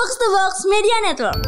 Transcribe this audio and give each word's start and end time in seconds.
Box 0.00 0.16
to 0.16 0.26
Box 0.32 0.52
Media 0.64 0.96
Network. 1.04 1.40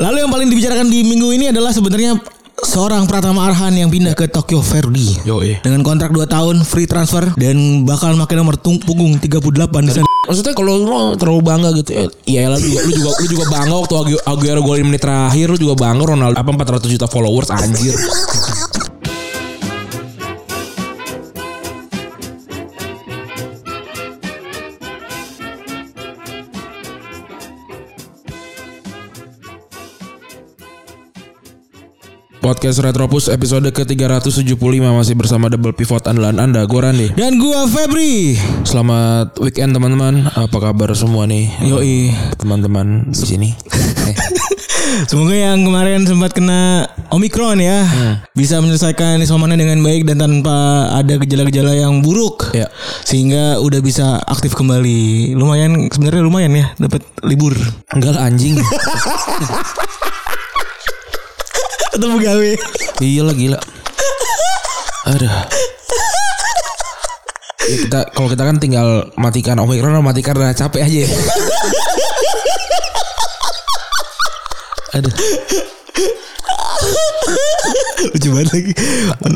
Lalu 0.00 0.24
yang 0.24 0.32
paling 0.32 0.48
dibicarakan 0.48 0.88
di 0.88 1.04
minggu 1.04 1.28
ini 1.28 1.52
adalah 1.52 1.76
sebenarnya 1.76 2.16
seorang 2.56 3.04
Pratama 3.04 3.52
Arhan 3.52 3.76
yang 3.76 3.92
pindah 3.92 4.16
ke 4.16 4.32
Tokyo 4.32 4.64
Verdy. 4.64 5.20
Yoi. 5.28 5.60
Dengan 5.60 5.84
kontrak 5.84 6.08
2 6.08 6.24
tahun 6.24 6.64
free 6.64 6.88
transfer 6.88 7.28
dan 7.36 7.84
bakal 7.84 8.16
makin 8.16 8.40
nomor 8.40 8.56
tung- 8.56 8.80
punggung 8.80 9.20
38 9.20 9.52
di 9.84 9.92
sana. 9.92 10.08
Maksudnya 10.24 10.56
kalau 10.56 10.72
lu 10.72 10.88
terlalu 11.16 11.42
bangga 11.44 11.68
gitu 11.76 11.90
ya, 11.92 12.04
iya 12.24 12.42
lah 12.48 12.56
juga 12.56 12.80
lu 12.80 12.92
juga 12.96 13.10
lu 13.12 13.26
juga 13.28 13.44
bangga 13.52 13.74
waktu 13.76 13.94
Agu- 13.98 14.24
Aguero 14.24 14.60
golin 14.64 14.88
menit 14.88 15.04
terakhir 15.04 15.52
lu 15.52 15.58
juga 15.60 15.74
bangga 15.76 16.16
Ronaldo 16.16 16.40
apa 16.40 16.48
400 16.56 16.88
juta 16.88 17.04
followers 17.04 17.52
anjir. 17.52 17.92
Podcast 32.50 32.82
Retropus 32.82 33.30
episode 33.30 33.70
ke-375 33.70 34.58
masih 34.82 35.14
bersama 35.14 35.46
Double 35.46 35.70
Pivot 35.70 36.02
andalan 36.10 36.34
Anda, 36.34 36.66
gue. 36.66 37.14
Dan 37.14 37.38
gua 37.38 37.70
Febri. 37.70 38.34
Selamat 38.66 39.38
weekend 39.38 39.70
teman-teman. 39.70 40.26
Apa 40.34 40.58
kabar 40.58 40.90
semua 40.98 41.30
nih? 41.30 41.46
Yoi. 41.62 42.10
Teman-teman 42.42 43.06
di 43.06 43.22
sini. 43.22 43.48
Semoga 45.10 45.30
yang 45.30 45.62
kemarin 45.62 46.02
sempat 46.02 46.34
kena 46.34 46.90
Omikron 47.14 47.62
ya 47.62 47.86
bisa 48.34 48.58
menyelesaikan 48.58 49.22
isomannya 49.22 49.54
dengan 49.54 49.78
baik 49.86 50.10
dan 50.10 50.18
tanpa 50.18 50.90
ada 50.90 51.22
gejala-gejala 51.22 51.78
yang 51.78 52.02
buruk. 52.02 52.50
Ya. 52.50 52.66
Sehingga 53.06 53.62
udah 53.62 53.78
bisa 53.78 54.18
aktif 54.26 54.58
kembali. 54.58 55.38
Lumayan 55.38 55.86
sebenarnya 55.86 56.26
lumayan 56.26 56.58
ya 56.58 56.66
dapat 56.82 57.06
libur. 57.22 57.54
enggak 57.94 58.18
anjing. 58.18 58.58
Atau 62.00 62.16
pegawai. 62.16 62.56
iya 63.04 63.20
lah 63.20 63.36
gila. 63.36 63.60
Aduh. 65.12 65.28
Ya, 67.68 67.76
kita 67.84 68.00
kalau 68.16 68.32
kita 68.32 68.40
kan 68.48 68.56
tinggal 68.56 69.12
matikan 69.20 69.60
Omikron 69.60 69.92
atau 69.92 70.00
matikan 70.00 70.32
rasa 70.32 70.64
capek 70.64 70.80
aja 70.88 70.98
ya. 71.04 71.08
Aduh. 74.96 75.12
Lucu 78.16 78.28
banget 78.32 78.48
lagi. 78.48 78.72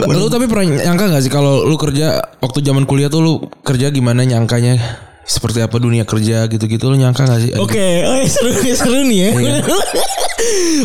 Lu 0.08 0.26
tapi 0.32 0.48
pernah 0.48 0.64
nyangka 0.88 1.04
gak 1.12 1.20
sih 1.20 1.28
kalau 1.28 1.68
lu 1.68 1.76
kerja 1.76 2.32
waktu 2.40 2.64
zaman 2.64 2.88
kuliah 2.88 3.12
tuh 3.12 3.20
lu 3.20 3.32
kerja 3.60 3.92
gimana 3.92 4.24
nyangkanya? 4.24 4.80
Seperti 5.28 5.60
apa 5.60 5.76
dunia 5.76 6.08
kerja 6.08 6.48
gitu-gitu 6.48 6.88
lu 6.88 6.96
nyangka 6.96 7.28
gak 7.28 7.40
sih? 7.44 7.52
Oke, 7.60 8.08
oh, 8.08 8.16
ya, 8.16 8.24
seru 8.24 8.56
seru 8.72 9.00
nih 9.04 9.18
ya. 9.20 9.60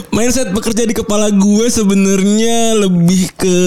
Mindset 0.10 0.50
bekerja 0.50 0.84
di 0.84 0.94
kepala 0.94 1.30
gue 1.30 1.66
sebenarnya 1.68 2.78
lebih 2.78 3.34
ke 3.34 3.58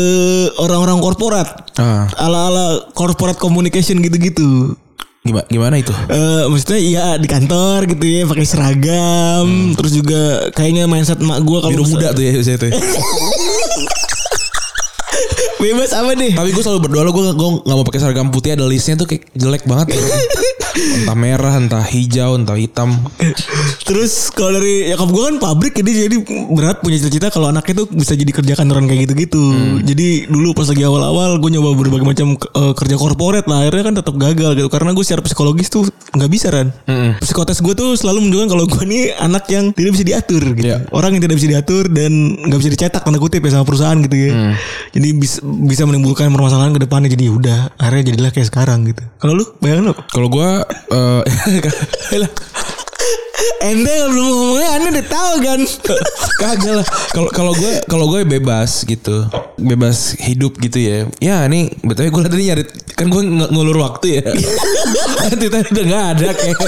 orang-orang 0.57 0.99
korporat. 0.99 1.49
Ah, 1.75 2.07
Ala-ala 2.17 2.91
corporate 2.93 3.37
communication 3.37 3.99
gitu-gitu. 3.99 4.77
gimana 5.23 5.47
gimana 5.47 5.75
itu? 5.79 5.95
Eh, 6.09 6.51
maksudnya 6.51 6.81
iya 6.83 7.07
di 7.15 7.27
kantor 7.27 7.87
gitu 7.87 8.03
ya 8.03 8.27
pakai 8.27 8.43
seragam, 8.43 9.47
terus 9.73 9.95
juga 9.95 10.51
kayaknya 10.51 10.91
mindset 10.91 11.23
emak 11.23 11.39
gue 11.41 11.59
kalau 11.63 11.71
Biru 11.73 11.87
muda 11.87 12.11
tuh 12.11 12.23
ya 12.23 12.35
biasanya 12.35 12.59
tuh. 12.59 12.69
ya. 12.69 12.75
bebas 15.63 15.95
apa 15.95 16.11
deh. 16.19 16.33
Tapi 16.35 16.51
gue 16.51 16.59
selalu 16.59 16.81
berdoa 16.83 17.07
lo 17.07 17.15
gue 17.15 17.23
gue 17.33 17.51
nggak 17.63 17.77
mau 17.77 17.87
pakai 17.87 18.01
seragam 18.03 18.35
putih 18.35 18.59
ada 18.59 18.67
listnya 18.67 18.99
tuh 18.99 19.07
kayak 19.07 19.31
jelek 19.33 19.63
banget. 19.63 19.95
entah 20.75 21.17
merah, 21.17 21.55
entah 21.59 21.85
hijau, 21.85 22.37
entah 22.39 22.57
hitam. 22.57 22.97
Terus 23.89 24.33
kalau 24.33 24.57
dari 24.61 24.93
nyokap 24.93 25.09
gue 25.09 25.23
kan 25.29 25.37
pabrik 25.43 25.73
jadi 25.77 26.09
jadi 26.09 26.17
berat 26.53 26.81
punya 26.81 27.01
cita-cita 27.01 27.29
kalau 27.29 27.53
anaknya 27.53 27.85
tuh 27.85 27.87
bisa 27.93 28.17
jadi 28.17 28.33
kerja 28.33 28.53
kantoran 28.57 28.89
kayak 28.89 29.09
gitu-gitu. 29.09 29.45
Jadi 29.85 30.31
dulu 30.31 30.57
pas 30.57 30.69
lagi 30.69 30.83
awal-awal 30.85 31.37
gue 31.41 31.51
nyoba 31.53 31.77
berbagai 31.77 32.07
macam 32.07 32.29
eh, 32.37 32.73
kerja 32.77 32.97
korporat 32.97 33.45
lah 33.49 33.67
akhirnya 33.67 33.85
kan 33.85 33.95
tetap 33.99 34.15
gagal 34.17 34.51
gitu 34.57 34.69
karena 34.73 34.91
gue 34.97 35.05
secara 35.05 35.23
psikologis 35.25 35.69
tuh 35.69 35.89
nggak 36.17 36.31
bisa 36.31 36.49
kan. 36.49 36.73
Psikotes 37.21 37.61
gue 37.61 37.75
tuh 37.77 37.97
selalu 37.97 38.29
menunjukkan 38.29 38.49
kalau 38.53 38.65
gue 38.69 38.85
nih 38.89 39.05
anak 39.19 39.45
yang 39.53 39.73
tidak 39.77 39.93
bisa 39.99 40.05
diatur 40.05 40.43
gitu. 40.57 40.67
Iya. 40.73 40.79
Orang 40.93 41.17
yang 41.17 41.23
tidak 41.25 41.37
bisa 41.41 41.49
diatur 41.51 41.85
dan 41.93 42.13
nggak 42.49 42.59
bisa 42.59 42.71
dicetak 42.73 43.03
tanda 43.05 43.19
kutip 43.21 43.45
ya 43.45 43.51
sama 43.61 43.65
perusahaan 43.69 43.99
gitu 44.01 44.17
ya. 44.17 44.57
Jadi 44.93 45.09
bisa 45.17 45.39
bisa 45.43 45.83
menimbulkan 45.85 46.31
permasalahan 46.33 46.73
ke 46.77 46.81
depannya 46.85 47.09
jadi 47.13 47.29
ya 47.29 47.33
udah 47.33 47.59
akhirnya 47.77 48.05
jadilah 48.15 48.31
kayak 48.31 48.49
sekarang 48.49 48.89
gitu. 48.89 49.03
Kalau 49.19 49.33
lu 49.37 49.45
bayangin 49.61 49.91
lu 49.91 49.95
Kalau 50.13 50.29
gue 50.29 50.49
eh 50.93 52.19
lah, 52.19 52.31
Ente 53.63 53.95
belum 54.07 54.27
ngomongnya 54.27 54.69
Anda 54.75 54.89
udah 54.95 55.07
tahu 55.07 55.33
kan 55.43 55.61
kagak 56.43 56.75
lah. 56.83 56.87
Kalau 57.11 57.31
kalau 57.31 57.53
gue 57.55 57.73
kalau 57.87 58.07
gue 58.11 58.23
bebas 58.23 58.87
gitu, 58.87 59.27
bebas 59.59 60.15
hidup 60.19 60.59
gitu 60.59 60.79
ya. 60.79 60.99
Ya 61.19 61.47
ini 61.47 61.71
betulnya 61.83 62.11
gue 62.11 62.23
tadi 62.27 62.45
nyari 62.47 62.63
kan 62.95 63.07
gue 63.07 63.23
ng- 63.23 63.51
ngulur 63.51 63.79
waktu 63.83 64.19
ya. 64.19 64.23
Nanti 65.27 65.47
tadi 65.47 65.69
udah 65.71 65.85
nggak 65.87 66.07
ada 66.19 66.29
kayak. 66.35 66.59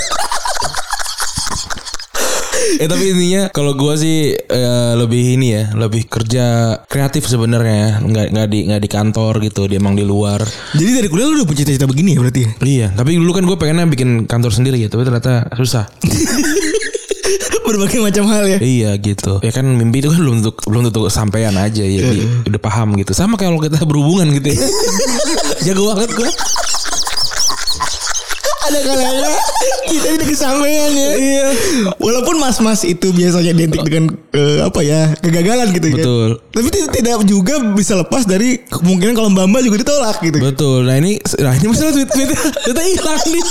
Ya 2.77 2.87
tapi 2.87 3.05
intinya 3.09 3.43
kalau 3.49 3.73
gue 3.73 3.95
sih 3.95 4.19
eh, 4.35 4.93
lebih 4.95 5.35
ini 5.35 5.47
ya 5.51 5.65
lebih 5.73 6.07
kerja 6.07 6.45
kreatif 6.85 7.25
sebenarnya 7.25 8.01
nggak 8.01 8.27
nggak 8.31 8.47
di 8.47 8.59
nggak 8.67 8.81
di 8.81 8.89
kantor 8.89 9.33
gitu 9.41 9.65
dia 9.65 9.77
emang 9.77 9.93
di 9.93 10.03
luar 10.03 10.43
Jadi 10.73 10.91
dari 10.93 11.09
kuliah 11.09 11.27
lu 11.27 11.37
udah 11.37 11.47
punya 11.47 11.59
cita-cita 11.61 11.85
begini 11.85 12.15
ya 12.15 12.21
berarti 12.21 12.41
ya? 12.41 12.51
Iya, 12.61 12.87
tapi 12.93 13.15
dulu 13.15 13.31
kan 13.31 13.45
gue 13.45 13.57
pengennya 13.57 13.87
bikin 13.87 14.11
kantor 14.25 14.51
sendiri 14.51 14.77
ya, 14.77 14.89
tapi 14.89 15.03
ternyata 15.03 15.47
susah. 15.55 15.87
Berbagai 17.65 17.97
macam 17.97 18.29
hal 18.29 18.45
ya 18.47 18.59
iya 18.61 18.91
gitu. 18.99 19.41
Ya 19.41 19.49
kan 19.49 19.65
mimpi 19.65 19.99
itu 19.99 20.13
kan 20.13 20.21
belum 20.21 20.37
tentu 20.39 20.53
belum 20.69 20.83
tentu 20.85 21.09
sampean 21.09 21.57
aja 21.57 21.81
ya, 21.81 22.01
di- 22.05 22.29
udah 22.45 22.61
paham 22.61 22.93
gitu. 22.95 23.17
Sama 23.17 23.41
kayak 23.41 23.51
kalau 23.51 23.63
kita 23.63 23.79
berhubungan 23.83 24.29
gitu 24.37 24.53
ya. 24.53 24.61
Jago 25.65 25.89
banget 25.91 26.13
gue. 26.13 26.29
Ada 28.65 28.79
kalanya 28.81 29.31
kita 29.85 30.09
ini 30.17 30.25
kesampaian 30.25 30.91
ya 30.97 31.11
Iya 31.15 31.49
Walaupun 32.01 32.41
mas-mas 32.41 32.81
itu 32.89 33.13
biasanya 33.13 33.53
identik 33.53 33.85
dengan 33.85 34.17
eh, 34.33 34.65
Apa 34.65 34.81
ya 34.81 35.13
Kegagalan 35.21 35.69
gitu 35.77 35.93
kan 35.93 35.99
Betul. 36.01 36.29
Tapi 36.51 36.69
tidak, 36.73 37.17
juga 37.29 37.55
bisa 37.77 37.93
lepas 37.99 38.25
dari 38.25 38.65
Kemungkinan 38.65 39.13
kalau 39.13 39.29
mbak-mbak 39.29 39.63
juga 39.65 39.77
ditolak 39.85 40.17
gitu 40.25 40.39
Betul. 40.41 40.89
Nah 40.89 40.97
ini, 40.97 41.21
nah 41.41 41.53
ini 41.53 41.67
masalah 41.69 41.93
tweet 41.93 42.09
tweet 42.09 42.31
kita 42.33 42.81
hilang 42.81 43.21
nih. 43.29 43.45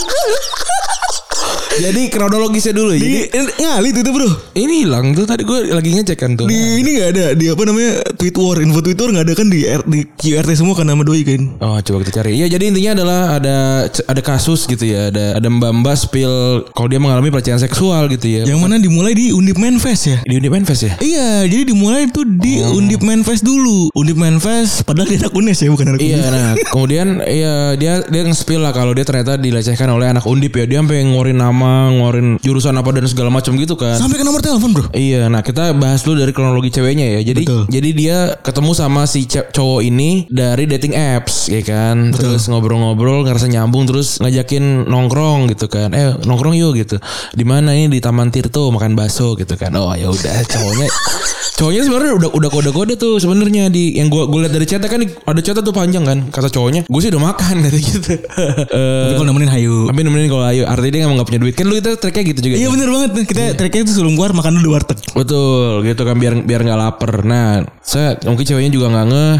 Jadi 1.73 2.01
kronologisnya 2.09 2.73
dulu. 2.73 2.93
Di 2.93 3.01
Jadi 3.01 3.19
ngali 3.57 3.89
itu 3.89 4.11
bro 4.11 4.29
ini 4.53 4.85
hilang 4.85 5.13
tuh 5.13 5.25
tadi 5.25 5.41
gue 5.41 5.69
lagi 5.69 5.89
ngecek 5.93 6.17
kan 6.17 6.31
tuh. 6.35 6.45
Di 6.45 6.55
ini 6.79 6.89
gak 6.95 7.09
ada 7.13 7.25
Di 7.33 7.49
apa 7.49 7.61
namanya 7.63 7.91
Tweet 8.13 8.35
war 8.37 8.61
Info 8.61 8.79
Twitter 8.79 9.09
gak 9.09 9.25
ada 9.25 9.33
kan 9.33 9.47
di, 9.49 9.65
R, 9.65 9.81
di 9.83 10.05
QRT 10.05 10.53
semua 10.53 10.73
kan 10.73 10.85
nama 10.85 11.01
doi 11.01 11.25
kan 11.25 11.41
Oh 11.59 11.77
coba 11.79 12.05
kita 12.05 12.21
cari. 12.21 12.37
Ya 12.37 12.45
jadi 12.45 12.69
intinya 12.69 12.91
adalah 12.95 13.19
ada 13.37 13.57
ada 13.89 14.21
kasus 14.21 14.65
gitu 14.65 14.85
ya. 14.85 15.09
Ada 15.09 15.41
ada 15.41 15.47
mbak 15.47 15.71
mbak 15.81 15.95
spill 15.97 16.33
kalau 16.71 16.87
dia 16.87 16.99
mengalami 16.99 17.29
pelecehan 17.29 17.57
seksual 17.57 18.05
gitu 18.07 18.27
ya. 18.29 18.43
Yang 18.45 18.59
mana 18.59 18.75
dimulai 18.77 19.13
di 19.13 19.33
Undip 19.33 19.57
Manfest 19.57 20.03
ya 20.05 20.17
Di 20.21 20.37
Undip 20.37 20.53
Manfest 20.53 20.81
ya? 20.85 20.93
Iya, 20.99 21.29
jadi 21.47 21.63
dimulai 21.65 22.05
itu 22.05 22.21
di 22.23 22.61
Undip 22.61 23.01
Manfest 23.01 23.41
dulu. 23.41 23.89
Undip 23.93 24.15
Manfest 24.15 24.85
padahal 24.85 25.07
dia 25.07 25.19
anak 25.19 25.33
UNES 25.33 25.57
ya, 25.59 25.69
bukan 25.69 25.85
anak 25.89 25.99
Iya, 25.99 26.17
UNES. 26.21 26.29
nah 26.29 26.49
kemudian 26.73 27.07
iya 27.23 27.53
dia 27.73 27.93
dia 28.03 28.21
nge-spill 28.23 28.61
lah 28.61 28.71
kalau 28.71 28.91
dia 28.91 29.03
ternyata 29.03 29.35
dilecehkan 29.35 29.89
oleh 29.89 30.07
anak 30.07 30.23
undip 30.23 30.53
ya. 30.53 30.65
Dia 30.65 30.79
sampai 30.79 31.01
ngorin 31.05 31.37
nama, 31.37 31.62
ngorin 31.89 32.27
jurusan 32.39 32.75
apa 32.75 32.89
dan 32.93 33.05
segala 33.07 33.29
macam 33.29 33.55
gitu 33.55 33.75
kan. 33.75 33.95
Sampai 33.95 34.19
ke 34.19 34.25
nomor 34.25 34.39
telepon, 34.39 34.71
Bro. 34.71 34.85
Iya, 34.93 35.27
nah 35.27 35.41
kita 35.41 35.71
bahas 35.73 36.03
dulu 36.03 36.21
dari 36.21 36.31
kronologi 36.31 36.69
ceweknya 36.69 37.19
ya. 37.19 37.21
Jadi 37.23 37.43
Betul. 37.45 37.63
jadi 37.67 37.89
dia 37.93 38.17
ketemu 38.39 38.71
sama 38.73 39.05
si 39.05 39.25
cowok 39.27 39.81
ini 39.81 40.25
dari 40.27 40.65
dating 40.65 40.93
apps, 40.93 41.47
ya 41.47 41.61
kan. 41.61 42.11
Terus 42.11 42.47
ngobrol-ngobrol, 42.47 43.23
ngerasa 43.23 43.47
nyambung, 43.47 43.85
terus 43.85 44.19
ngajakin 44.19 44.85
nongkrong 44.85 45.49
gitu 45.51 45.67
kan. 45.67 45.91
Eh 45.91 46.13
nongkrong 46.23 46.55
yuk 46.55 46.75
gitu. 46.77 46.97
Di 47.33 47.43
mana 47.43 47.73
ini 47.73 47.89
di 47.89 47.99
Taman 47.99 48.29
Tirto 48.29 48.69
makan 48.69 48.93
bakso 48.93 49.35
gitu 49.35 49.55
kan. 49.55 49.73
Oh 49.75 49.91
ya 49.93 50.09
udah, 50.09 50.37
cowoknya 50.45 50.87
cowoknya 51.59 51.81
sebenarnya 51.85 52.13
udah 52.17 52.29
udah 52.33 52.49
kode-kode 52.49 52.93
tuh 52.97 53.21
sebenarnya 53.21 53.69
di 53.69 53.93
yang 53.95 54.09
gua 54.09 54.25
gua 54.25 54.45
lihat 54.47 54.53
dari 54.57 54.65
chatnya 54.65 54.89
kan 54.89 55.01
ada 55.05 55.39
chatnya 55.39 55.61
tuh 55.61 55.75
panjang 55.75 56.03
kan. 56.03 56.17
Kata 56.29 56.49
cowoknya, 56.49 56.85
gue 56.89 56.99
sih 56.99 57.09
udah 57.13 57.21
makan 57.21 57.55
gitu 57.65 57.77
gitu. 57.79 58.13
Tapi 58.19 59.11
Eh 59.13 59.13
kalau 59.13 59.27
nemenin 59.29 59.51
hayu. 59.51 59.85
tapi 59.87 59.99
nemenin 60.01 60.27
kalau 60.27 60.45
ayo 60.45 60.63
artinya 60.65 60.91
dia 60.93 61.01
emang 61.05 61.17
gak 61.17 61.29
punya 61.29 61.41
duit 61.41 61.52
kan 61.53 61.65
lu 61.65 61.75
itu 61.75 61.91
tracknya 61.95 62.23
gitu 62.27 62.39
juga 62.41 62.55
Iya 62.55 62.65
ya? 62.65 62.69
bener 62.69 62.87
banget. 62.89 63.09
Kita 63.25 63.41
tracknya 63.53 63.81
itu 63.83 63.93
sebelum 63.93 64.13
keluar 64.13 64.31
makan 64.31 64.51
dulu 64.57 64.63
di 64.63 64.71
warteg. 64.71 64.97
Betul 65.13 65.83
gitu 65.83 66.01
kan 66.01 66.15
biar 66.15 66.33
biar 66.41 66.61
nggak 66.61 66.79
lapar. 66.79 67.11
Nah, 67.21 67.45
saya 67.79 68.17
mungkin 68.23 68.43
ceweknya 68.43 68.69
juga 68.69 68.87
nggak 68.89 69.05
ngeh. 69.07 69.35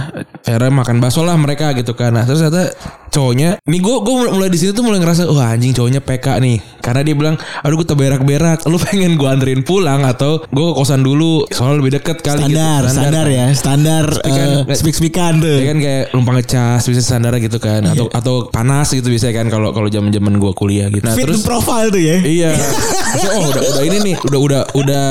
Akhirnya 0.45 0.71
makan 0.71 0.95
bakso 0.98 1.21
lah 1.21 1.36
mereka 1.36 1.74
gitu 1.74 1.92
kan. 1.92 2.13
Nah, 2.13 2.24
terus 2.24 2.39
ternyata 2.39 2.71
cowoknya 3.10 3.62
nih 3.62 3.77
gue 3.77 3.95
gue 4.00 4.13
mulai 4.27 4.50
di 4.50 4.57
sini 4.57 4.74
tuh 4.74 4.81
mulai 4.81 4.98
ngerasa 4.98 5.30
wah 5.30 5.54
anjing 5.54 5.69
cowoknya 5.69 6.01
PK 6.01 6.42
nih 6.42 6.57
karena 6.83 7.00
dia 7.01 7.15
bilang 7.15 7.35
aduh 7.63 7.80
gue 7.80 7.88
terberak-berak 7.88 8.68
lu 8.68 8.75
pengen 8.77 9.15
gue 9.15 9.24
anterin 9.25 9.63
pulang 9.63 10.03
atau 10.03 10.44
gue 10.44 10.65
ke 10.65 10.74
kosan 10.75 11.00
dulu 11.00 11.47
soalnya 11.47 11.80
lebih 11.80 11.94
deket 11.95 12.19
kali 12.19 12.44
gitu. 12.45 12.59
Standar, 12.59 12.81
standar 12.85 13.25
ya, 13.25 13.45
standar 13.56 14.03
Speak-an- 14.12 14.68
eh, 14.68 14.75
speak-speakan 14.75 15.33
tuh. 15.39 15.57
Ya 15.57 15.65
kan 15.65 15.77
kayak 15.80 16.03
numpang 16.12 16.35
ngecas 16.35 16.83
bisa 16.83 17.00
standar 17.00 17.31
gitu 17.38 17.56
kan 17.57 17.88
atau 17.88 18.12
atau 18.12 18.35
panas 18.50 18.91
gitu 18.91 19.07
bisa 19.07 19.31
kan 19.31 19.47
kalau 19.47 19.71
kalau 19.71 19.88
zaman-zaman 19.88 20.35
gua 20.35 20.51
kuliah 20.51 20.91
gitu. 20.91 21.01
Nah, 21.01 21.15
Fit 21.15 21.24
terus 21.24 21.41
profile 21.41 21.88
tuh 21.88 22.03
ya. 22.03 22.19
iya. 22.19 22.51
Oh 23.31 23.47
udah 23.47 23.63
udah 23.63 23.83
ini 23.83 23.97
nih, 24.03 24.15
udah 24.19 24.39
udah 24.41 24.62
udah 24.75 25.06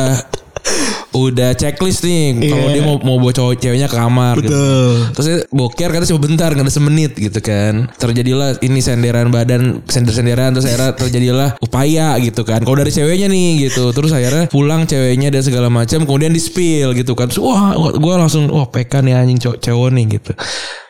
udah 1.13 1.53
checklist 1.53 2.03
nih 2.03 2.49
kalau 2.49 2.73
Iya. 2.73 2.75
dia 2.75 2.83
mau 2.83 2.97
mau 3.05 3.17
bawa 3.21 3.33
cowok 3.37 3.55
ceweknya 3.61 3.89
ke 3.89 3.97
kamar 3.97 4.35
gitu. 4.41 4.49
Betul. 4.49 4.93
Terus 5.13 5.25
saya 5.29 5.39
boker 5.53 5.89
kata 5.93 6.05
cuma 6.09 6.21
bentar 6.25 6.49
nggak 6.57 6.65
ada 6.65 6.73
semenit 6.73 7.13
gitu 7.15 7.39
kan. 7.45 7.93
Terjadilah 8.01 8.59
ini 8.65 8.81
senderan 8.81 9.29
badan 9.29 9.85
sender-senderan 9.85 10.57
terus 10.57 10.65
akhirnya 10.69 10.91
terjadilah 10.97 11.49
upaya 11.61 12.17
gitu 12.17 12.43
kan. 12.49 12.65
Kalau 12.65 12.77
dari 12.81 12.89
ceweknya 12.89 13.29
nih 13.29 13.69
gitu. 13.69 13.93
Terus 13.93 14.11
akhirnya 14.13 14.49
pulang 14.49 14.89
ceweknya 14.89 15.29
dan 15.29 15.43
segala 15.45 15.69
macam 15.69 16.09
kemudian 16.09 16.33
di 16.33 16.41
spill 16.41 16.97
gitu 16.97 17.13
kan. 17.13 17.29
Terus, 17.29 17.45
wah 17.45 17.77
gue 17.77 18.15
langsung 18.17 18.49
wah 18.49 18.65
PK 18.69 19.05
nih 19.05 19.13
anjing 19.13 19.39
cowok 19.39 19.59
cowok 19.61 19.89
nih 19.93 20.05
gitu. 20.17 20.33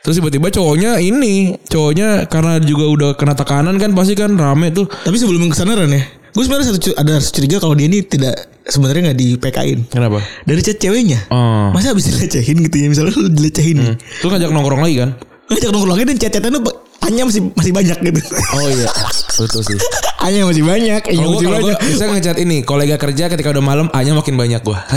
Terus 0.03 0.15
tiba-tiba 0.19 0.47
cowoknya 0.51 0.91
ini 0.99 1.59
cowoknya 1.67 2.27
karena 2.31 2.59
juga 2.63 2.85
udah 2.87 3.09
kena 3.19 3.35
tekanan 3.35 3.75
kan 3.75 3.91
pasti 3.91 4.15
kan 4.15 4.35
rame 4.35 4.71
tuh. 4.71 4.87
Tapi 4.87 5.15
sebelum 5.19 5.47
ke 5.51 5.55
sana 5.55 5.75
ya, 5.75 6.03
gue 6.33 6.43
sebenarnya 6.43 6.75
satu 6.75 6.95
ada 6.95 7.19
curiga 7.19 7.57
kalau 7.59 7.75
dia 7.75 7.87
ini 7.87 8.03
tidak 8.03 8.52
sebenarnya 8.67 9.11
nggak 9.11 9.19
di 9.19 9.27
PK-in. 9.39 9.79
Kenapa? 9.91 10.19
Dari 10.47 10.61
chat 10.63 10.79
ceweknya. 10.79 11.19
Oh. 11.31 11.71
Masa 11.75 11.91
habis 11.91 12.07
dilecehin 12.07 12.63
gitu 12.63 12.75
ya 12.79 12.87
misalnya 12.87 13.11
lu 13.15 13.29
dilecehin 13.31 13.77
nih. 13.79 13.95
Terus 14.21 14.29
ngajak 14.31 14.49
nongkrong 14.51 14.81
lagi 14.83 14.95
kan? 15.03 15.09
Ngajak 15.51 15.69
nongkrong 15.71 15.93
lagi 15.95 16.03
dan 16.07 16.17
chat-chatan 16.19 16.51
tuh 16.59 16.63
hanya 17.03 17.27
masih 17.27 17.51
masih 17.51 17.73
banyak 17.75 17.97
gitu. 17.99 18.19
Oh 18.55 18.67
iya, 18.71 18.87
betul 19.35 19.59
sih. 19.59 19.75
hanya 20.23 20.47
masih 20.47 20.63
banyak, 20.63 21.03
hanya 21.03 21.27
masih 21.27 21.51
banyak. 21.51 21.75
bisa 21.83 22.07
ngechat 22.07 22.39
ini 22.39 22.63
kolega 22.63 22.95
kerja 22.95 23.27
ketika 23.27 23.51
udah 23.51 23.59
malam 23.59 23.91
hanya 23.91 24.15
makin 24.15 24.39
banyak 24.39 24.63
gue. 24.63 24.79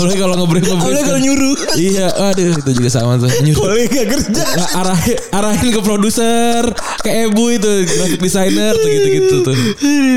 Apalagi 0.00 0.20
kalau 0.24 0.34
ngebrief 0.40 0.64
ngebrief. 0.64 0.80
Apalagi 0.80 1.04
kalau 1.04 1.20
nyuruh. 1.20 1.56
Iya, 1.76 2.06
aduh 2.32 2.56
itu 2.56 2.70
juga 2.72 2.88
sama 2.88 3.20
tuh. 3.20 3.28
Nyuruh. 3.44 3.60
Kolega 3.60 4.02
kerja. 4.08 4.44
Nah, 4.56 4.68
arahin, 4.80 5.18
arahin 5.28 5.68
ke 5.76 5.80
produser, 5.84 6.62
ke 7.04 7.10
Ebu 7.28 7.44
itu, 7.52 7.72
graphic 7.84 8.20
designer 8.24 8.72
tuh 8.72 8.88
gitu-gitu 8.88 9.36
tuh. 9.44 9.56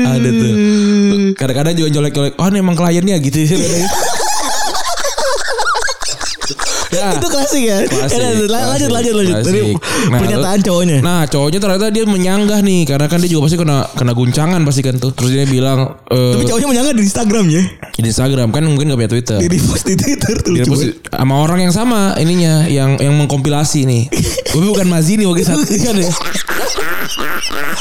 Ada 0.08 0.28
tuh. 0.32 0.52
Kadang-kadang 1.36 1.74
juga 1.76 1.88
nyolek-nyolek, 2.00 2.34
oh 2.40 2.46
ini 2.48 2.58
emang 2.64 2.76
kliennya 2.80 3.16
gitu. 3.20 3.38
Ya. 6.94 7.08
Itu 7.18 7.28
klasik 7.28 7.62
ya. 7.66 7.78
Klasik, 7.84 8.18
lanjut, 8.22 8.48
lanjut, 8.48 8.48
klasik, 8.48 8.88
lanjut, 8.90 9.14
lanjut. 9.18 9.36
Dari 9.42 9.60
klasik. 9.60 9.76
Nah, 10.04 10.18
pernyataan 10.22 10.58
cowoknya. 10.62 10.98
Nah 11.02 11.20
cowoknya 11.26 11.58
ternyata 11.58 11.86
dia 11.90 12.04
menyanggah 12.06 12.60
nih 12.60 12.80
Karena 12.86 13.06
kan 13.10 13.18
dia 13.18 13.30
juga 13.30 13.42
pasti 13.48 13.56
kena 13.58 13.78
kena 13.92 14.12
guncangan 14.14 14.60
pasti 14.62 14.80
kan 14.84 14.94
tuh 15.00 15.10
Terus 15.12 15.30
dia 15.32 15.44
bilang 15.48 15.98
eh, 16.08 16.32
Tapi 16.38 16.44
cowoknya 16.46 16.68
menyangka 16.70 16.92
di 16.94 17.02
Instagram 17.02 17.44
ya. 17.50 17.62
Di 17.94 18.08
Instagram 18.08 18.48
kan 18.52 18.62
mungkin 18.64 18.84
gak 18.88 18.98
punya 19.00 19.10
Twitter 19.10 19.38
Di 19.42 19.58
post 19.58 19.84
di 19.84 19.94
Twitter 19.98 20.34
tuh 20.40 20.52
Dia 20.54 20.64
lucu 20.64 20.70
post 20.70 20.82
banget. 20.86 21.18
sama 21.18 21.34
orang 21.40 21.58
yang 21.60 21.72
sama 21.74 22.00
ininya 22.16 22.68
yang 22.68 22.96
yang 23.00 23.14
mengkompilasi 23.16 23.84
nih. 23.84 24.02
Tapi 24.54 24.64
bukan 24.64 24.86
Mazini 24.86 25.24
waktu 25.26 25.42
saat 25.42 25.64
itu 25.64 25.82
kan 25.82 25.96
ya. 25.98 26.10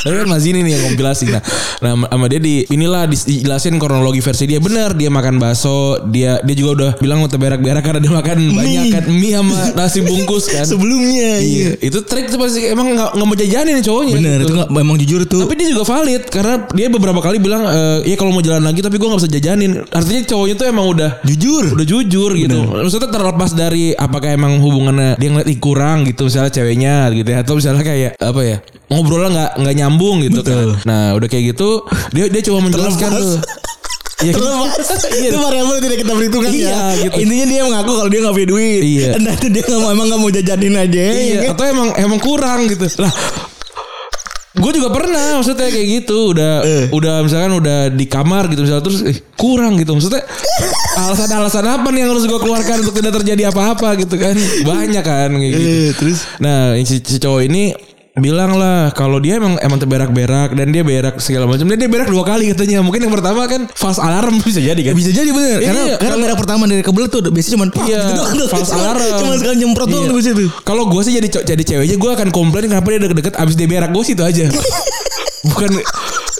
Tapi 0.03 0.15
kan 0.23 0.27
Mazini 0.27 0.59
nih 0.65 0.71
yang 0.75 0.83
kompilasi. 0.93 1.25
Nah, 1.31 1.41
nah 1.79 1.93
sama 2.07 2.25
dia 2.27 2.39
di 2.39 2.67
inilah 2.69 3.07
dijelasin 3.07 3.79
kronologi 3.79 4.19
versi 4.19 4.43
dia 4.45 4.59
benar 4.59 4.93
dia 4.93 5.07
makan 5.07 5.39
bakso, 5.39 6.03
dia 6.09 6.39
dia 6.43 6.55
juga 6.57 6.71
udah 6.75 6.91
bilang 6.99 7.23
mau 7.23 7.29
berak-berak 7.29 7.83
karena 7.83 7.99
dia 8.03 8.13
makan 8.13 8.37
banyak 8.53 8.85
kan 8.91 9.03
mie 9.09 9.33
sama 9.35 9.57
nasi 9.77 9.99
bungkus 10.03 10.45
kan. 10.51 10.65
Sebelumnya 10.67 11.39
iya. 11.39 11.53
Iya, 11.63 11.71
itu 11.79 11.99
trik 12.03 12.27
tuh 12.27 12.39
pasti 12.41 12.67
emang 12.67 12.93
nggak 12.93 13.09
nggak 13.15 13.27
mau 13.27 13.37
jajanin 13.37 13.73
nih 13.79 13.85
cowoknya. 13.85 14.15
Bener 14.19 14.37
gitu. 14.41 14.45
itu 14.47 14.53
nggak 14.59 14.69
memang 14.71 14.95
jujur 14.99 15.21
tuh. 15.25 15.41
Tapi 15.47 15.53
dia 15.55 15.67
juga 15.71 15.83
valid 15.87 16.23
karena 16.27 16.55
dia 16.71 16.87
beberapa 16.91 17.19
kali 17.23 17.37
bilang 17.39 17.63
e, 17.67 17.81
ya 18.09 18.15
kalau 18.19 18.31
mau 18.35 18.43
jalan 18.43 18.63
lagi 18.63 18.79
tapi 18.83 18.95
gue 18.99 19.07
nggak 19.07 19.21
bisa 19.23 19.31
jajanin. 19.31 19.71
Artinya 19.91 20.21
cowoknya 20.27 20.55
tuh 20.59 20.67
emang 20.67 20.85
udah 20.91 21.11
jujur. 21.23 21.63
udah 21.73 21.87
jujur 21.87 22.31
gitu. 22.35 22.57
Maksudnya 22.67 23.09
terlepas 23.09 23.51
dari 23.55 23.95
apakah 23.95 24.29
emang 24.35 24.59
hubungannya 24.59 25.15
dia 25.17 25.29
ngeliat 25.31 25.49
kurang 25.63 26.03
gitu 26.07 26.27
misalnya 26.27 26.51
ceweknya 26.51 26.95
gitu 27.13 27.29
ya 27.29 27.37
atau 27.45 27.53
misalnya 27.55 27.83
kayak 27.85 28.11
apa 28.19 28.41
ya 28.43 28.57
ngobrolnya 28.93 29.29
nggak 29.29 29.51
nggak 29.59 29.75
nyambung 29.75 30.15
gitu 30.21 30.39
Betul. 30.39 30.77
kan. 30.77 30.85
Nah 30.85 31.01
udah 31.13 31.27
kayak 31.27 31.43
gitu 31.51 31.69
dia 32.11 32.25
dia 32.29 32.41
cuma 32.41 32.59
menjelaskan 32.61 33.09
tuh. 33.11 33.37
Iya 34.21 34.33
kan? 34.33 34.43
Iya. 35.13 35.29
itu 35.29 35.37
variabel 35.37 35.77
tidak 35.83 35.97
kita 35.99 36.11
perhitungkan 36.15 36.49
Iya, 36.49 36.71
ya. 36.71 36.79
gitu. 37.03 37.17
Intinya 37.19 37.45
dia 37.45 37.61
mengaku 37.67 37.91
kalau 37.93 38.09
dia 38.09 38.19
nggak 38.23 38.35
punya 38.35 38.49
duit. 38.49 38.81
Iya. 38.81 39.07
Dan 39.13 39.21
itu 39.35 39.47
dia 39.51 39.63
mau 39.75 39.89
emang 39.89 40.05
nggak 40.07 40.19
mau 40.19 40.29
jajanin 40.31 40.75
aja. 40.79 41.03
Iya, 41.03 41.19
ya 41.19 41.39
kan? 41.43 41.51
atau 41.53 41.65
emang 41.67 41.87
emang 41.99 42.19
kurang 42.19 42.59
gitu. 42.65 42.87
Lah 42.97 43.13
Gue 44.53 44.69
juga 44.69 44.93
pernah 44.93 45.41
maksudnya 45.41 45.65
kayak 45.65 45.87
gitu 46.05 46.29
udah 46.29 46.61
Eh. 46.61 46.85
udah 46.93 47.25
misalkan 47.25 47.57
udah 47.57 47.89
di 47.89 48.05
kamar 48.05 48.45
gitu 48.47 48.61
misalnya 48.61 48.85
terus 48.85 49.01
eh, 49.01 49.17
kurang 49.33 49.81
gitu 49.81 49.97
maksudnya 49.97 50.21
alasan-alasan 50.93 51.65
apa 51.65 51.89
nih 51.89 52.05
yang 52.05 52.13
harus 52.13 52.29
gue 52.29 52.37
keluarkan 52.37 52.85
untuk 52.85 52.93
tidak 52.93 53.17
terjadi 53.17 53.49
apa-apa 53.49 53.97
gitu 53.97 54.13
kan 54.13 54.37
banyak 54.61 55.01
kan 55.01 55.29
kayak 55.33 55.51
gitu. 55.51 55.65
Eh, 55.65 55.89
terus 55.97 56.19
Nah 56.37 56.77
si, 56.85 57.01
si 57.01 57.17
cowok 57.17 57.41
ini 57.43 57.73
bilang 58.13 58.53
lah 58.53 58.93
kalau 58.93 59.17
dia 59.17 59.41
emang 59.41 59.57
emang 59.57 59.81
terberak-berak 59.81 60.53
dan 60.53 60.69
dia 60.69 60.85
berak 60.85 61.17
segala 61.17 61.49
macam 61.49 61.65
dan 61.65 61.81
dia 61.81 61.89
berak 61.89 62.05
dua 62.05 62.21
kali 62.21 62.53
katanya 62.53 62.85
mungkin 62.85 63.01
yang 63.01 63.09
pertama 63.09 63.49
kan 63.49 63.65
false 63.73 63.97
alarm 63.97 64.37
bisa 64.37 64.61
jadi 64.61 64.77
kan 64.77 64.93
bisa 64.93 65.09
jadi 65.09 65.33
bener 65.33 65.57
Iya, 65.57 65.65
karena 65.65 65.81
karena 65.97 65.97
kalau- 65.97 66.21
berak 66.21 66.37
pertama 66.37 66.63
dari 66.69 66.81
kebelet 66.81 67.09
tuh 67.09 67.21
biasanya 67.25 67.53
cuma 67.57 67.65
Iya, 67.73 68.01
gitu 68.05 68.13
doang 68.13 68.49
false 68.53 68.71
alarm. 68.71 69.01
Cuma 69.23 69.33
sekali 69.41 69.55
nyemprot 69.59 69.87
doang 69.89 70.05
Iya. 70.05 70.13
tuh 70.13 70.33
tuh. 70.45 70.49
Kalau 70.61 70.83
gue 70.85 71.01
sih 71.01 71.13
jadi 71.15 71.27
jadi 71.41 71.63
ceweknya 71.65 71.97
gue 71.97 72.11
akan 72.13 72.29
komplain 72.29 72.69
kenapa 72.69 72.85
dia 72.87 73.01
deket-deket 73.01 73.33
abis 73.33 73.55
dia 73.57 73.65
berak 73.65 73.89
gue 73.89 74.03
sih 74.05 74.13
itu 74.13 74.21
aja. 74.21 74.45
Bukan 75.49 75.69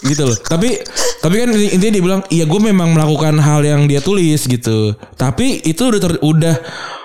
gitu 0.05 0.23
loh. 0.23 0.37
Tapi 0.37 0.77
tapi 1.19 1.35
kan 1.35 1.49
intinya 1.51 1.89
dia 1.91 2.03
bilang 2.03 2.21
iya 2.29 2.45
gue 2.45 2.59
memang 2.61 2.93
melakukan 2.93 3.33
hal 3.41 3.65
yang 3.65 3.89
dia 3.89 3.97
tulis 3.97 4.45
gitu. 4.45 4.93
Tapi 5.17 5.65
itu 5.65 5.81
udah 5.81 5.99
ter- 5.99 6.21
udah 6.21 6.55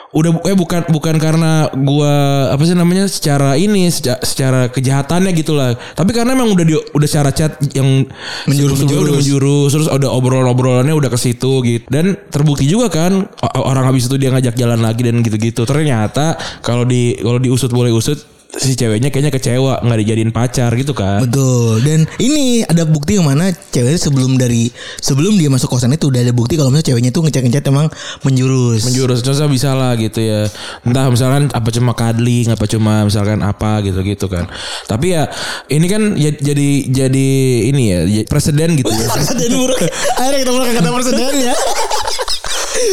udah 0.08 0.40
eh 0.49 0.56
bukan 0.56 0.88
bukan 0.88 1.20
karena 1.20 1.69
gua 1.84 2.49
apa 2.49 2.64
sih 2.64 2.72
namanya 2.72 3.05
secara 3.05 3.60
ini 3.60 3.93
secara, 3.93 4.20
secara 4.25 4.60
kejahatannya 4.72 5.37
gitu 5.37 5.52
lah. 5.52 5.76
Tapi 5.76 6.16
karena 6.16 6.32
emang 6.32 6.56
udah 6.56 6.64
di, 6.64 6.72
udah 6.72 7.08
secara 7.08 7.28
chat 7.28 7.60
yang 7.76 8.08
Menjurus- 8.49 8.81
sebelumnya 8.81 9.05
udah 9.05 9.12
menjurus. 9.20 9.20
menjurus 9.20 9.70
terus 9.76 9.88
ada 9.93 10.08
obrolan-obrolannya 10.08 10.96
udah 10.96 11.10
ke 11.12 11.19
situ 11.20 11.52
gitu. 11.60 11.84
Dan 11.93 12.16
terbukti 12.32 12.64
juga 12.64 12.88
kan 12.88 13.28
orang 13.52 13.84
habis 13.84 14.08
itu 14.08 14.16
dia 14.16 14.32
ngajak 14.32 14.56
jalan 14.56 14.81
lagi 14.81 15.05
dan 15.05 15.20
gitu-gitu. 15.20 15.69
Ternyata 15.69 16.40
kalau 16.64 16.88
di 16.88 17.12
kalau 17.20 17.37
diusut 17.37 17.69
boleh 17.69 17.93
usut 17.93 18.16
si 18.48 18.72
ceweknya 18.72 19.12
kayaknya 19.12 19.28
kecewa 19.28 19.84
nggak 19.84 19.98
dijadiin 20.00 20.32
pacar 20.32 20.72
gitu 20.72 20.96
kan 20.96 21.20
Betul. 21.20 21.84
Dan 21.84 22.08
ini 22.16 22.64
ada 22.64 22.82
bukti 22.82 23.20
yang 23.20 23.28
mana 23.28 23.52
ceweknya 23.52 24.00
sebelum 24.00 24.40
dari 24.40 24.72
sebelum 24.98 25.36
dia 25.36 25.46
masuk 25.46 25.68
kosan 25.68 25.92
itu 25.92 26.08
udah 26.08 26.24
ada 26.24 26.32
bukti 26.32 26.56
kalau 26.56 26.72
misalnya 26.72 26.88
ceweknya 26.88 27.10
tuh 27.10 27.22
ngechat-ngechat 27.22 27.68
emang 27.68 27.92
menjurus. 28.24 28.88
menjurus 28.88 29.20
terus 29.20 29.36
bisa 29.44 29.76
lah 29.76 29.92
gitu 29.94 30.18
ya 30.18 30.48
entah 30.80 31.12
misalkan 31.12 31.52
apa 31.52 31.68
cuma 31.68 31.92
cuddling 31.92 32.48
apa 32.48 32.64
cuma 32.64 33.04
misalkan 33.04 33.44
apa 33.44 33.84
gitu 33.84 34.00
gitu 34.00 34.26
kan 34.26 34.48
tapi 34.88 35.12
ya 35.12 35.28
ini 35.68 35.86
kan 35.86 36.16
ya- 36.16 36.32
jadi 36.32 36.68
jadi 36.88 37.28
ini 37.68 37.82
ya 37.84 38.00
ya 38.08 38.22
presiden 38.24 38.80
gitu 38.80 38.88
ya 38.88 39.06
Presiden 39.18 39.50
buruk. 39.52 39.76
Akhirnya 40.16 40.38
kita 40.40 40.50
mulai 40.50 40.72
kata 40.72 40.88
presiden 40.88 41.34
ya. 41.43 41.55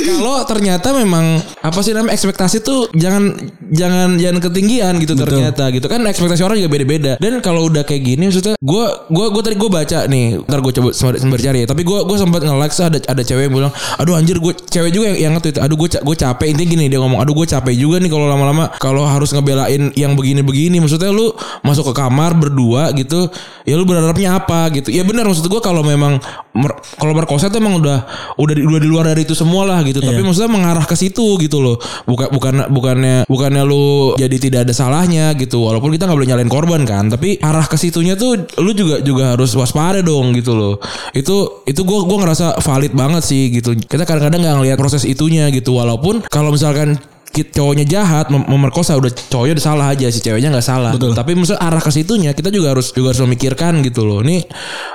kalau 0.06 0.42
ternyata 0.48 0.96
memang 0.96 1.40
apa 1.62 1.80
sih 1.84 1.94
namanya 1.94 2.16
ekspektasi 2.16 2.64
tuh 2.64 2.90
jangan 2.96 3.36
jangan 3.70 4.18
jangan 4.18 4.40
ketinggian 4.42 4.98
gitu 5.02 5.14
ternyata 5.14 5.70
gitu. 5.74 5.86
Kan 5.86 6.06
ekspektasi 6.08 6.42
orang 6.42 6.58
juga 6.58 6.72
beda-beda. 6.72 7.14
Dan 7.22 7.44
kalau 7.44 7.68
udah 7.68 7.86
kayak 7.86 8.02
gini 8.06 8.30
maksudnya 8.30 8.56
gue 8.58 8.86
gue 9.12 9.26
gue 9.30 9.42
tadi 9.46 9.56
gue 9.60 9.70
baca 9.70 10.00
nih 10.08 10.42
ntar 10.48 10.60
gue 10.64 10.74
coba 10.82 10.90
sembar, 10.96 11.40
cari 11.40 11.66
ya. 11.66 11.68
Tapi 11.68 11.82
gue 11.84 12.00
gue 12.06 12.18
sempat 12.18 12.42
nge-like 12.46 12.74
ada 12.82 13.00
ada 13.06 13.22
cewek 13.22 13.44
yang 13.50 13.54
bilang 13.54 13.74
aduh 14.00 14.14
anjir 14.16 14.38
gue 14.40 14.54
cewek 14.56 14.92
juga 14.94 15.14
yang, 15.14 15.18
yang 15.30 15.32
nge-tweet 15.38 15.58
aduh 15.62 15.78
gue 15.78 15.90
gue 16.02 16.16
capek. 16.16 16.48
Intinya 16.56 16.70
gini 16.72 16.86
dia 16.88 17.00
ngomong 17.02 17.20
aduh 17.22 17.34
gue 17.36 17.48
capek 17.50 17.74
juga 17.76 18.00
nih 18.02 18.10
kalau 18.10 18.26
lama-lama 18.30 18.72
kalau 18.80 19.04
harus 19.06 19.34
ngebelain 19.36 19.92
yang 19.94 20.16
begini-begini. 20.16 20.80
Maksudnya 20.82 21.12
lu 21.12 21.34
masuk 21.66 21.92
ke 21.92 21.94
kamar 22.02 22.38
berdua 22.38 22.94
gitu 22.94 23.28
ya 23.66 23.76
lu 23.78 23.84
berharapnya 23.84 24.38
apa 24.38 24.70
gitu. 24.74 24.94
Ya 24.94 25.02
benar 25.02 25.26
maksud 25.26 25.46
gue 25.50 25.62
kalau 25.62 25.82
memang 25.82 26.22
mer- 26.54 26.78
kalau 27.02 27.14
merkosa 27.18 27.50
tuh 27.50 27.60
emang 27.60 27.82
udah 27.82 28.06
udah 28.38 28.54
di, 28.54 28.62
udah 28.64 28.80
di 28.80 28.88
luar 28.88 29.06
dari 29.10 29.26
itu 29.26 29.34
semua 29.34 29.65
lah 29.66 29.82
gitu. 29.84 30.00
Tapi 30.00 30.22
maksudnya 30.22 30.52
mengarah 30.52 30.86
ke 30.86 30.94
situ 30.94 31.36
gitu 31.42 31.60
loh. 31.60 31.76
Bukan 32.06 32.30
bukan 32.32 32.54
bukannya 32.70 33.26
bukannya 33.26 33.64
lu 33.66 34.14
jadi 34.16 34.38
tidak 34.38 34.60
ada 34.70 34.74
salahnya 34.74 35.34
gitu. 35.36 35.66
Walaupun 35.66 35.90
kita 35.92 36.06
nggak 36.06 36.18
boleh 36.18 36.30
nyalain 36.30 36.52
korban 36.52 36.82
kan 36.86 37.10
tapi 37.10 37.42
arah 37.42 37.66
ke 37.66 37.76
situnya 37.76 38.14
tuh 38.14 38.46
lu 38.62 38.72
juga 38.72 39.02
juga 39.02 39.34
harus 39.36 39.52
waspada 39.58 40.00
dong 40.00 40.32
gitu 40.38 40.54
loh. 40.54 40.78
Itu 41.12 41.66
itu 41.66 41.82
gue 41.82 42.00
gua 42.06 42.18
ngerasa 42.24 42.62
valid 42.62 42.94
banget 42.94 43.24
sih 43.26 43.50
gitu. 43.52 43.74
Kita 43.76 44.06
kadang-kadang 44.06 44.40
nggak 44.46 44.56
ngelihat 44.62 44.78
proses 44.78 45.04
itunya 45.04 45.50
gitu. 45.50 45.76
Walaupun 45.76 46.24
kalau 46.30 46.54
misalkan 46.54 46.96
cowoknya 47.36 47.84
jahat 47.84 48.32
mem- 48.32 48.48
memerkosa 48.48 48.96
udah 48.96 49.12
cowoknya 49.12 49.60
udah 49.60 49.66
salah 49.66 49.88
aja 49.92 50.08
si 50.08 50.24
ceweknya 50.24 50.56
nggak 50.56 50.64
salah. 50.64 50.96
Betul. 50.96 51.12
tapi 51.12 51.36
maksudnya 51.36 51.60
arah 51.60 51.84
ke 51.84 51.92
situnya 51.92 52.32
kita 52.32 52.48
juga 52.48 52.72
harus 52.72 52.96
juga 52.96 53.12
harus 53.12 53.20
memikirkan 53.28 53.84
gitu 53.84 54.08
loh. 54.08 54.24
Ini 54.24 54.48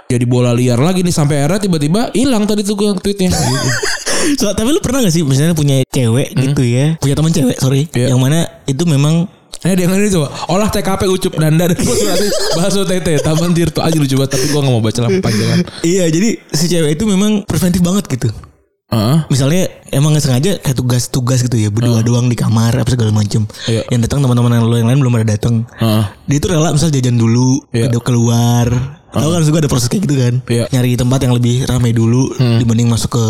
jadi 0.09 0.25
bola 0.25 0.57
liar 0.57 0.81
lagi 0.81 1.05
nih 1.05 1.13
sampai 1.13 1.45
akhirnya 1.45 1.69
tiba-tiba 1.69 2.09
hilang 2.17 2.49
tadi 2.49 2.65
tuh 2.65 2.81
gue 2.81 2.97
tweetnya. 2.97 3.29
gitu. 3.29 3.69
So, 4.37 4.53
tapi 4.53 4.71
lu 4.71 4.81
pernah 4.85 5.01
gak 5.05 5.15
sih 5.15 5.25
misalnya 5.25 5.57
punya 5.57 5.83
cewek 5.89 6.37
gitu 6.37 6.63
ya 6.63 6.97
Punya 7.01 7.15
teman 7.17 7.33
cewek 7.33 7.57
sorry 7.57 7.89
Iya. 7.93 8.13
Yang 8.15 8.21
mana 8.21 8.39
itu 8.69 8.85
memang 8.85 9.27
Eh 9.61 9.77
dia 9.77 9.85
ngene 9.85 10.09
coba 10.09 10.33
olah 10.49 10.73
TKP 10.73 11.05
ucup 11.05 11.37
danda 11.37 11.69
dan 11.69 11.77
tete 12.89 13.13
Taman 13.21 13.53
Tirto 13.53 13.85
aja 13.85 13.93
lucu 13.93 14.17
banget 14.17 14.41
tapi 14.41 14.49
gua 14.57 14.65
nggak 14.65 14.73
mau 14.73 14.81
baca 14.81 15.01
lah 15.05 15.11
panjangan. 15.21 15.59
Iya 15.85 16.09
jadi 16.09 16.41
si 16.49 16.65
cewek 16.65 16.97
itu 16.97 17.05
memang 17.05 17.45
preventif 17.45 17.85
banget 17.85 18.09
gitu. 18.09 18.33
Heeh. 18.91 19.17
Misalnya 19.29 19.69
emang 19.93 20.17
nggak 20.17 20.25
sengaja 20.25 20.51
kayak 20.65 20.77
tugas-tugas 20.81 21.45
gitu 21.45 21.61
ya 21.61 21.69
berdua 21.69 22.01
doang 22.01 22.33
di 22.33 22.41
kamar 22.41 22.73
apa 22.73 22.89
segala 22.89 23.13
macem. 23.13 23.45
Iya. 23.69 23.85
Yang 23.93 24.09
datang 24.09 24.25
teman-teman 24.25 24.51
yang 24.65 24.89
lain 24.89 24.99
belum 24.99 25.15
ada 25.21 25.27
datang. 25.37 25.69
Heeh. 25.77 26.05
Dia 26.25 26.39
tuh 26.41 26.57
rela 26.57 26.73
misal 26.73 26.89
jajan 26.89 27.21
dulu, 27.21 27.61
udah 27.69 28.01
keluar. 28.01 28.67
Tahu 29.11 29.31
kan 29.35 29.43
juga 29.43 29.59
ada 29.67 29.71
proses 29.71 29.91
kayak 29.91 30.03
gitu 30.07 30.15
kan. 30.17 30.35
Iya. 30.47 30.65
Nyari 30.71 30.95
tempat 30.95 31.19
yang 31.27 31.35
lebih 31.35 31.67
ramai 31.67 31.91
dulu 31.91 32.31
dibanding 32.39 32.87
masuk 32.87 33.11
ke 33.11 33.25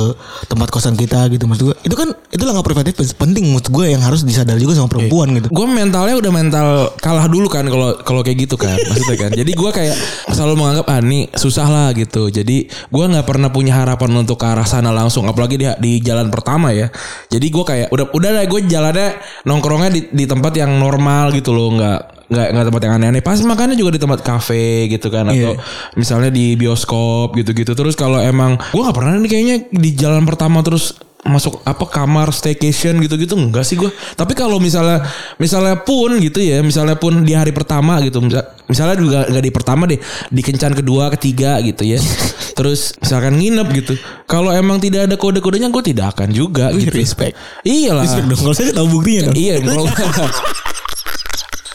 tempat 0.48 0.68
kosan 0.68 0.94
kita 0.94 1.28
gitu 1.32 1.48
maksud 1.48 1.72
gue. 1.72 1.76
Itu 1.88 1.96
kan 1.96 2.12
itu 2.30 2.42
langkah 2.44 2.64
preventif 2.64 2.94
penting 3.16 3.48
menurut 3.48 3.68
gue 3.68 3.84
yang 3.96 4.02
harus 4.04 4.22
disadari 4.22 4.60
juga 4.60 4.76
sama 4.76 4.92
perempuan 4.92 5.32
gitu. 5.36 5.48
Gue 5.48 5.66
mentalnya 5.66 6.20
udah 6.20 6.32
mental 6.32 6.66
kalah 7.00 7.26
dulu 7.26 7.48
kan 7.48 7.64
kalau 7.64 7.96
kalau 8.04 8.20
kayak 8.20 8.44
gitu 8.44 8.60
kan 8.60 8.76
maksudnya 8.76 9.16
kan. 9.16 9.30
Jadi 9.32 9.52
gue 9.56 9.70
kayak 9.72 9.96
selalu 10.36 10.54
menganggap 10.60 10.86
ah 10.92 11.00
nih 11.00 11.32
susah 11.32 11.66
lah 11.66 11.88
gitu. 11.96 12.28
Jadi 12.28 12.68
gue 12.68 13.04
nggak 13.04 13.26
pernah 13.26 13.48
punya 13.48 13.80
harapan 13.80 14.20
untuk 14.20 14.36
ke 14.36 14.46
arah 14.46 14.68
sana 14.68 14.92
langsung. 14.92 15.24
Apalagi 15.24 15.56
di 15.56 15.66
di 15.80 15.92
jalan 16.04 16.28
pertama 16.28 16.76
ya. 16.76 16.92
Jadi 17.32 17.46
gue 17.48 17.64
kayak 17.64 17.88
udah 17.88 18.06
udah 18.12 18.30
lah 18.36 18.44
gue 18.44 18.60
jalannya 18.68 19.08
nongkrongnya 19.48 19.90
di, 19.90 20.00
di 20.12 20.24
tempat 20.28 20.52
yang 20.60 20.76
normal 20.76 21.32
gitu 21.32 21.56
loh 21.56 21.72
nggak 21.72 22.19
nggak 22.30 22.46
nggak 22.54 22.64
tempat 22.70 22.82
yang 22.86 22.94
aneh-aneh. 22.96 23.22
Pas 23.22 23.38
makannya 23.42 23.74
juga 23.74 23.98
di 23.98 24.00
tempat 24.00 24.20
kafe 24.22 24.86
gitu 24.86 25.10
kan 25.10 25.26
atau 25.28 25.58
misalnya 25.98 26.30
di 26.30 26.54
bioskop 26.54 27.34
gitu-gitu. 27.34 27.74
Terus 27.74 27.98
kalau 27.98 28.22
emang 28.22 28.54
gue 28.56 28.80
nggak 28.80 28.96
pernah 28.96 29.18
nih 29.18 29.30
kayaknya 29.30 29.56
di 29.68 29.90
jalan 29.98 30.22
pertama 30.22 30.62
terus 30.62 30.94
masuk 31.20 31.60
apa 31.68 31.84
kamar 31.84 32.32
staycation 32.32 32.96
gitu-gitu. 33.02 33.36
Enggak 33.36 33.68
sih 33.68 33.76
gue 33.76 33.90
tapi 34.16 34.32
kalau 34.32 34.56
misalnya 34.56 35.04
misalnya 35.36 35.76
pun 35.82 36.16
gitu 36.16 36.40
ya 36.40 36.64
misalnya 36.64 36.96
pun 36.96 37.26
di 37.26 37.36
hari 37.36 37.52
pertama 37.52 38.00
gitu 38.00 38.24
misal- 38.24 38.48
misalnya 38.64 38.96
juga 38.96 39.18
nggak 39.28 39.44
di 39.44 39.52
pertama 39.52 39.84
deh 39.84 40.00
di 40.32 40.40
kencan 40.40 40.72
kedua 40.72 41.12
ketiga 41.18 41.60
gitu 41.60 41.84
ya. 41.84 42.00
Terus 42.58 42.94
misalkan 43.02 43.36
nginep 43.36 43.68
gitu. 43.84 43.94
Kalau 44.24 44.54
emang 44.54 44.80
tidak 44.80 45.10
ada 45.10 45.18
kode-kodenya 45.20 45.68
gue 45.68 45.82
tidak 45.82 46.16
akan 46.16 46.30
juga 46.30 46.72
gitu. 46.72 46.94
respect. 46.94 47.34
iyalah. 47.66 48.06
Respect 48.06 48.26
dong. 48.30 48.40
Kalau 48.40 48.54
saya 48.56 48.72
tahu 48.72 48.88
buktinya 48.88 49.20
dong. 49.28 49.36
Iya, 49.36 49.54
kalau 49.60 49.84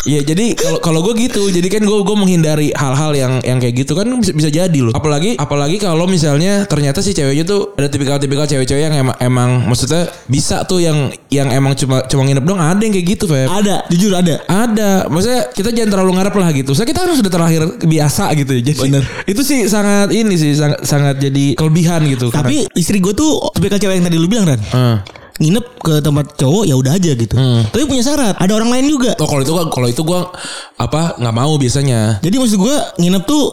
Iya 0.06 0.22
jadi 0.24 0.54
kalau 0.54 0.78
kalau 0.80 1.00
gue 1.02 1.18
gitu 1.20 1.50
jadi 1.50 1.66
kan 1.66 1.82
gue 1.82 1.98
gue 2.00 2.16
menghindari 2.16 2.70
hal-hal 2.72 3.12
yang 3.12 3.34
yang 3.42 3.58
kayak 3.58 3.74
gitu 3.76 3.94
kan 3.94 4.06
bisa 4.16 4.32
bisa 4.32 4.50
jadi 4.50 4.80
loh 4.80 4.94
apalagi 4.94 5.34
apalagi 5.36 5.76
kalau 5.76 6.06
misalnya 6.06 6.64
ternyata 6.66 7.02
si 7.02 7.12
ceweknya 7.12 7.42
tuh 7.42 7.74
ada 7.74 7.90
tipikal-tipikal 7.90 8.46
cewek-cewek 8.46 8.86
yang 8.86 8.94
emang 8.96 9.18
emang 9.20 9.50
maksudnya 9.66 10.06
bisa 10.26 10.62
tuh 10.64 10.78
yang 10.78 11.10
yang 11.28 11.50
emang 11.50 11.74
cuma 11.74 12.06
cuma 12.06 12.22
nginep 12.22 12.46
dong 12.46 12.62
ada 12.62 12.78
yang 12.78 12.94
kayak 12.94 13.08
gitu 13.12 13.26
Feb 13.26 13.50
Ada, 13.50 13.90
jujur 13.90 14.14
ada. 14.14 14.46
ada 14.46 15.10
maksudnya 15.10 15.50
kita 15.50 15.74
jangan 15.74 15.90
terlalu 15.92 16.12
ngarep 16.16 16.36
lah 16.36 16.50
gitu 16.54 16.72
saya 16.72 16.86
kita 16.86 17.02
kan 17.02 17.18
sudah 17.18 17.32
terlahir 17.32 17.62
biasa 17.82 18.30
gitu 18.36 18.52
ya 18.52 18.62
jadi 18.64 18.80
Bener. 18.80 19.04
itu 19.26 19.42
sih 19.42 19.66
sangat 19.66 20.14
ini 20.14 20.38
sih 20.38 20.54
sangat 20.54 20.86
sangat 20.86 21.18
jadi 21.18 21.58
kelebihan 21.58 22.06
gitu 22.06 22.30
Tapi 22.30 22.70
istri 22.76 23.02
gue 23.02 23.12
tuh 23.12 23.42
tipikal 23.52 23.82
cewek 23.82 23.98
yang 23.98 24.06
tadi 24.06 24.18
lu 24.18 24.28
bilang 24.28 24.46
kan. 24.46 24.60
Karena- 24.62 25.02
Eh. 25.02 25.25
Nginep 25.36 25.66
ke 25.78 25.94
tempat 26.00 26.32
cowok 26.36 26.64
ya 26.64 26.76
udah 26.76 26.96
aja 26.96 27.12
gitu. 27.12 27.36
Tapi 27.66 27.84
punya 27.84 28.00
syarat, 28.00 28.40
ada 28.40 28.52
orang 28.52 28.72
lain 28.72 28.88
juga. 28.88 29.12
Oh 29.20 29.28
kalau 29.28 29.42
itu 29.42 29.52
gua- 29.52 29.68
kalau 29.68 29.88
itu 29.88 30.02
gua 30.02 30.32
apa 30.76 31.16
nggak 31.16 31.36
mau 31.36 31.56
biasanya 31.56 32.20
Jadi 32.20 32.36
maksud 32.36 32.56
gue 32.58 32.76
nginep 32.98 33.24
tuh 33.24 33.52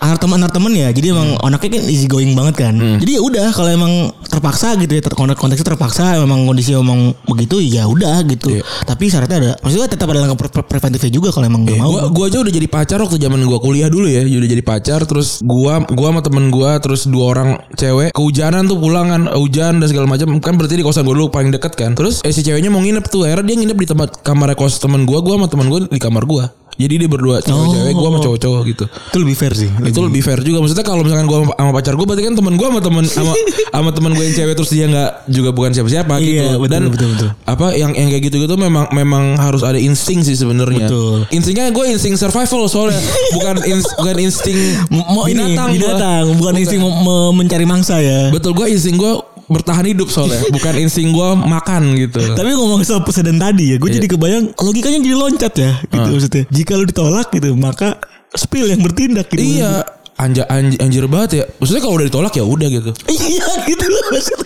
teman 0.00 0.40
teman 0.48 0.72
ya. 0.72 0.88
Jadi 0.90 1.12
emang 1.12 1.36
anaknya 1.44 1.78
kan 1.78 1.82
easy 1.92 2.08
going 2.08 2.32
banget 2.32 2.68
kan. 2.68 2.74
Jadi 2.76 3.16
ya 3.16 3.20
udah 3.20 3.52
kalau 3.52 3.70
emang 3.70 3.92
terpaksa 4.26 4.78
gitu 4.80 4.96
ya 4.96 5.02
ter- 5.04 5.16
konteksnya 5.16 5.76
terpaksa 5.76 6.16
memang 6.24 6.48
kondisi 6.48 6.72
emang 6.72 7.12
begitu 7.28 7.60
ya 7.60 7.84
udah 7.84 8.24
gitu. 8.24 8.48
Iya. 8.48 8.62
Tapi 8.88 9.12
syaratnya 9.12 9.36
ada. 9.36 9.52
Maksudnya 9.60 9.88
tetap 9.90 10.08
ada 10.08 10.24
langkah 10.24 10.38
pre- 10.40 10.52
pre- 10.52 10.66
preventifnya 10.66 11.12
juga 11.12 11.28
kalau 11.34 11.46
emang 11.46 11.68
gak 11.68 11.76
mau. 11.76 11.92
Gua, 11.92 12.02
gua 12.08 12.24
aja 12.32 12.38
udah 12.40 12.52
jadi 12.52 12.68
pacar 12.70 12.98
waktu 13.02 13.20
zaman 13.20 13.44
gua 13.44 13.60
kuliah 13.60 13.92
dulu 13.92 14.08
ya. 14.08 14.24
Udah 14.24 14.48
jadi 14.48 14.64
pacar 14.64 15.04
terus 15.04 15.44
gua 15.44 15.84
gua 15.92 16.08
sama 16.16 16.20
temen 16.24 16.44
gua 16.48 16.80
terus 16.80 17.04
dua 17.04 17.24
orang 17.36 17.48
cewek 17.76 18.16
kehujanan 18.16 18.64
tuh 18.70 18.78
pulang 18.80 19.12
kan 19.12 19.22
hujan 19.36 19.84
dan 19.84 19.86
segala 19.90 20.08
macam 20.08 20.40
kan 20.40 20.56
berarti 20.56 20.80
di 20.80 20.84
kosan 20.86 21.04
gua 21.04 21.14
dulu 21.16 21.28
paling 21.28 21.52
deket 21.52 21.76
kan. 21.76 21.92
Terus 21.92 22.24
eh 22.24 22.32
si 22.32 22.40
ceweknya 22.40 22.72
mau 22.72 22.80
nginep 22.80 23.04
tuh 23.10 23.28
akhirnya 23.28 23.52
dia 23.52 23.56
nginep 23.60 23.76
di 23.76 23.86
tempat 23.90 24.24
kamar 24.24 24.56
kos 24.56 24.80
temen 24.80 25.04
gua 25.04 25.20
gua 25.20 25.36
sama 25.36 25.46
temen 25.52 25.66
gua 25.68 25.80
di 25.84 26.00
kamar 26.00 26.24
gua. 26.24 26.48
Jadi 26.80 26.94
dia 26.96 27.08
berdua 27.08 27.36
cewek-cewek 27.38 27.92
gua 27.92 28.08
sama 28.08 28.18
cowok-cowok 28.20 28.60
gitu. 28.66 28.84
Itu 28.88 29.16
lebih 29.18 29.36
fair 29.36 29.52
sih. 29.52 29.68
Itu 29.82 30.00
lebih 30.00 30.20
fair 30.20 30.40
juga 30.40 30.58
maksudnya 30.58 30.82
kalau 30.82 31.02
misalkan 31.02 31.26
gua 31.26 31.44
sama- 31.46 31.72
pacar 31.72 31.92
gua 31.92 32.06
berarti 32.06 32.24
kan 32.24 32.34
temen 32.34 32.54
gua 32.54 32.68
sama 32.68 32.80
temen 32.80 33.04
sama 33.04 33.32
sama 33.76 33.90
temen 33.90 34.10
gua 34.12 34.24
yang 34.24 34.34
cewek 34.34 34.54
terus 34.54 34.70
dia 34.70 34.86
nggak 34.86 35.10
juga 35.26 35.50
bukan 35.50 35.70
siapa-siapa 35.70 36.12
gitu. 36.18 36.32
Iya, 36.32 36.46
betul, 36.54 36.66
Dan 36.66 36.82
betul, 36.88 37.08
betul. 37.12 37.28
apa 37.44 37.66
yang 37.74 37.92
yang 37.92 38.08
kayak 38.08 38.22
gitu-gitu 38.24 38.54
memang 38.56 38.88
memang 38.90 39.24
harus 39.36 39.60
ada 39.60 39.76
insting 39.76 40.20
sih 40.20 40.34
sebenarnya. 40.34 40.88
Instingnya 41.28 41.68
gue 41.68 41.84
insting 41.86 42.14
survival 42.14 42.64
soalnya 42.64 42.96
bukan 43.30 43.60
ins- 43.62 43.92
bukan 43.94 44.16
insting 44.18 44.56
mau 44.90 45.24
ini 45.24 45.36
binatang 45.52 45.68
gua. 45.68 45.74
binatang 45.76 46.24
bukan 46.34 46.54
insting 46.56 46.80
me- 46.80 46.96
me- 46.96 47.34
mencari 47.36 47.64
mangsa 47.64 47.98
ya. 47.98 48.30
Betul 48.30 48.52
gue 48.52 48.66
insting 48.68 48.96
gue 48.96 49.12
bertahan 49.50 49.84
hidup 49.90 50.08
soalnya 50.08 50.38
bukan 50.54 50.74
insting 50.78 51.10
gue 51.10 51.28
makan 51.36 51.98
gitu. 51.98 52.22
Tapi 52.38 52.54
ngomong 52.54 52.86
soal 52.86 53.02
presiden 53.02 53.36
tadi 53.36 53.74
ya, 53.74 53.76
gue 53.82 53.90
jadi 53.90 54.06
kebayang 54.06 54.54
logikanya 54.54 54.98
jadi 55.02 55.16
loncat 55.18 55.52
ya, 55.58 55.70
gitu 55.90 56.08
maksudnya. 56.14 56.42
Jika 56.48 56.72
lu 56.78 56.84
ditolak 56.86 57.28
gitu, 57.34 57.50
maka 57.58 57.98
spill 58.32 58.70
yang 58.70 58.80
bertindak 58.80 59.26
gitu. 59.28 59.42
iya 59.42 59.82
anja 60.20 60.44
anj- 60.52 60.76
anjir 60.78 61.08
banget 61.08 61.30
ya. 61.32 61.44
Maksudnya 61.58 61.82
kalau 61.82 61.94
udah 61.96 62.06
ditolak 62.06 62.32
ya 62.36 62.44
udah 62.44 62.68
gitu. 62.68 62.90
Iya 63.08 63.48
gitu 63.66 63.84
loh 63.88 64.04
maksud 64.12 64.38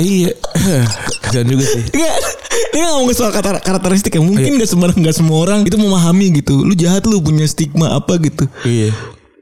iya. 0.00 0.32
Kasian 1.22 1.46
juga 1.46 1.64
sih. 1.68 1.84
Enggak, 1.92 2.16
ini 2.72 2.80
ngomong 2.88 3.12
soal 3.12 3.30
karakteristik 3.36 4.16
ya. 4.16 4.22
Mungkin 4.24 4.56
nggak 4.56 4.68
sembarang 4.68 4.96
nggak 4.96 5.16
semua 5.16 5.44
orang 5.44 5.68
itu 5.68 5.76
memahami 5.76 6.40
gitu. 6.40 6.64
Lu 6.64 6.72
jahat 6.72 7.04
lu 7.04 7.20
punya 7.20 7.44
stigma 7.44 7.92
apa 7.92 8.16
gitu. 8.18 8.48
Iya. 8.64 8.96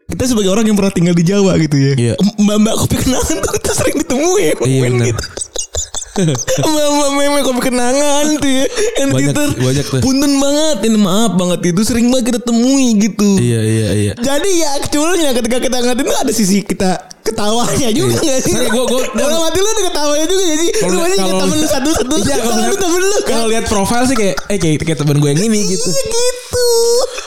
Kita 0.06 0.22
sebagai 0.24 0.48
orang 0.48 0.62
yang 0.62 0.78
pernah 0.78 0.94
tinggal 0.94 1.12
di 1.12 1.24
Jawa 1.24 1.58
gitu 1.58 1.74
ya. 1.74 1.92
Iya. 1.92 2.14
Mbak-mbak 2.38 2.74
kopi 2.78 2.96
kenangan 2.96 3.36
tuh 3.36 3.52
kita 3.52 3.70
sering 3.74 3.96
ditemui. 3.98 4.42
Iya 4.62 4.80
men, 4.80 4.92
benar. 4.94 5.06
gitu. 5.10 5.24
Mbak-mbak 6.62 7.10
meme 7.12 7.38
kopi 7.42 7.60
kenangan 7.60 8.24
tuh 8.38 8.46
ya. 8.48 8.64
Yang 8.96 9.10
Banyak- 9.10 9.34
Twitter. 9.34 9.48
banyak 9.58 9.84
tuh. 9.84 10.00
Punten 10.00 10.32
banget. 10.38 10.76
Ini 10.86 10.96
maaf 10.96 11.32
banget 11.34 11.60
itu 11.66 11.80
sering 11.82 12.06
banget 12.08 12.24
kita 12.30 12.40
temui 12.40 12.94
gitu. 12.96 13.30
Iya 13.36 13.60
iya 13.60 13.88
iya. 13.92 14.12
Jadi 14.14 14.50
ya 14.56 14.68
actualnya 14.78 15.34
ketika 15.34 15.58
kita 15.58 15.76
ngeliatin 15.76 16.06
tuh 16.06 16.16
ada 16.16 16.32
sisi 16.32 16.62
kita 16.62 16.90
ketawanya 17.20 17.90
juga 17.90 18.14
gak 18.16 18.40
sih? 18.40 18.54
Sorry, 18.54 18.70
gua- 18.70 18.86
gua- 18.86 19.10
Dalam 19.10 19.42
hati 19.42 19.58
lu 19.58 19.66
ada 19.68 19.82
ketawanya 19.84 20.26
juga 20.30 20.42
gak 20.46 20.58
sih? 20.62 20.70
Kalau 20.72 20.86
Lu 20.86 20.98
masih 21.02 21.10
ingat 21.12 21.26
kalau- 21.26 21.42
temen 21.42 21.56
lu 21.56 21.66
satu-satu 21.66 22.14
Iya, 22.16 22.22
kalau 22.22 22.46
Kalau 22.46 22.54
lihat- 22.62 22.78
temen 22.78 23.00
lu 23.02 23.10
kan 23.10 23.26
Kalau 23.26 23.46
lihat 23.50 23.64
profil 23.66 24.02
sih 24.06 24.14
kayak 24.16 24.34
eh 24.46 24.58
kayak, 24.62 24.76
kayak 24.80 24.98
temen 25.02 25.16
gue 25.18 25.28
yang 25.28 25.42
ini 25.42 25.58
gitu. 25.66 25.90
Iya 25.90 26.04
gitu 26.06 26.66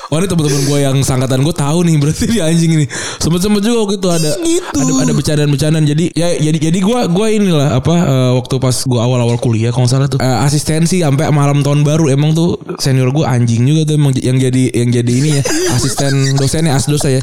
Wah 0.10 0.18
ini 0.18 0.26
teman-teman 0.26 0.62
gue 0.66 0.80
yang 0.82 0.98
sangkatan 1.06 1.46
gue 1.46 1.54
tahu 1.54 1.86
nih 1.86 1.96
berarti 2.02 2.26
dia 2.26 2.50
anjing 2.50 2.82
ini. 2.82 2.86
Sempet-sempet 3.22 3.62
juga 3.62 3.78
waktu 3.86 3.96
itu 4.02 4.10
ada 4.10 4.32
Gitu. 4.42 4.78
ada 4.82 4.94
ada 5.06 5.14
bercandaan-bercandaan. 5.14 5.86
Jadi 5.86 6.06
ya 6.18 6.34
jadi 6.34 6.58
jadi 6.58 6.80
gue 6.82 7.00
gue 7.14 7.28
inilah 7.38 7.78
apa 7.78 7.94
eh, 7.94 8.32
waktu 8.34 8.58
pas 8.58 8.74
gue 8.74 8.98
awal-awal 8.98 9.38
kuliah 9.38 9.70
kalau 9.70 9.86
salah 9.86 10.10
tuh. 10.10 10.18
Eh, 10.18 10.38
asistensi 10.42 11.06
sampai 11.06 11.30
malam 11.30 11.62
tahun 11.62 11.86
baru. 11.86 12.10
Emang 12.10 12.34
tuh 12.34 12.58
senior 12.82 13.14
gue 13.14 13.22
anjing 13.22 13.70
juga 13.70 13.86
tuh 13.86 14.02
emang 14.02 14.18
yang 14.18 14.42
jadi 14.42 14.64
yang 14.74 14.90
jadi 14.90 15.12
ini 15.14 15.30
ya 15.38 15.44
asisten 15.78 16.34
dosennya 16.42 16.74
asdos 16.74 17.06
saya 17.06 17.22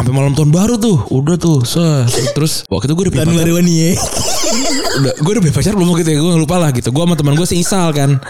sampai 0.00 0.12
malam 0.16 0.32
tahun 0.32 0.56
baru 0.56 0.80
tuh. 0.80 1.04
Udah 1.12 1.36
tuh 1.36 1.68
so, 1.68 1.84
terus 2.32 2.64
waktu 2.72 2.88
itu 2.88 2.94
gue 2.96 3.04
udah 3.12 3.28
ya 3.72 3.92
udah 4.82 5.12
gue 5.18 5.32
udah 5.32 5.42
punya 5.42 5.54
pacar 5.54 5.72
belum 5.74 5.88
gitu 6.00 6.10
ya 6.12 6.18
gue 6.20 6.32
lupa 6.38 6.56
lah 6.60 6.70
gitu. 6.74 6.88
Gue 6.90 7.02
sama 7.04 7.14
teman 7.16 7.34
gue 7.34 7.46
si 7.48 7.56
Isal 7.60 7.90
kan. 7.94 8.20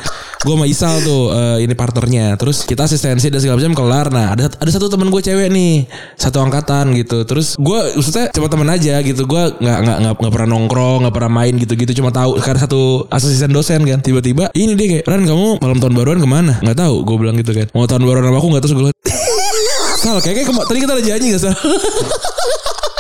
Gue 0.42 0.54
sama 0.54 0.66
Isal 0.66 0.94
tuh 1.02 1.23
eh, 1.32 1.56
ini 1.64 1.75
partnernya. 1.75 2.37
Terus 2.38 2.64
kita 2.66 2.87
asistensi 2.87 3.28
dan 3.28 3.40
segala 3.42 3.56
macam 3.61 3.75
kelar. 3.75 4.06
Nah 4.12 4.26
ada 4.35 4.47
ada 4.49 4.71
satu 4.71 4.87
teman 4.92 5.09
gue 5.09 5.23
cewek 5.23 5.49
nih 5.50 5.87
satu 6.16 6.42
angkatan 6.42 6.94
gitu. 6.97 7.25
Terus 7.25 7.56
gue 7.56 7.80
maksudnya 7.99 8.30
cuma 8.35 8.47
teman 8.50 8.68
aja 8.71 8.94
gitu. 9.02 9.23
Gue 9.25 9.42
nggak 9.59 9.78
nggak 9.82 9.99
nggak 10.21 10.32
pernah 10.32 10.49
nongkrong 10.54 10.99
nggak 11.09 11.14
pernah 11.14 11.30
main 11.32 11.54
gitu 11.56 11.73
gitu 11.75 11.92
cuma 12.02 12.11
tahu 12.14 12.38
karena 12.38 12.61
satu 12.64 13.06
asisten 13.09 13.50
dosen 13.50 13.82
kan. 13.82 13.99
Tiba-tiba 14.02 14.50
ini 14.54 14.75
dia 14.78 14.87
kayak 14.99 15.04
Ran 15.09 15.23
kamu 15.26 15.61
malam 15.61 15.78
tahun 15.82 15.94
baruan 15.94 16.18
ke 16.23 16.28
mana? 16.28 16.52
Nggak 16.61 16.78
tahu 16.78 16.94
gue 17.06 17.16
bilang 17.18 17.37
gitu 17.38 17.52
kan. 17.56 17.66
Mau 17.75 17.87
tahun 17.88 18.02
baruan 18.04 18.25
sama 18.26 18.38
aku 18.38 18.49
nggak? 18.52 18.62
Gue 18.73 18.78
bilang, 18.88 18.97
Sal 20.02 20.18
kayaknya 20.18 20.50
tadi 20.66 20.78
kita 20.82 20.92
ada 20.99 21.04
janji 21.04 21.26
gak 21.30 21.42
Sal 21.47 21.54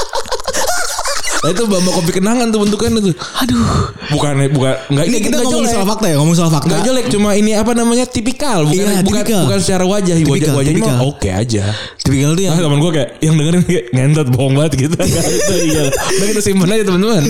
Nah 1.42 1.50
itu 1.50 1.62
bamba 1.66 1.90
kopi 1.90 2.10
kenangan 2.12 2.46
tuh 2.48 2.60
bentukannya 2.60 3.00
tuh. 3.02 3.14
Aduh 3.36 3.66
Bukan 4.08 4.32
bukan 4.48 4.74
enggak 4.88 5.04
Ini 5.04 5.18
kita 5.20 5.36
ngomong 5.40 5.66
soal 5.66 5.82
fakta 5.84 6.06
ya 6.06 6.16
Ngomong 6.16 6.36
soal 6.36 6.48
fakta 6.48 6.66
Enggak 6.68 6.82
jelek 6.84 7.06
cuma 7.08 7.30
ini 7.32 7.50
apa 7.52 7.72
namanya 7.72 8.04
tipikal 8.04 8.62
bukan 8.62 8.78
Iya, 8.78 9.02
bukan 9.02 9.22
tipikal. 9.22 9.42
bukan 9.46 9.58
secara 9.58 9.84
wajah 9.84 10.14
wajah 10.14 10.22
Tipikal, 10.22 10.54
wajahnya 10.54 10.78
tipikal. 10.78 10.96
oke 11.02 11.28
aja. 11.28 11.62
Tipikal 11.98 12.30
tuh 12.32 12.42
yang 12.42 12.52
Nah, 12.52 12.62
teman 12.62 12.78
gue 12.78 12.90
kayak 12.92 13.08
yang 13.18 13.34
dengerin 13.34 13.62
kayak 13.64 13.84
ngentot 13.90 14.28
bohong 14.30 14.54
banget 14.54 14.72
gitu. 14.80 14.94
Udah 16.14 16.26
kita 16.28 16.40
simpen 16.40 16.68
aja 16.68 16.82
teman-teman. 16.84 17.22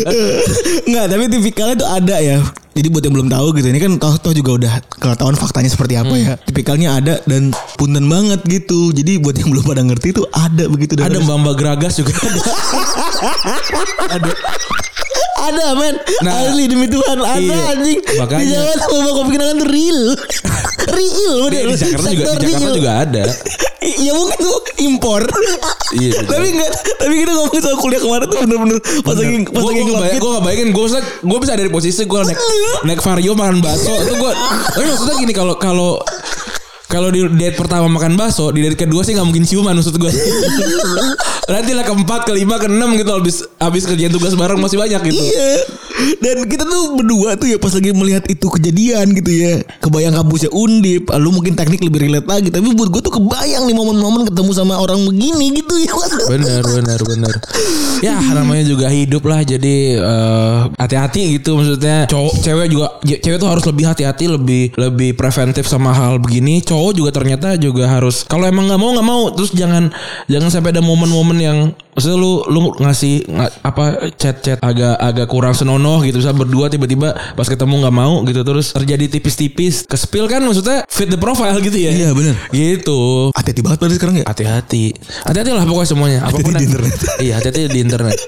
Enggak 0.85 1.04
tapi 1.09 1.23
tipikalnya 1.28 1.76
tuh 1.78 1.88
ada 1.88 2.16
ya 2.19 2.37
Jadi 2.73 2.88
buat 2.88 3.02
yang 3.02 3.12
belum 3.12 3.29
tahu 3.29 3.52
gitu, 3.55 3.69
ini 3.69 3.76
kan 3.76 3.93
toh 3.97 4.17
toh 4.17 4.33
juga 4.33 4.50
udah 4.55 4.73
ketahuan 4.91 5.37
faktanya 5.37 5.69
seperti 5.69 5.95
apa 5.95 6.09
Hmm. 6.09 6.25
ya. 6.25 6.35
Tipikalnya 6.41 6.88
ada 6.95 7.14
dan 7.23 7.52
punten 7.76 8.05
banget 8.07 8.41
gitu. 8.45 8.91
Jadi 8.91 9.17
buat 9.19 9.35
yang 9.35 9.49
belum 9.49 9.61
pada 9.62 9.83
ngerti 9.83 10.09
itu 10.11 10.25
ada 10.26 10.64
begitu. 10.67 10.97
Ada 10.97 11.19
Mbak 11.19 11.37
Mbak 11.38 11.55
Geragas 11.55 11.95
juga 11.97 12.12
ada. 12.17 12.41
ada 14.11 14.31
men. 15.50 15.94
Nah, 16.22 16.32
Asli 16.46 16.64
demi 16.70 16.87
Tuhan 16.87 17.18
ada 17.18 17.40
iya. 17.40 17.75
anjing. 17.75 18.00
Makanya. 18.20 18.42
Di 18.42 18.46
Jawa 18.54 18.72
sama 18.78 19.11
kopi 19.11 19.30
kenangan 19.34 19.56
tuh 19.58 19.68
real. 19.68 20.00
real 20.99 21.34
bener. 21.49 21.64
di 21.66 21.75
Jakarta 21.78 22.08
juga 22.11 22.25
di 22.38 22.46
Jakarta 22.46 22.46
real. 22.46 22.75
juga 22.76 22.92
ada. 23.02 23.25
Ya 23.82 24.14
mungkin 24.14 24.38
tuh 24.38 24.58
impor. 24.78 25.22
Iya, 25.92 26.25
tapi 26.25 26.56
enggak 26.56 26.72
tapi 26.96 27.14
kita 27.20 27.37
ngomongin 27.37 27.61
soal 27.61 27.76
kuliah 27.76 28.00
kemarin 28.00 28.25
tuh 28.25 28.38
bener-bener 28.49 28.78
pas 29.04 29.12
lagi 29.12 29.44
pas 29.44 29.61
lagi 29.61 29.82
gue 29.84 30.30
gak 30.32 30.44
bayangin 30.49 30.68
gue 30.72 30.87
gue 31.04 31.38
bisa 31.44 31.52
dari 31.52 31.68
posisi 31.68 32.08
gue 32.08 32.20
naik 32.32 32.40
naik 32.88 33.00
vario 33.04 33.37
makan 33.37 33.61
bakso 33.61 33.92
itu 34.00 34.16
gue 34.16 34.32
tapi 34.72 34.88
maksudnya 34.88 35.14
gini 35.20 35.32
kalau 35.37 35.52
kalau 35.61 36.00
kalau 36.92 37.08
di 37.08 37.25
date 37.40 37.56
pertama 37.56 37.88
makan 37.88 38.20
bakso 38.20 38.52
di 38.52 38.61
date 38.61 38.76
kedua 38.76 39.00
sih 39.00 39.16
nggak 39.16 39.25
mungkin 39.25 39.49
ciuman 39.49 39.72
maksud 39.72 39.96
gue 39.96 40.12
nanti 41.52 41.72
lah 41.72 41.88
keempat 41.88 42.28
kelima 42.28 42.61
keenam 42.61 42.92
gitu 43.00 43.16
habis 43.16 43.40
habis 43.56 43.88
kerjaan 43.88 44.12
tugas 44.12 44.37
bareng 44.37 44.61
masih 44.61 44.76
banyak 44.76 45.00
gitu 45.08 45.22
Iya. 45.22 45.54
Dan 46.18 46.50
kita 46.50 46.66
tuh 46.66 46.99
berdua 46.99 47.38
tuh 47.38 47.46
ya 47.46 47.61
pas 47.62 47.70
lagi 47.70 47.94
melihat 47.94 48.25
itu 48.26 48.46
kejadian 48.50 49.12
gitu 49.14 49.30
ya. 49.30 49.62
Kebayang 49.78 50.16
kampusnya 50.18 50.50
undip. 50.50 51.06
Lu 51.14 51.30
mungkin 51.30 51.54
teknik 51.54 51.78
lebih 51.78 52.08
relate 52.08 52.26
lagi. 52.26 52.49
Tapi 52.50 52.75
buat 52.75 52.90
gue 52.90 53.02
tuh 53.06 53.12
kebayang 53.12 53.70
nih 53.70 53.76
momen-momen 53.76 54.26
ketemu 54.26 54.50
sama 54.50 54.82
orang 54.82 54.99
begini 55.06 55.62
gitu 55.62 55.75
ya. 55.78 55.94
benar 56.32 56.64
benar 56.64 57.00
benar 57.04 57.34
ya 58.02 58.18
namanya 58.34 58.66
juga 58.66 58.90
hidup 58.90 59.22
lah 59.22 59.46
jadi 59.46 59.76
eh, 60.02 60.58
hati-hati 60.75 61.38
gitu 61.38 61.54
maksudnya 61.54 62.11
cowok 62.11 62.34
cewek 62.42 62.66
juga 62.66 62.87
cewek 63.06 63.38
tuh 63.38 63.49
harus 63.49 63.64
lebih 63.70 63.84
hati-hati 63.87 64.25
lebih 64.26 64.64
lebih 64.75 65.14
preventif 65.14 65.70
sama 65.70 65.94
hal 65.94 66.18
begini 66.18 66.58
cowok 66.66 66.82
juga 66.91 67.15
ternyata 67.15 67.55
juga 67.55 67.87
harus 67.87 68.27
kalau 68.27 68.51
emang 68.51 68.67
nggak 68.67 68.81
mau 68.83 68.91
nggak 68.91 69.07
mau. 69.07 69.23
Terus 69.31 69.55
jangan 69.55 69.95
jangan 70.27 70.51
sampai 70.51 70.75
ada 70.75 70.83
momen-momen 70.83 71.39
yang 71.39 71.59
maksudnya 71.95 72.19
lu 72.19 72.43
lu 72.51 72.75
ngasih 72.83 73.31
nga- 73.31 73.55
apa 73.62 73.85
chat-chat 74.19 74.59
agak 74.59 74.99
agak 74.99 75.31
kurang 75.31 75.55
senonoh 75.55 76.03
gitu. 76.03 76.19
Bisa 76.19 76.35
berdua 76.35 76.67
tiba-tiba 76.67 77.15
pas 77.39 77.47
ketemu 77.47 77.87
nggak 77.87 77.95
mau 77.95 78.27
gitu 78.27 78.43
terus 78.43 78.75
terjadi 78.75 79.07
tipis-tipis. 79.07 79.87
Ke 79.87 79.95
spill 79.95 80.27
kan 80.27 80.43
maksudnya 80.43 80.83
fit 80.91 81.07
the 81.07 81.15
profile 81.15 81.62
gitu 81.62 81.79
ya? 81.79 81.95
Iya, 81.95 82.11
bener. 82.11 82.35
gitu. 82.51 83.31
Hati-hati 83.31 83.62
banget 83.62 83.79
pada 83.79 83.93
sekarang 83.95 84.17
ya. 84.19 84.25
hati-hati. 84.27 84.99
Hati-hati 85.23 85.51
lah 85.55 85.62
pokoknya 85.62 85.89
semuanya. 85.89 86.19
Apa 86.27 86.43
pun 86.43 86.51
di 86.51 86.59
yang- 86.59 86.67
internet. 86.67 86.95
iya 87.23 87.33
hati-hati 87.39 87.71
di 87.71 87.79
internet 87.79 88.19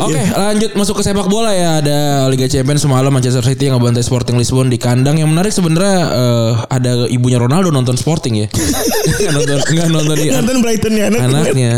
Oke 0.00 0.22
lanjut 0.22 0.70
masuk 0.76 1.00
ke 1.00 1.02
sepak 1.04 1.28
bola 1.28 1.52
ya 1.52 1.82
ada 1.82 1.98
Liga 2.32 2.46
Champions 2.48 2.82
semalam 2.84 3.10
Manchester 3.12 3.44
City 3.44 3.68
yang 3.68 3.78
ngebantai 3.78 4.04
Sporting 4.04 4.36
Lisbon 4.40 4.72
di 4.72 4.78
kandang 4.80 5.20
yang 5.20 5.28
menarik 5.28 5.52
sebenarnya 5.52 5.98
eh, 6.10 6.50
ada 6.70 6.92
ibunya 7.10 7.36
Ronaldo 7.40 7.68
nonton 7.70 7.96
Sporting 7.98 8.46
ya 8.46 8.48
nggak 9.20 9.32
nonton 9.34 9.58
nggak 9.60 9.88
nonton 9.92 10.16
di 10.16 10.26
Nonton 10.30 10.56
Brighton 10.62 10.92
ya 10.96 11.04
anak. 11.10 11.20
anaknya 11.26 11.72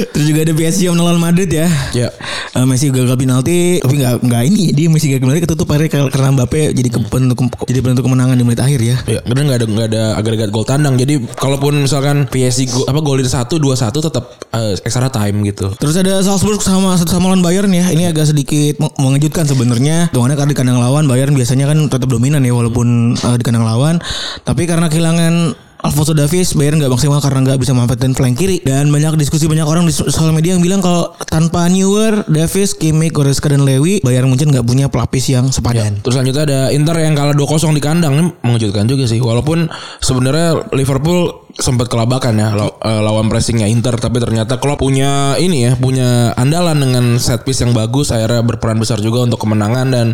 Terus 0.00 0.24
juga 0.24 0.40
ada 0.48 0.52
PSG 0.56 0.88
yang 0.88 0.96
melawan 0.96 1.20
Madrid 1.20 1.50
ya. 1.50 1.68
ya 1.92 2.08
Eh, 2.50 2.66
Messi 2.66 2.90
gagal 2.90 3.14
penalti 3.14 3.78
tapi 3.78 4.02
nggak 4.02 4.26
nggak 4.26 4.42
ini 4.50 4.74
dia 4.74 4.90
Messi 4.90 5.06
gagal 5.06 5.22
penalti 5.22 5.42
ketutup 5.46 5.70
akhirnya 5.70 6.10
karena 6.10 6.28
Mbappe 6.34 6.74
jadi 6.74 6.88
ke, 6.90 6.98
penentu, 7.06 7.34
jadi 7.62 7.78
penentu 7.78 8.02
kemenangan 8.02 8.34
di 8.34 8.42
menit 8.42 8.58
akhir 8.58 8.80
ya. 8.82 8.96
Ya, 9.06 9.20
karena 9.22 9.42
nggak 9.46 9.58
ada 9.62 9.66
nggak 9.70 9.86
ada 9.94 10.02
agregat 10.18 10.50
gol 10.50 10.66
tandang. 10.66 10.98
Jadi 10.98 11.30
kalaupun 11.38 11.78
misalkan 11.86 12.26
PSG 12.26 12.74
go, 12.74 12.82
apa 12.90 12.98
golin 13.06 13.30
satu 13.30 13.62
dua 13.62 13.78
satu 13.78 14.02
tetap 14.02 14.34
eh, 14.50 14.74
extra 14.82 15.06
time 15.06 15.46
gitu. 15.46 15.70
Terus 15.78 15.94
ada 16.02 16.18
Salzburg 16.26 16.58
sama 16.58 16.98
satu 16.98 17.09
sama 17.10 17.28
lawan 17.28 17.42
Bayern 17.42 17.70
ya. 17.74 17.90
Ini 17.90 18.14
agak 18.14 18.30
sedikit 18.30 18.78
meng- 18.78 18.94
mengejutkan 18.96 19.44
sebenarnya. 19.44 20.08
Tuhannya 20.14 20.38
karena 20.38 20.50
di 20.54 20.58
kandang 20.58 20.78
lawan 20.78 21.10
Bayern 21.10 21.34
biasanya 21.34 21.66
kan 21.66 21.90
tetap 21.90 22.06
dominan 22.06 22.46
ya 22.46 22.54
walaupun 22.54 23.18
eh, 23.18 23.36
di 23.36 23.44
kandang 23.44 23.66
lawan. 23.66 23.98
Tapi 24.46 24.70
karena 24.70 24.86
kehilangan 24.86 25.34
Alfonso 25.80 26.12
Davies 26.12 26.52
Bayern 26.52 26.76
nggak 26.76 26.92
maksimal 26.92 27.24
karena 27.24 27.40
nggak 27.40 27.56
bisa 27.56 27.72
memanfaatkan 27.72 28.12
flank 28.12 28.36
kiri 28.36 28.60
dan 28.60 28.92
banyak 28.92 29.16
diskusi 29.16 29.48
banyak 29.48 29.64
orang 29.64 29.88
di 29.88 29.96
sosial 29.96 30.28
media 30.28 30.52
yang 30.52 30.60
bilang 30.60 30.84
kalau 30.84 31.16
tanpa 31.24 31.72
Neuer, 31.72 32.20
Davies, 32.28 32.76
Kimmich, 32.76 33.16
Goretzka 33.16 33.48
dan 33.48 33.64
Lewy 33.64 34.04
Bayern 34.04 34.28
Munchen 34.28 34.52
nggak 34.52 34.68
punya 34.68 34.92
pelapis 34.92 35.32
yang 35.32 35.48
sepadan. 35.48 35.96
Terus 36.04 36.20
selanjutnya 36.20 36.44
ada 36.44 36.60
Inter 36.68 37.00
yang 37.00 37.16
kalah 37.16 37.32
2-0 37.32 37.72
di 37.72 37.80
kandang 37.80 38.12
ini 38.12 38.28
mengejutkan 38.44 38.84
juga 38.84 39.08
sih. 39.08 39.24
Walaupun 39.24 39.72
sebenarnya 40.04 40.68
Liverpool 40.76 41.48
sempat 41.60 41.86
kelabakan 41.92 42.34
ya 42.40 42.48
eh, 42.56 43.00
lawan 43.04 43.28
pressingnya 43.28 43.68
Inter 43.68 43.94
tapi 44.00 44.18
ternyata 44.18 44.56
Klopp 44.56 44.80
punya 44.80 45.36
ini 45.36 45.68
ya 45.68 45.72
punya 45.76 46.32
andalan 46.34 46.80
dengan 46.80 47.04
set 47.20 47.44
piece 47.44 47.60
yang 47.62 47.76
bagus 47.76 48.10
akhirnya 48.10 48.40
berperan 48.40 48.80
besar 48.80 48.98
juga 48.98 49.22
untuk 49.28 49.38
kemenangan 49.40 49.86
dan 49.92 50.06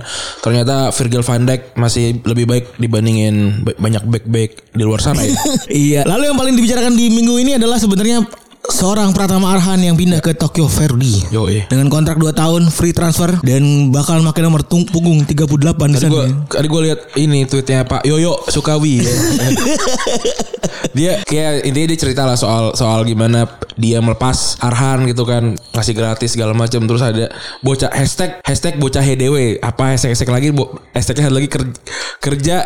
ternyata 0.43 0.91
Virgil 0.91 1.23
van 1.23 1.47
Dijk 1.47 1.79
masih 1.79 2.21
lebih 2.27 2.45
baik 2.51 2.65
dibandingin 2.77 3.63
ba- 3.63 3.79
banyak 3.79 4.05
back-back 4.05 4.75
di 4.75 4.83
luar 4.83 5.01
sana 5.01 5.23
ya. 5.23 5.35
iya. 5.71 6.01
Lalu 6.03 6.35
yang 6.35 6.39
paling 6.39 6.55
dibicarakan 6.59 6.95
di 6.99 7.07
minggu 7.09 7.35
ini 7.39 7.57
adalah 7.57 7.79
sebenarnya 7.79 8.27
seorang 8.69 9.11
Pratama 9.11 9.53
Arhan 9.53 9.79
yang 9.79 9.95
pindah 9.95 10.19
ke 10.19 10.33
Tokyo 10.33 10.67
Verdy. 10.67 11.31
Yoi. 11.31 11.67
Dengan 11.67 11.87
kontrak 11.87 12.17
2 12.17 12.33
tahun 12.33 12.63
free 12.69 12.91
transfer 12.91 13.39
dan 13.41 13.91
bakal 13.91 14.21
makin 14.21 14.43
nomor 14.45 14.63
tung- 14.63 14.87
punggung 14.87 15.23
38 15.23 15.47
di 15.89 15.99
sana. 15.99 16.11
gue 16.11 16.25
tadi 16.47 16.67
gue 16.67 16.83
lihat 16.83 17.01
ini 17.17 17.45
tweetnya 17.45 17.83
Pak 17.83 18.03
Yoyo 18.05 18.43
Sukawi. 18.47 19.03
ya. 19.03 19.13
dia 20.97 21.13
kayak 21.23 21.65
intinya 21.65 21.87
dia 21.93 21.99
cerita 21.99 22.23
lah 22.25 22.37
soal 22.37 22.73
soal 22.73 23.05
gimana 23.05 23.45
dia 23.77 24.01
melepas 24.01 24.57
Arhan 24.61 25.05
gitu 25.05 25.29
kan 25.29 25.53
ngasih 25.73 25.93
gratis 25.93 26.33
segala 26.33 26.57
macam 26.57 26.85
terus 26.85 27.05
ada 27.05 27.29
bocah 27.61 27.93
hashtag 27.93 28.41
hashtag 28.41 28.81
bocah 28.81 29.05
HDW 29.05 29.61
apa 29.61 29.93
hashtag 29.93 30.17
hashtag 30.17 30.31
lagi 30.33 30.49
bo, 30.53 30.81
hashtagnya 30.97 31.29
ada 31.29 31.37
lagi 31.37 31.49
kerja, 31.53 31.77
kerja 32.19 32.57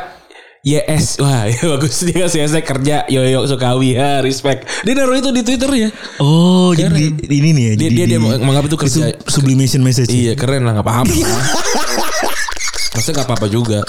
YS 0.61 1.16
Wah 1.18 1.44
ya 1.44 1.64
bagus 1.73 2.03
Dia 2.03 2.25
kasih 2.25 2.40
hashtag 2.42 2.64
kerja 2.64 2.96
Yoyo 3.07 3.44
Sukawi 3.44 3.94
ya 3.94 4.20
respect 4.20 4.68
Dia 4.83 4.92
naruh 4.92 5.14
itu 5.14 5.31
di 5.31 5.40
Twitter 5.40 5.70
ya 5.73 5.88
Oh, 6.16 6.70
jadi 6.70 6.92
di- 7.11 7.29
ini 7.33 7.49
nih 7.51 7.64
ya. 7.64 7.73
Dia 7.75 7.81
jadi 7.83 7.94
dia, 7.94 8.07
dia 8.07 8.18
di- 8.18 8.25
menganggap 8.38 8.64
itu 8.66 8.77
kerja 8.77 8.92
sub- 9.09 9.20
sublimation 9.27 9.81
message. 9.81 10.09
Iya 10.09 10.33
keren 10.35 10.62
lah 10.62 10.75
nggak 10.75 10.85
apa-apa. 10.85 11.09
Maksudnya 12.92 13.14
nggak 13.16 13.27
apa-apa 13.27 13.46
juga. 13.49 13.81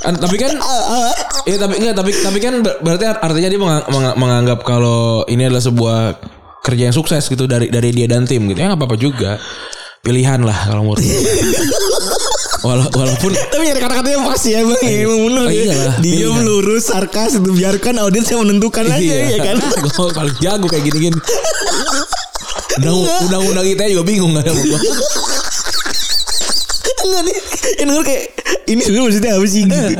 Kan, 0.00 0.16
tapi 0.16 0.34
kan 0.34 0.52
Iya 1.42 1.56
tapi 1.58 1.74
enggak 1.76 1.94
tapi 1.94 2.10
tapi 2.12 2.38
kan 2.38 2.54
ber- 2.58 2.78
berarti 2.80 3.04
artinya 3.06 3.48
dia 3.48 3.60
menga- 3.60 3.86
menga- 3.86 4.16
menganggap 4.16 4.58
kalau 4.60 5.22
ini 5.24 5.46
adalah 5.46 5.62
sebuah 5.62 5.98
kerja 6.60 6.90
yang 6.90 6.96
sukses 6.96 7.22
gitu 7.24 7.46
dari 7.46 7.68
dari 7.68 7.88
dia 7.90 8.04
dan 8.04 8.24
tim 8.24 8.44
gitu. 8.44 8.58
Ya 8.58 8.66
nggak 8.66 8.80
apa-apa 8.80 8.96
juga. 8.96 9.38
Pilihan 10.00 10.42
lah 10.42 10.58
kalau 10.66 10.82
menurut. 10.82 11.04
Wala- 12.60 12.90
walaupun 12.90 13.32
Tapi 13.50 13.62
nyari 13.64 13.80
kata-katanya 13.80 14.18
pas 14.22 14.42
ya 14.42 14.60
bang. 14.60 14.80
Ya 14.80 14.96
Emang 15.02 15.20
bener 15.24 15.42
Oh, 15.42 15.50
ya. 15.50 15.80
Dia 15.96 16.12
pilihan. 16.28 16.42
lurus 16.42 16.84
sarkas 16.86 17.34
itu 17.34 17.50
Biarkan 17.50 17.94
audiens 17.98 18.26
yang 18.26 18.40
menentukan 18.40 18.84
aja 18.84 19.14
ya 19.26 19.38
kan? 19.40 19.56
Gue 19.82 20.10
paling 20.10 20.36
jago 20.38 20.66
kayak 20.66 20.84
gini-gini. 20.84 21.18
Undang- 22.76 23.24
Undang-undang 23.26 23.66
kita 23.66 23.82
juga 23.88 24.04
bingung 24.04 24.32
kan 24.32 24.44
sama 24.44 24.60
gua. 24.60 24.78
Enggak 27.00 27.22
nih. 27.24 27.36
Denger 27.80 28.02
kayak 28.02 28.22
Ini 28.66 28.80
sebenarnya 28.80 29.04
maksudnya 29.04 29.30
apa 29.32 29.46
sih? 29.46 29.62
Gitu 29.66 29.94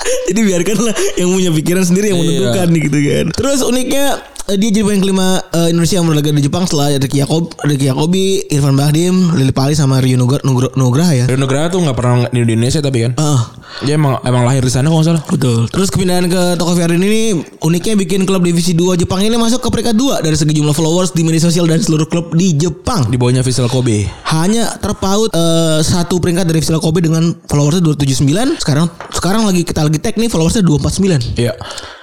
Jadi 0.28 0.40
biarkanlah 0.42 0.94
Yang 1.14 1.28
punya 1.30 1.50
pikiran 1.52 1.84
sendiri 1.84 2.06
Yang 2.08 2.18
Iya. 2.18 2.26
menentukan 2.26 2.68
gitu 2.76 2.98
kan 3.04 3.26
Terus 3.32 3.58
uniknya 3.62 4.06
eh, 4.46 4.56
dia 4.56 4.68
jadi 4.68 4.82
pemain 4.82 4.98
kelima 5.00 5.28
eh, 5.48 5.68
Indonesia 5.68 5.94
yang 5.94 6.06
berlaga 6.06 6.28
di 6.28 6.42
Jepang 6.42 6.64
setelah 6.64 6.90
ada 6.90 7.06
Yakob, 7.06 7.42
Ricky 7.62 7.86
Yakobi, 7.86 8.26
Irfan 8.48 8.74
Bahdim, 8.74 9.14
Lili 9.32 9.50
Pali 9.50 9.72
sama 9.72 9.98
Rio 9.98 10.16
Nugra- 10.16 10.42
Nugra- 10.42 10.74
Nugraha 10.74 11.12
ya. 11.12 11.24
Rio 11.24 11.36
Nugraha 11.36 11.68
tuh 11.68 11.78
nggak 11.80 11.94
pernah 11.94 12.26
di 12.26 12.42
Indonesia 12.42 12.80
tapi 12.80 12.98
kan. 13.00 13.12
Ah, 13.16 13.52
Dia 13.80 13.94
emang 13.94 14.18
emang 14.20 14.42
lahir 14.42 14.58
di 14.60 14.68
sana 14.68 14.88
kok 14.88 14.96
nggak 14.96 15.06
salah. 15.06 15.22
betul. 15.24 15.58
Terus 15.68 15.88
kepindahan 15.88 16.26
ke 16.26 16.42
Toko 16.56 16.74
Verdin 16.74 16.98
ini 16.98 17.22
uniknya 17.60 17.94
bikin 17.96 18.24
klub 18.24 18.42
divisi 18.42 18.72
2 18.72 18.96
Jepang 18.96 19.20
ini 19.20 19.36
masuk 19.36 19.60
ke 19.60 19.70
peringkat 19.70 19.94
2 19.94 20.18
dari 20.20 20.34
segi 20.34 20.50
jumlah 20.52 20.72
followers 20.72 21.12
di 21.12 21.22
media 21.22 21.38
sosial 21.40 21.64
dan 21.64 21.78
seluruh 21.78 22.04
klub 22.04 22.32
di 22.32 22.50
Jepang. 22.52 23.06
Di 23.06 23.14
bawahnya 23.14 23.40
Vissel 23.40 23.66
Kobe. 23.66 24.10
hanya 24.26 24.74
terpaut 24.76 25.30
eh, 25.30 25.78
satu 25.80 26.18
peringkat 26.18 26.42
dari 26.44 26.58
Vissel 26.58 26.78
Kobe 26.78 26.98
dengan 27.00 27.30
followersnya 27.44 27.82
279 27.84 28.58
sekarang 28.58 28.86
sekarang 29.10 29.42
lagi 29.44 29.62
kita 29.62 29.86
lagi 29.90 29.98
tag 29.98 30.14
nih 30.14 30.30
followersnya 30.30 30.62
249 30.62 31.34
Iya, 31.34 31.54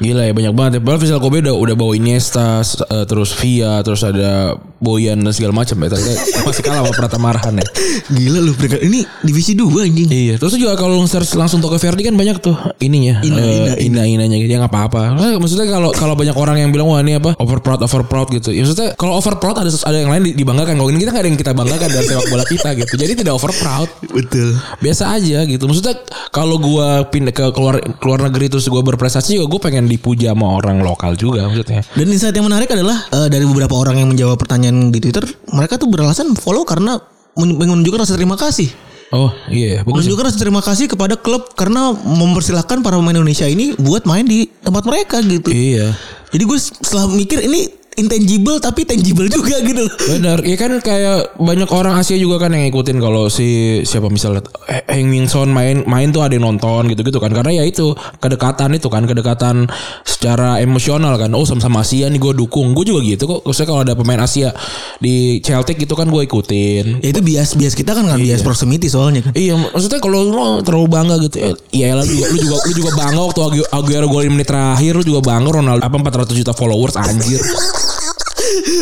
gila 0.03 0.21
ya 0.27 0.33
banyak 0.35 0.53
banget 0.53 0.71
ya. 0.77 0.79
Padahal 0.83 0.99
Vissel 0.99 1.21
Kobe 1.23 1.39
udah 1.39 1.55
udah 1.55 1.75
bawa 1.79 1.93
Iniesta, 1.95 2.59
eh, 2.61 3.05
terus 3.07 3.31
Via, 3.39 3.79
terus 3.81 4.03
ada 4.03 4.59
Boyan 4.77 5.17
dan 5.19 5.31
segala 5.31 5.53
macam 5.53 5.75
ya. 5.75 5.87
Ternyata 5.89 6.21
masih 6.43 6.61
kalah 6.61 6.81
sama 6.81 6.91
Pratama 6.93 7.27
Arhan 7.31 7.55
ya. 7.57 7.67
gila 8.17 8.39
lu 8.39 8.51
peringkat 8.53 8.81
ini 8.81 9.03
divisi 9.21 9.53
2 9.53 9.67
anjing 9.83 10.07
Iya, 10.07 10.35
terus 10.37 10.53
juga 10.53 10.73
kalau 10.73 11.01
search 11.03 11.33
langsung 11.33 11.59
Toko 11.59 11.75
Verdi 11.75 12.01
kan 12.01 12.13
banyak 12.13 12.37
tuh 12.37 12.53
ininya, 12.79 13.19
Ina, 13.21 13.39
eh, 13.39 13.53
ina, 13.57 13.73
ina, 13.77 14.23
inanya 14.23 14.37
gitu. 14.37 14.49
Ya 14.49 14.61
apa-apa. 14.61 15.13
Maksudnya- 15.13 15.39
Maksudnya 15.39 15.67
kalau 15.69 15.89
kalau 15.91 16.13
banyak 16.13 16.33
orang 16.33 16.57
yang 16.59 16.69
bilang 16.69 16.87
wah 16.87 16.99
ini 16.99 17.15
apa 17.15 17.33
over 17.37 17.57
proud 17.57 17.79
over 17.79 18.03
proud 18.03 18.27
gitu. 18.29 18.51
Ya 18.51 18.61
maksudnya 18.61 18.93
kalau 18.93 19.15
over 19.15 19.37
proud 19.37 19.55
ada 19.55 19.69
ada 19.69 19.97
yang 19.97 20.11
lain 20.11 20.23
di- 20.27 20.35
dibanggakan. 20.35 20.75
Kalau 20.75 20.89
ini 20.89 20.99
kita 20.99 21.11
nggak 21.11 21.23
ada 21.23 21.29
yang 21.29 21.39
kita 21.39 21.51
banggakan 21.53 21.89
dari 21.89 22.05
sepak 22.05 22.27
bola 22.27 22.43
kita 22.43 22.69
gitu. 22.75 22.93
Jadi 22.95 23.13
tidak 23.15 23.33
over 23.33 23.51
proud. 23.53 23.89
betul 24.07 24.53
biasa 24.77 25.13
aja 25.13 25.43
gitu. 25.43 25.63
Maksudnya 25.63 25.95
kalau 26.29 26.57
gua 26.57 27.05
pindah 27.07 27.31
ke 27.31 27.45
keluar 27.51 27.79
keluar 27.97 28.19
negeri 28.19 28.49
terus 28.49 28.67
gua 28.67 28.81
berprestasi 28.81 29.37
juga 29.37 29.47
gue 29.47 29.61
pengen 29.61 29.85
dipuja 29.85 30.33
sama 30.33 30.53
orang 30.53 30.81
lokal 30.81 31.13
juga 31.13 31.45
maksudnya. 31.45 31.85
dan 31.87 32.05
insight 32.07 32.33
yang 32.33 32.47
menarik 32.47 32.67
adalah 32.67 32.97
eh, 33.07 33.27
dari 33.27 33.45
beberapa 33.45 33.71
orang 33.73 33.95
yang 33.97 34.09
menjawab 34.09 34.35
pertanyaan 34.35 34.66
di 34.93 34.99
Twitter 35.01 35.25
mereka 35.51 35.77
tuh 35.77 35.87
beralasan 35.89 36.33
follow 36.37 36.63
karena 36.63 36.99
men- 37.35 37.57
menunjukkan 37.57 38.03
rasa 38.05 38.15
terima 38.15 38.35
kasih 38.35 38.69
Oh 39.07 39.31
iya 39.47 39.87
bagus. 39.87 40.03
Menunjukkan 40.03 40.25
rasa 40.27 40.39
terima 40.43 40.59
kasih 40.59 40.91
kepada 40.91 41.15
klub 41.15 41.55
karena 41.55 41.95
mempersilahkan 41.95 42.83
para 42.83 42.99
pemain 42.99 43.15
Indonesia 43.15 43.47
ini 43.47 43.71
buat 43.79 44.03
main 44.03 44.27
di 44.27 44.51
tempat 44.59 44.83
mereka 44.83 45.23
gitu. 45.23 45.47
Iya. 45.47 45.95
Jadi 46.27 46.43
gue 46.43 46.57
setelah 46.59 47.07
mikir 47.07 47.39
ini 47.39 47.71
intangible 47.97 48.57
tapi 48.57 48.85
tangible 48.85 49.25
juga 49.27 49.57
gitu 49.59 49.81
loh. 49.81 49.93
Benar, 50.13 50.37
ya 50.45 50.53
kan 50.53 50.77
kayak 50.77 51.35
banyak 51.35 51.65
orang 51.67 51.97
Asia 51.97 52.13
juga 52.13 52.37
kan 52.39 52.53
yang 52.53 52.69
ngikutin 52.69 52.97
kalau 52.97 53.27
si 53.27 53.47
siapa 53.83 54.07
misalnya 54.07 54.45
Heng 54.85 55.09
Min 55.09 55.25
Son 55.25 55.49
main 55.49 55.81
main 55.83 56.09
tuh 56.09 56.21
ada 56.21 56.31
yang 56.31 56.45
nonton 56.45 56.85
gitu-gitu 56.87 57.17
kan 57.17 57.33
karena 57.33 57.57
ya 57.57 57.63
itu 57.65 57.91
kedekatan 58.17 58.73
itu 58.73 58.87
kan 58.87 59.03
kedekatan 59.03 59.65
secara 60.03 60.61
emosional 60.61 61.17
kan 61.17 61.33
oh 61.33 61.43
sama-sama 61.43 61.81
Asia 61.81 62.05
nih 62.05 62.17
gue 62.17 62.33
dukung 62.33 62.71
gue 62.71 62.85
juga 62.85 63.01
gitu 63.01 63.25
kok 63.25 63.39
maksudnya 63.43 63.67
kalau 63.67 63.81
ada 63.81 63.93
pemain 63.93 64.21
Asia 64.21 64.53
di 64.97 65.41
Celtic 65.41 65.77
itu 65.77 65.93
kan 65.93 66.05
gue 66.05 66.21
ikutin 66.21 67.01
Ya 67.01 67.09
itu 67.09 67.21
bias 67.21 67.53
bias 67.53 67.73
kita 67.73 67.91
kan 67.91 68.05
nggak 68.05 68.19
bias 68.19 68.41
proximity 68.41 68.87
soalnya 68.87 69.25
kan. 69.25 69.33
Iya, 69.33 69.57
maksudnya 69.57 69.97
kalau 69.97 70.19
lu 70.21 70.35
terlalu 70.61 70.87
bangga 70.87 71.15
gitu, 71.19 71.37
ya, 71.37 71.51
iya 71.71 71.87
lah 71.93 72.03
juga, 72.03 72.25
lu 72.29 72.37
juga 72.37 72.57
lu 72.61 72.73
juga 72.75 72.91
bangga 72.93 73.21
waktu 73.23 73.41
Agu- 73.41 73.69
Aguero 73.71 74.07
golin 74.07 74.31
menit 74.33 74.45
terakhir, 74.45 74.93
lu 74.93 75.03
juga 75.03 75.21
bangga 75.23 75.49
Ronaldo 75.49 75.81
apa 75.81 75.95
400 75.97 76.33
juta 76.35 76.53
followers 76.53 76.95
anjir. 76.95 77.41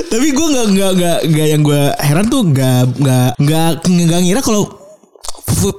Tapi 0.06 0.28
gue 0.30 0.48
nggak 0.48 0.66
nggak 0.72 0.92
nggak 0.94 1.18
nggak 1.28 1.48
yang 1.48 1.62
gue 1.62 1.82
heran 1.98 2.26
tuh 2.26 2.42
nggak 2.44 2.80
nggak 2.96 3.30
nggak 3.38 3.68
nggak 3.84 4.20
ngira 4.22 4.42
kalau 4.42 4.64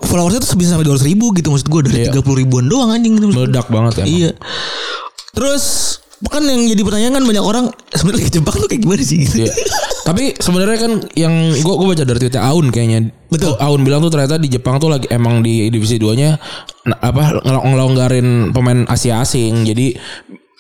followersnya 0.02 0.40
tuh 0.40 0.54
bisa 0.54 0.72
sampai 0.72 0.86
dua 0.86 0.96
ribu 0.98 1.30
gitu 1.32 1.48
maksud 1.48 1.66
gue 1.66 1.80
dari 1.84 1.96
Iya. 2.00 2.04
tiga 2.10 2.20
puluh 2.20 2.40
ribuan 2.40 2.66
doang 2.66 2.90
anjing 2.90 3.16
gitu. 3.16 3.28
Meledak 3.28 3.66
banget 3.66 4.02
kan. 4.02 4.06
Iya. 4.06 4.30
Terus 5.32 5.64
kan 6.16 6.40
yang 6.40 6.64
jadi 6.64 6.80
pertanyaan 6.80 7.14
kan 7.14 7.24
banyak 7.24 7.44
orang 7.44 7.64
sebenarnya 7.92 8.32
Jepang 8.32 8.56
tuh 8.56 8.66
kayak 8.66 8.80
gimana 8.80 9.02
sih 9.02 9.18
gitu. 9.20 9.44
Iya. 9.44 9.52
Tapi 10.02 10.32
sebenarnya 10.32 10.78
kan 10.80 10.92
yang 11.12 11.34
gua 11.60 11.74
gua 11.76 11.86
baca 11.92 12.02
dari 12.02 12.18
tweetnya 12.18 12.42
Aun 12.42 12.70
kayaknya. 12.70 13.10
Betul. 13.28 13.52
Aun 13.58 13.82
bilang 13.82 14.00
tuh 14.00 14.08
ternyata 14.08 14.38
di 14.38 14.48
Jepang 14.48 14.78
tuh 14.78 14.88
lagi 14.88 15.10
emang 15.10 15.42
di 15.42 15.68
divisi 15.68 15.98
2-nya 15.98 16.38
nah, 16.86 16.98
apa 17.02 17.42
ngel- 17.42 17.64
ngelonggarin 17.66 18.28
pemain 18.50 18.86
Asia 18.86 19.20
asing. 19.20 19.66
Jadi 19.66 19.92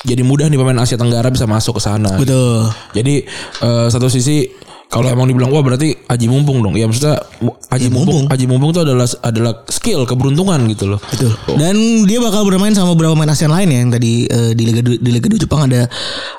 jadi 0.04 0.20
mudah 0.20 0.52
nih 0.52 0.58
pemain 0.60 0.76
Asia 0.76 1.00
Tenggara 1.00 1.32
bisa 1.32 1.48
masuk 1.48 1.80
ke 1.80 1.82
sana. 1.82 2.20
Betul. 2.20 2.68
Jadi 2.92 3.24
eh, 3.62 3.86
satu 3.88 4.12
sisi 4.12 4.44
kalau 4.86 5.10
emang 5.10 5.26
dibilang 5.26 5.50
wah 5.50 5.64
berarti 5.66 5.98
aji 6.06 6.26
mumpung 6.30 6.62
dong. 6.62 6.76
Ya 6.78 6.86
maksudnya 6.86 7.18
mu- 7.42 7.56
aji 7.72 7.88
mumpung, 7.90 8.22
mumpung. 8.22 8.34
aji 8.34 8.44
mumpung 8.46 8.70
itu 8.70 8.80
adalah 8.86 9.08
adalah 9.24 9.52
skill, 9.66 10.06
keberuntungan 10.06 10.62
gitu 10.70 10.94
loh. 10.94 11.00
Betul. 11.00 11.32
Dan 11.58 12.04
dia 12.06 12.22
bakal 12.22 12.46
bermain 12.46 12.76
sama 12.76 12.92
beberapa 12.94 13.16
pemain 13.16 13.32
ASEAN 13.32 13.50
lain 13.50 13.68
ya 13.72 13.78
yang 13.82 13.92
tadi 13.94 14.12
eh, 14.28 14.52
di 14.54 14.62
Liga 14.68 14.80
di 14.84 15.10
Liga 15.10 15.26
2 15.26 15.42
Jepang 15.42 15.66
ada 15.66 15.88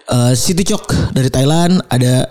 eh, 0.07 0.33
Siti 0.37 0.63
Chok 0.63 1.11
dari 1.11 1.27
Thailand, 1.27 1.81
ada 1.91 2.29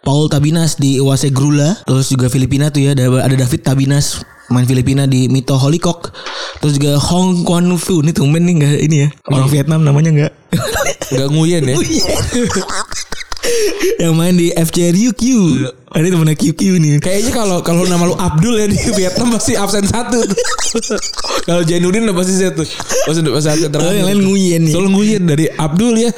Paul 0.00 0.30
Tabinas 0.32 0.80
di 0.80 0.96
Iwase 0.96 1.28
Grula, 1.34 1.74
terus 1.84 2.08
juga 2.08 2.32
Filipina 2.32 2.72
tuh 2.72 2.88
ya 2.88 2.96
ada 2.96 3.28
ada 3.28 3.34
David 3.36 3.60
Tabinas 3.60 4.24
main 4.48 4.64
Filipina 4.64 5.04
di 5.04 5.28
Mito 5.28 5.56
Holikok. 5.56 6.12
Terus 6.58 6.80
juga 6.80 6.98
Hong 6.98 7.46
Kwan 7.46 7.70
Fu 7.78 8.00
ini 8.02 8.10
tumben 8.10 8.44
nih 8.48 8.54
enggak 8.58 8.76
ini 8.82 8.96
ya. 9.06 9.08
Orang 9.30 9.48
Vietnam 9.52 9.80
namanya 9.84 10.10
enggak. 10.10 10.32
Enggak 11.12 11.28
nguyen 11.32 11.62
ya. 11.68 11.76
yang 13.98 14.14
main 14.14 14.34
di 14.34 14.50
FC 14.52 14.90
RUQ. 14.92 15.22
Ini 15.88 16.08
temennya 16.12 16.36
QQ 16.36 16.60
nih. 16.78 16.92
Kayaknya 17.00 17.32
kalau 17.32 17.58
kalau 17.64 17.88
nama 17.88 18.04
lu 18.04 18.14
Abdul 18.14 18.60
ya 18.60 18.66
di 18.68 18.76
Vietnam 18.98 19.32
pasti 19.32 19.56
absen 19.56 19.88
satu. 19.88 20.20
kalau 21.48 21.64
Jainuddin 21.64 22.04
udah 22.04 22.16
pasti 22.16 22.34
satu. 22.36 22.62
Pasti 23.08 23.18
udah 23.24 23.34
pasti 23.34 23.48
absen 23.56 23.70
Oh, 23.72 23.92
yang 23.92 24.06
lain 24.12 24.20
Nguyen 24.20 24.60
nih. 24.68 24.72
Soal 24.76 24.92
Nguyen 24.92 25.22
dari 25.24 25.48
Abdul 25.48 25.96
ya. 25.96 26.12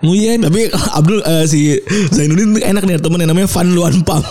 Nguyen. 0.00 0.46
Tapi 0.46 0.70
Abdul 0.98 1.20
eh, 1.26 1.44
si 1.50 1.74
Zainuddin 2.14 2.62
enak 2.62 2.86
nih 2.86 2.94
ada 2.96 3.02
temen 3.02 3.18
yang 3.18 3.30
namanya 3.34 3.50
Van 3.50 3.68
Luan 3.74 3.94
Pam. 4.06 4.22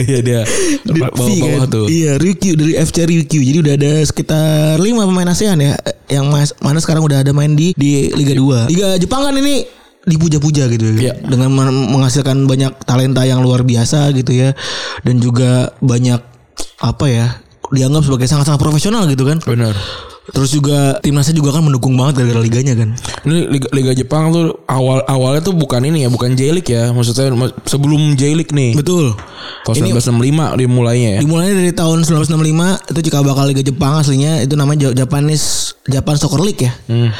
Iya 0.00 0.18
dia. 0.24 0.40
Di 0.80 0.96
Bawah-bawah 0.96 1.68
kan? 1.68 1.68
tuh. 1.68 1.86
Iya, 1.86 2.16
Ryukyu 2.16 2.56
dari 2.56 2.72
FC 2.80 3.04
Ryukyu. 3.04 3.40
Jadi 3.44 3.58
udah 3.60 3.74
ada 3.76 3.92
sekitar 4.02 4.80
5 4.80 4.88
pemain 5.12 5.28
ASEAN 5.28 5.60
ya 5.60 5.76
yang 6.08 6.26
mas, 6.32 6.56
mana 6.58 6.80
sekarang 6.80 7.04
udah 7.04 7.20
ada 7.20 7.30
main 7.36 7.52
di 7.52 7.76
di 7.76 8.08
Liga 8.16 8.32
2. 8.32 8.72
Liga 8.72 8.96
Jepang 8.96 9.28
kan 9.28 9.36
ini 9.36 9.62
dipuja-puja 10.02 10.64
gitu 10.68 10.84
ya. 10.96 11.12
Iya. 11.12 11.14
Dengan 11.20 11.50
men- 11.52 11.88
menghasilkan 11.92 12.44
banyak 12.44 12.72
talenta 12.84 13.22
yang 13.22 13.40
luar 13.40 13.60
biasa 13.62 14.12
gitu 14.12 14.32
ya. 14.32 14.56
Dan 15.02 15.18
juga 15.18 15.72
banyak 15.78 16.20
apa 16.80 17.06
ya? 17.06 17.28
dianggap 17.70 18.02
sebagai 18.02 18.26
sangat-sangat 18.26 18.58
profesional 18.58 19.06
gitu 19.06 19.22
kan. 19.22 19.38
Benar. 19.46 19.78
Terus 20.30 20.50
juga 20.50 20.98
timnasnya 20.98 21.34
juga 21.34 21.54
kan 21.54 21.62
mendukung 21.62 21.94
banget 21.94 22.18
gara-gara 22.18 22.42
liganya 22.42 22.74
kan. 22.74 22.98
Ini 23.22 23.46
Liga, 23.46 23.68
Liga 23.70 23.92
Jepang 23.94 24.34
tuh 24.34 24.58
awal 24.66 25.06
awalnya 25.06 25.38
tuh 25.38 25.54
bukan 25.54 25.86
ini 25.86 26.02
ya, 26.02 26.10
bukan 26.10 26.34
J-League 26.34 26.66
ya. 26.66 26.90
Maksudnya 26.90 27.30
ma- 27.30 27.54
sebelum 27.62 28.18
J-League 28.18 28.50
nih. 28.50 28.74
Betul. 28.74 29.14
Tahun 29.62 29.74
1965 29.86 30.58
dimulainya 30.58 31.10
ya. 31.14 31.20
Dimulainya 31.22 31.54
dari 31.56 31.70
tahun 31.70 32.02
1965 32.02 32.90
itu 32.90 33.00
jika 33.06 33.18
bakal 33.22 33.44
Liga 33.46 33.62
Jepang 33.62 34.02
aslinya 34.02 34.42
itu 34.42 34.58
namanya 34.58 34.90
Ja- 34.90 35.06
Japanese 35.06 35.78
Japan 35.86 36.18
Soccer 36.18 36.42
League 36.42 36.66
ya. 36.66 36.74
Hmm. 36.90 37.14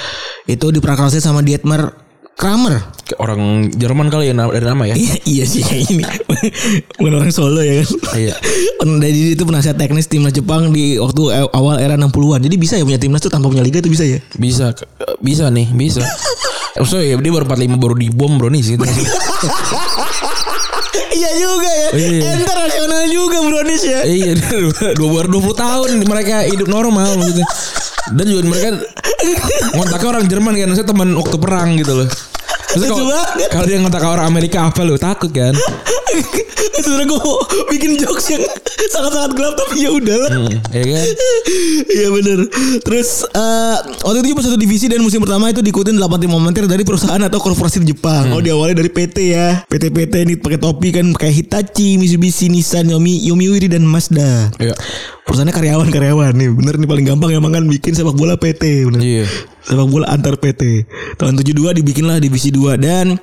Itu 0.46 0.74
diprakarsai 0.74 1.22
sama 1.22 1.46
Dietmar 1.46 1.94
Kramer. 2.40 2.80
Kayak 3.04 3.20
orang 3.20 3.68
Jerman 3.76 4.08
kali 4.08 4.32
ya 4.32 4.34
dari 4.34 4.64
nama 4.64 4.88
ya. 4.88 4.96
Iya 4.96 5.14
iya 5.28 5.44
sih 5.44 5.60
kayak 5.60 5.92
ini. 5.92 6.02
Bukan 6.96 7.12
orang 7.20 7.28
Solo 7.28 7.60
ya 7.60 7.84
kan. 7.84 8.16
Iya. 8.16 8.34
Jadi 9.04 9.20
itu 9.36 9.42
penasihat 9.44 9.76
teknis 9.76 10.08
timnas 10.08 10.32
Jepang 10.32 10.72
di 10.72 10.96
waktu 10.96 11.36
e- 11.36 11.52
awal 11.52 11.76
era 11.76 12.00
60-an. 12.00 12.40
Jadi 12.40 12.56
bisa 12.56 12.80
ya 12.80 12.84
punya 12.88 12.96
timnas 12.96 13.20
tuh 13.20 13.28
tanpa 13.28 13.52
punya 13.52 13.60
liga 13.60 13.84
tuh 13.84 13.92
bisa 13.92 14.08
ya. 14.08 14.24
Bisa 14.40 14.72
bisa 15.20 15.52
nih, 15.52 15.68
bisa. 15.76 16.00
Maksudnya 16.80 17.12
ya 17.12 17.14
dia 17.20 17.32
baru 17.36 17.44
45 17.44 17.76
baru 17.76 17.94
dibom 18.00 18.32
bro 18.40 18.48
nih 18.48 18.62
sih. 18.64 18.74
iya 21.12 21.30
juga 21.36 21.68
ya. 21.68 21.88
Iya. 21.92 22.40
Enter 22.40 22.56
nasional 22.56 23.04
juga 23.12 23.36
Bronis 23.44 23.82
ya. 23.84 24.00
iya, 24.06 24.32
dua 24.96 25.26
20 25.28 25.52
tahun 25.52 25.88
mereka 26.08 26.48
hidup 26.48 26.72
normal 26.72 27.20
maksudnya. 27.20 27.44
Dan 28.10 28.24
juga 28.26 28.42
mereka 28.50 28.68
ngontaknya 29.76 30.08
orang 30.10 30.24
Jerman 30.26 30.52
kan, 30.58 30.66
maksudnya 30.74 30.90
teman 30.90 31.08
waktu 31.14 31.36
perang 31.38 31.68
gitu 31.78 31.92
loh. 31.94 32.08
Kalau, 32.70 32.86
kalau 33.50 33.64
dia 33.66 33.78
ngontak 33.82 34.02
orang 34.06 34.26
Amerika 34.30 34.70
apa 34.70 34.80
lu 34.86 34.94
takut 34.94 35.30
kan? 35.34 35.54
Sebenernya 36.82 37.06
gue 37.06 37.20
mau 37.20 37.36
bikin 37.68 37.96
jokes 37.98 38.26
yang 38.32 38.42
sangat-sangat 38.90 39.32
gelap 39.36 39.54
tapi 39.56 39.84
ya 39.84 39.90
udahlah. 39.92 40.30
Hmm, 40.32 40.54
ya 40.72 40.82
kan? 40.84 41.06
Iya 41.90 42.08
bener 42.14 42.38
Terus 42.86 43.26
eh, 43.26 43.76
Waktu 44.06 44.22
itu 44.22 44.28
cuma 44.32 44.42
satu 44.46 44.54
divisi 44.54 44.86
Dan 44.86 45.02
musim 45.02 45.18
pertama 45.18 45.50
itu 45.50 45.58
diikutin 45.58 45.98
8 45.98 46.22
tim 46.22 46.30
momentir 46.30 46.64
Dari 46.70 46.86
perusahaan 46.86 47.18
atau 47.18 47.42
korporasi 47.42 47.82
di 47.82 47.90
Jepang 47.92 48.30
Oh 48.30 48.38
diawali 48.38 48.72
dari 48.72 48.86
PT 48.86 49.16
ya 49.34 49.66
PT-PT 49.66 50.14
ini 50.22 50.34
pakai 50.38 50.60
topi 50.60 50.94
kan 50.94 51.10
Kayak 51.10 51.34
Hitachi, 51.42 51.98
Mitsubishi, 51.98 52.46
Nissan, 52.46 52.88
Yomi, 52.88 53.26
Yomiuri 53.26 53.66
dan 53.66 53.82
Mazda 53.82 54.54
Iya. 54.62 54.74
Perusahaannya 55.26 55.54
karyawan-karyawan 55.54 56.32
nih 56.36 56.48
Bener 56.54 56.74
nih 56.78 56.88
paling 56.88 57.06
gampang 57.06 57.30
emang 57.34 57.52
kan 57.52 57.64
Bikin 57.66 57.92
sepak 57.98 58.14
bola 58.14 58.38
PT 58.38 58.86
bener. 58.86 59.00
Iya. 59.02 59.24
Sepak 59.66 59.86
bola 59.90 60.06
antar 60.08 60.38
PT 60.38 60.86
Tahun 61.18 61.34
72 61.34 61.78
dibikinlah 61.82 62.22
divisi 62.22 62.54
2 62.54 62.78
Dan 62.78 63.18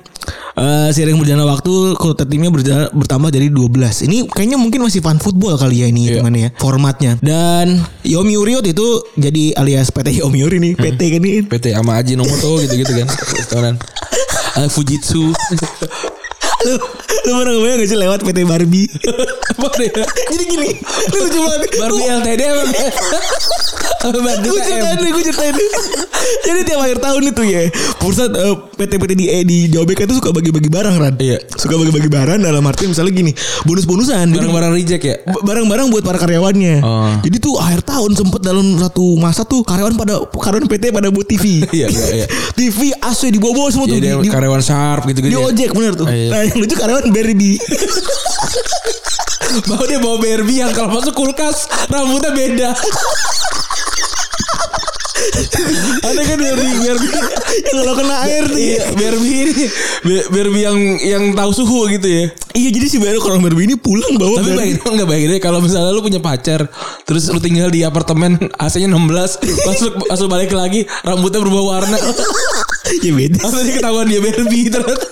eh 0.58 0.88
Seiring 0.90 1.16
berjalannya 1.16 1.46
waktu 1.46 1.74
Kota 1.94 2.26
timnya 2.26 2.50
berja- 2.50 2.90
bertambah 2.90 3.30
jadi 3.30 3.46
12 3.48 4.04
Ini 4.10 4.26
kayaknya 4.26 4.58
mungkin 4.58 4.82
masih 4.82 5.00
fun 5.00 5.22
football 5.22 5.54
kali 5.54 5.82
ya 5.82 5.86
Ini 5.88 6.00
hitungannya 6.10 6.40
ya 6.40 6.50
Formatnya 6.58 7.12
Dan 7.22 7.78
Yomiuri 8.02 8.58
itu 8.60 8.88
Jadi 9.14 9.54
alias 9.54 9.94
PT 9.94 10.18
Yomiuri 10.18 10.58
nih 10.58 10.72
PT 10.74 11.00
kan 11.14 11.22
ini 11.22 11.46
PT 11.46 11.70
sama 11.70 12.00
Ajinomoto 12.00 12.58
gitu-gitu 12.58 12.92
kan. 12.92 13.06
Restoran. 13.38 13.74
Ah, 14.58 14.68
Fujitsu. 14.74 15.30
Lu, 16.58 16.74
lu 17.28 17.32
pernah 17.38 17.52
ngebayang 17.54 17.78
gak 17.78 17.88
sih 17.88 17.98
lewat 17.98 18.18
PT 18.26 18.38
Barbie? 18.42 18.88
Jadi 20.32 20.44
gini 20.48 20.70
Lu 21.14 21.18
lucu 21.22 21.38
banget 21.38 21.70
Barbie 21.78 22.06
LTD 22.06 22.42
apa? 22.50 22.64
Gue 23.98 24.60
ceritain 24.62 24.98
nih, 25.02 25.10
gue 25.10 25.22
ceritain 25.26 25.54
nih. 25.54 25.70
Jadi 26.46 26.60
tiap 26.70 26.80
akhir 26.86 26.98
tahun 27.02 27.22
itu 27.34 27.42
ya, 27.46 27.62
perusahaan 27.98 28.30
eh, 28.30 28.54
PT-PT 28.78 29.12
di 29.18 29.26
eh, 29.26 29.42
di 29.42 29.58
Jawa 29.74 29.84
BK 29.90 30.06
itu 30.06 30.14
suka 30.22 30.30
bagi-bagi 30.30 30.70
barang 30.70 30.94
kan. 30.98 31.14
Iya. 31.18 31.38
Suka 31.58 31.74
bagi-bagi 31.74 32.06
barang 32.06 32.38
dalam 32.38 32.62
arti 32.62 32.86
misalnya 32.86 33.12
gini, 33.12 33.32
bonus-bonusan. 33.66 34.30
Barang-barang 34.30 34.72
reject 34.74 35.02
ya? 35.02 35.16
barang-barang 35.26 35.90
buat 35.90 36.02
para 36.06 36.18
karyawannya. 36.22 36.76
Oh. 36.82 37.10
Jadi 37.26 37.36
tuh 37.42 37.58
akhir 37.58 37.82
tahun 37.82 38.14
sempet 38.14 38.40
dalam 38.42 38.78
satu 38.78 39.18
masa 39.18 39.42
tuh 39.42 39.66
karyawan 39.66 39.98
pada 39.98 40.22
karyawan 40.30 40.66
PT 40.70 40.84
pada 40.94 41.08
buat 41.10 41.26
TV. 41.26 41.66
Iya, 41.68 41.86
iya, 41.90 42.06
iya. 42.22 42.26
TV 42.54 42.94
AC 42.96 43.34
dibawa-bawa 43.34 43.68
semua 43.74 43.86
tuh 43.90 43.98
Jadi 43.98 44.08
di, 44.08 44.24
di, 44.24 44.30
karyawan 44.30 44.62
Sharp 44.62 45.02
gitu-gitu. 45.10 45.34
di 45.34 45.38
ya? 45.38 45.42
ojek 45.42 45.70
bener 45.74 45.92
tuh. 45.98 46.06
Oh, 46.06 46.14
iya. 46.14 46.30
Nah 46.32 46.42
yang 46.48 46.58
lucu 46.58 46.74
karyawan 46.74 47.06
Barbie. 47.08 47.58
Bawa 49.64 49.84
dia 49.84 49.98
bawa 49.98 50.16
Barbie 50.18 50.58
yang 50.60 50.72
kalau 50.72 50.92
masuk 50.92 51.14
kulkas 51.14 51.68
rambutnya 51.88 52.30
beda. 52.32 52.70
Ada 55.98 56.20
kan 56.24 56.38
Barbie 56.38 56.76
Barbie 56.78 57.10
yang 57.10 57.26
kalau 57.74 57.92
kena 57.96 58.16
air 58.24 58.44
tuh. 58.46 58.58
Iya, 58.58 58.82
Barbie 58.94 59.36
ini 59.44 59.64
Ba- 60.04 60.26
Barbie 60.30 60.62
yang 60.62 60.78
yang 61.00 61.24
tahu 61.34 61.50
suhu 61.52 61.90
gitu 61.90 62.06
ya. 62.06 62.24
Iya 62.54 62.68
jadi 62.70 62.86
si 62.86 62.96
baru 63.00 63.18
kalau 63.18 63.38
Barbie 63.40 63.66
ini 63.66 63.76
pulang 63.76 64.14
bawa 64.16 64.40
Tapi 64.40 64.52
bayangin 64.54 64.78
nggak 64.84 65.08
bayangin 65.08 65.28
deh 65.36 65.40
kalau 65.42 65.58
misalnya 65.60 65.90
lu 65.90 66.00
punya 66.00 66.20
pacar 66.20 66.68
terus 67.04 67.28
lu 67.28 67.40
tinggal 67.40 67.68
di 67.68 67.82
apartemen 67.82 68.36
AC-nya 68.56 68.88
16 68.88 68.94
pas 69.64 69.76
lu, 69.80 69.88
pas 70.06 70.18
lu 70.18 70.28
balik 70.28 70.52
lagi 70.52 70.84
rambutnya 71.02 71.40
berubah 71.42 71.62
warna 71.76 71.96
ya 73.04 73.12
beda. 73.12 73.38
Dia 73.42 73.72
ketahuan 73.74 74.06
dia 74.06 74.20
Barbie 74.22 74.70
ternyata 74.70 75.06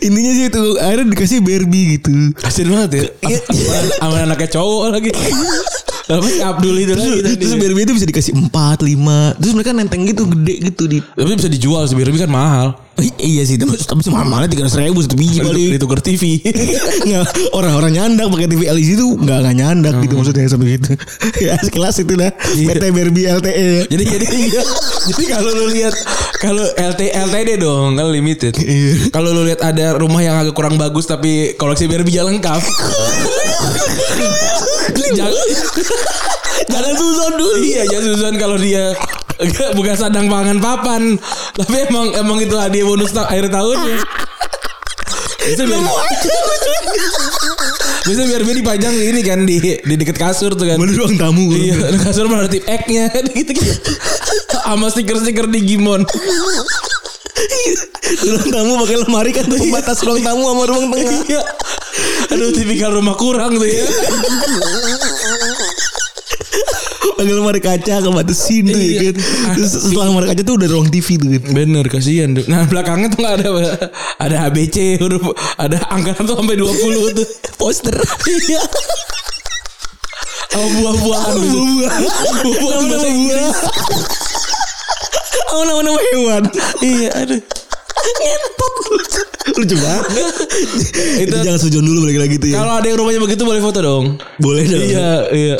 Intinya 0.00 0.32
sih 0.32 0.46
itu 0.48 0.62
akhirnya 0.78 1.06
dikasih 1.12 1.38
Barbie 1.40 1.98
gitu. 1.98 2.12
Kasian 2.36 2.68
banget 2.68 2.90
ya. 2.92 3.02
Sama- 3.40 3.92
Sama 3.98 4.16
anaknya 4.24 4.48
cowok 4.52 4.84
lagi. 4.92 5.10
Apa 6.08 6.24
si 6.24 6.40
Abdul 6.40 6.80
itu 6.80 6.96
lagi 6.96 7.20
tadi. 7.20 7.36
Terus 7.36 7.54
Barbie 7.60 7.84
itu 7.84 7.92
bisa 7.92 8.08
dikasih 8.08 8.32
4, 8.48 8.48
5 8.48 9.44
Terus 9.44 9.52
mereka 9.52 9.76
nenteng 9.76 10.08
gitu 10.08 10.24
gede 10.24 10.72
gitu 10.72 10.88
di 10.88 11.04
Tapi 11.04 11.36
bisa 11.36 11.52
dijual 11.52 11.84
sih 11.84 11.92
Barbie 11.92 12.24
kan 12.24 12.32
mahal. 12.32 12.88
Iya 12.98 13.46
sih 13.46 13.54
tapi 13.54 13.78
tapi 13.78 14.02
mahal-mahalnya 14.10 14.50
tiga 14.50 14.66
ribu 14.66 14.98
satu 14.98 15.14
biji 15.14 15.38
kali. 15.38 15.78
Ditukar 15.78 16.02
TV. 16.02 16.42
Orang-orang 17.58 17.94
nyandak 17.94 18.26
pakai 18.26 18.50
TV 18.50 18.66
LCD 18.66 18.98
itu 18.98 19.06
nggak 19.22 19.38
nggak 19.38 19.54
nyandak 19.54 19.94
gitu 20.02 20.18
maksudnya 20.18 20.50
sampai 20.50 20.74
gitu. 20.74 20.98
ya 21.46 21.54
sekelas 21.62 22.02
itu 22.02 22.18
dah. 22.18 22.34
PT 22.34 22.82
Barbie 22.90 23.30
LTE. 23.30 23.86
jadi 23.86 24.02
jadi 24.02 24.26
iya. 24.34 24.62
jadi 25.14 25.24
kalau 25.30 25.50
lu 25.54 25.70
lihat 25.70 25.94
kalau 26.42 26.66
LT 26.74 27.14
LTD 27.14 27.62
dong 27.62 27.94
kan 27.94 28.10
limited. 28.10 28.58
Iya. 28.58 29.14
Kalau 29.14 29.30
lu 29.30 29.46
lihat 29.46 29.62
ada 29.62 29.94
rumah 29.94 30.18
yang 30.18 30.34
agak 30.34 30.58
kurang 30.58 30.74
bagus 30.74 31.06
tapi 31.06 31.54
koleksi 31.54 31.86
Barbie 31.86 32.18
nya 32.18 32.26
lengkap. 32.26 32.62
jangan 35.14 35.34
jangan 36.72 36.92
susun 36.94 37.32
dulu. 37.38 37.54
Iya, 37.62 37.82
jangan 37.88 38.04
susun 38.14 38.34
kalau 38.36 38.56
dia 38.58 38.94
enggak, 39.38 39.70
bukan 39.78 39.94
sadang 39.94 40.26
pangan 40.26 40.58
papan. 40.58 41.02
Tapi 41.54 41.74
emang 41.88 42.06
emang 42.14 42.38
itu 42.42 42.54
hadiah 42.58 42.84
bonus 42.86 43.14
ta- 43.14 43.28
akhir 43.30 43.50
tahunnya. 43.50 43.98
Bisa 45.48 45.62
biar 45.64 45.80
Bisa 48.08 48.22
biar 48.24 48.40
biar 48.40 48.56
dipajang 48.56 48.94
ini 48.94 49.20
kan 49.20 49.44
di 49.44 49.60
di 49.60 49.94
dekat 49.96 50.16
kasur 50.16 50.52
tuh 50.56 50.64
kan. 50.64 50.76
Mana 50.80 50.92
ruang 50.96 51.16
tamu. 51.16 51.52
Iya, 51.52 51.92
kasur 52.00 52.28
tip 52.48 52.64
X-nya 52.64 53.12
gitu 53.32 53.52
gitu. 53.52 53.92
Sama 54.64 54.88
stiker-stiker 54.92 55.48
Digimon. 55.48 56.04
Ruang 58.18 58.48
tamu 58.48 58.72
pakai 58.82 58.96
lemari 58.98 59.30
kan 59.32 59.44
tuh 59.44 59.58
pembatas 59.58 59.98
ruang 60.02 60.20
tamu 60.20 60.42
sama 60.46 60.64
ruang 60.66 60.86
tengah. 60.90 61.18
Iya. 61.28 61.42
Aduh, 62.28 62.50
tipikal 62.52 62.92
rumah 62.92 63.16
kurang 63.16 63.56
tuh 63.56 63.66
ya. 63.66 63.84
Pakai 67.18 67.34
lemari 67.34 67.58
kaca 67.58 67.94
kebatasin 67.98 68.64
tuh 68.64 68.78
ya 68.78 68.86
Iya. 68.86 69.00
kan. 69.10 69.14
Terus 69.58 69.70
setelah 69.74 70.06
lemari 70.08 70.26
kaca 70.30 70.42
tuh 70.44 70.54
udah 70.54 70.68
ruang 70.70 70.88
TV 70.88 71.08
tuh 71.18 71.28
kan. 71.34 71.42
Bener 71.50 71.84
kasihan 71.90 72.28
tuh. 72.30 72.44
Nah 72.46 72.62
belakangnya 72.64 73.08
tuh 73.10 73.18
nggak 73.20 73.34
ada 73.42 73.48
ada 74.22 74.36
ABC 74.46 75.00
huruf 75.02 75.22
ada 75.58 75.82
angka 75.90 76.14
tuh 76.22 76.38
sampai 76.38 76.54
20 76.54 77.16
tuh 77.16 77.26
poster. 77.58 77.94
Iya. 78.28 78.62
Oh 80.54 80.64
buah-buahan. 80.64 81.36
Buah-buahan 81.38 82.82
bahasa 82.88 83.08
Inggris. 83.08 83.56
Oh 85.48 85.62
nama-nama 85.64 86.00
hewan. 86.12 86.42
Iya, 86.80 87.08
aduh. 87.16 87.40
Ngentot. 87.98 88.74
Lucu 89.56 89.76
banget. 89.80 90.24
Itu 91.18 91.24
Itu- 91.24 91.38
jangan 91.42 91.60
sujon 91.60 91.82
dulu 91.82 92.04
balik 92.04 92.18
lagi 92.20 92.36
tuh 92.36 92.48
ya. 92.52 92.60
Kalau 92.60 92.74
ada 92.78 92.86
yang 92.86 92.98
rumahnya 93.00 93.20
begitu 93.20 93.42
boleh 93.42 93.58
foto 93.58 93.78
dong. 93.80 94.04
Boleh 94.38 94.64
dong. 94.64 94.82
Iya, 94.84 95.12
iya. 95.32 95.56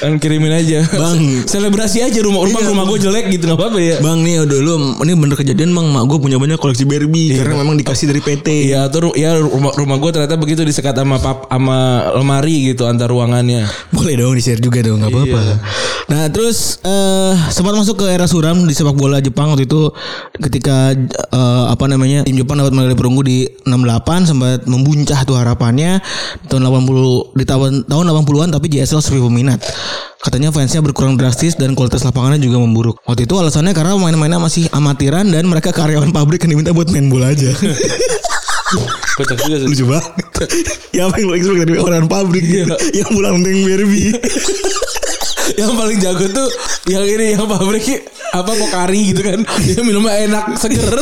Kan 0.00 0.16
kirimin 0.16 0.48
aja. 0.48 0.80
Bang. 0.88 1.20
Selebrasi 1.52 2.00
aja 2.00 2.18
rumah 2.24 2.48
rumah 2.48 2.62
rumah 2.64 2.84
gue 2.88 2.98
jelek 3.04 3.28
gitu 3.36 3.44
nggak 3.44 3.60
apa-apa 3.60 3.78
ya. 3.78 3.96
Bang 4.00 4.24
nih 4.24 4.40
udah 4.40 4.58
lu 4.64 4.74
ini 5.04 5.12
bener 5.12 5.36
kejadian 5.36 5.76
bang 5.76 5.86
mak 5.92 6.08
gue 6.08 6.16
punya 6.16 6.40
banyak 6.40 6.56
koleksi 6.56 6.88
Barbie 6.88 7.36
karena 7.36 7.60
memang 7.60 7.76
dikasih 7.76 8.08
dari 8.08 8.24
PT. 8.24 8.72
Iya, 8.72 8.88
tuh 8.88 9.12
ya 9.12 9.36
rumah 9.36 9.76
rumah 9.76 9.96
gue 10.00 10.10
ternyata 10.16 10.40
begitu 10.40 10.64
disekat 10.64 10.96
sama 10.96 11.20
pap 11.20 11.44
sama 11.52 12.08
lemari 12.16 12.72
gitu 12.72 12.88
antar 12.88 13.12
ruangannya. 13.12 13.68
Boleh 13.92 14.16
dong 14.16 14.32
di 14.32 14.40
share 14.40 14.62
juga 14.64 14.80
dong 14.80 15.04
nggak 15.04 15.12
apa-apa. 15.12 15.40
Nah 16.08 16.22
terus 16.32 16.80
eh 16.82 17.34
sempat 17.52 17.76
masuk 17.76 18.02
ke 18.02 18.06
era 18.08 18.24
suram 18.24 18.64
di 18.64 18.72
sepak 18.72 18.96
bola 18.96 19.20
Jepang 19.20 19.52
waktu 19.52 19.68
itu 19.68 19.92
ketika 20.40 20.96
eh, 21.30 21.64
apa 21.68 21.84
namanya 21.86 22.24
tim 22.24 22.40
Jepang 22.40 22.58
dapat 22.58 22.72
medali 22.72 22.96
perunggu 22.96 23.22
di 23.22 23.44
68 23.68 24.28
sempat 24.28 24.64
membuncah 24.64 25.20
tuh 25.28 25.36
harapannya 25.36 26.00
di 26.42 26.46
tahun 26.48 26.64
80 26.64 27.38
di 27.38 27.44
tahun 27.44 27.70
tahun 27.86 28.04
80-an 28.08 28.50
tapi 28.56 28.66
JSL 28.72 29.04
sepi 29.04 29.20
peminat. 29.20 29.60
Katanya 30.22 30.54
fansnya 30.54 30.78
berkurang 30.80 31.18
drastis 31.18 31.58
dan 31.58 31.74
kualitas 31.74 32.06
lapangannya 32.06 32.38
juga 32.38 32.62
memburuk. 32.62 33.02
Waktu 33.06 33.26
itu 33.26 33.34
alasannya 33.34 33.74
karena 33.74 33.98
main-mainnya 33.98 34.38
masih 34.38 34.70
amatiran 34.70 35.26
dan 35.26 35.50
mereka 35.50 35.74
karyawan 35.74 36.14
pabrik 36.14 36.46
yang 36.46 36.54
diminta 36.58 36.70
buat 36.70 36.88
main 36.94 37.10
bola 37.10 37.34
aja. 37.34 37.50
Kocak 39.18 39.44
juga 39.44 39.56
sih. 39.60 39.68
Lucu 39.68 39.84
banget. 39.90 40.14
ya 40.96 41.04
apa 41.10 41.20
yang 41.20 41.26
lo 41.28 41.34
expect 41.36 41.58
dari 41.66 41.76
orang 41.76 42.06
pabrik 42.08 42.46
yang 42.94 43.10
pulang 43.12 43.42
nenteng 43.42 43.66
Barbie. 43.66 44.14
yang 45.60 45.74
paling 45.74 45.98
jago 46.00 46.26
tuh 46.30 46.48
yang 46.88 47.04
ini 47.04 47.34
yang 47.34 47.44
pabrik 47.44 47.84
apa 48.32 48.52
pokari 48.56 49.12
gitu 49.12 49.20
kan 49.26 49.42
dia 49.66 49.82
minumnya 49.84 50.14
enak 50.24 50.44
seger 50.56 50.96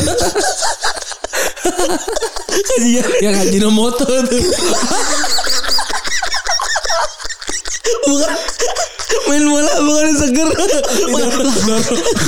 Kasihan. 2.50 3.06
yang 3.20 3.36
Ajinomoto 3.36 4.02
tuh 4.04 4.42
bukan. 8.06 8.30
Main 9.28 9.44
bola 9.46 9.74
bukan 9.82 10.08
seger. 10.16 10.48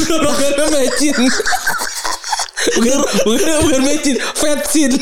Dorongannya 0.09 0.65
mecin. 0.71 1.17
Bukan 2.79 2.99
bukan 3.27 3.57
bukan 3.67 3.81
mecin. 3.87 4.17
Vetsin 4.39 4.93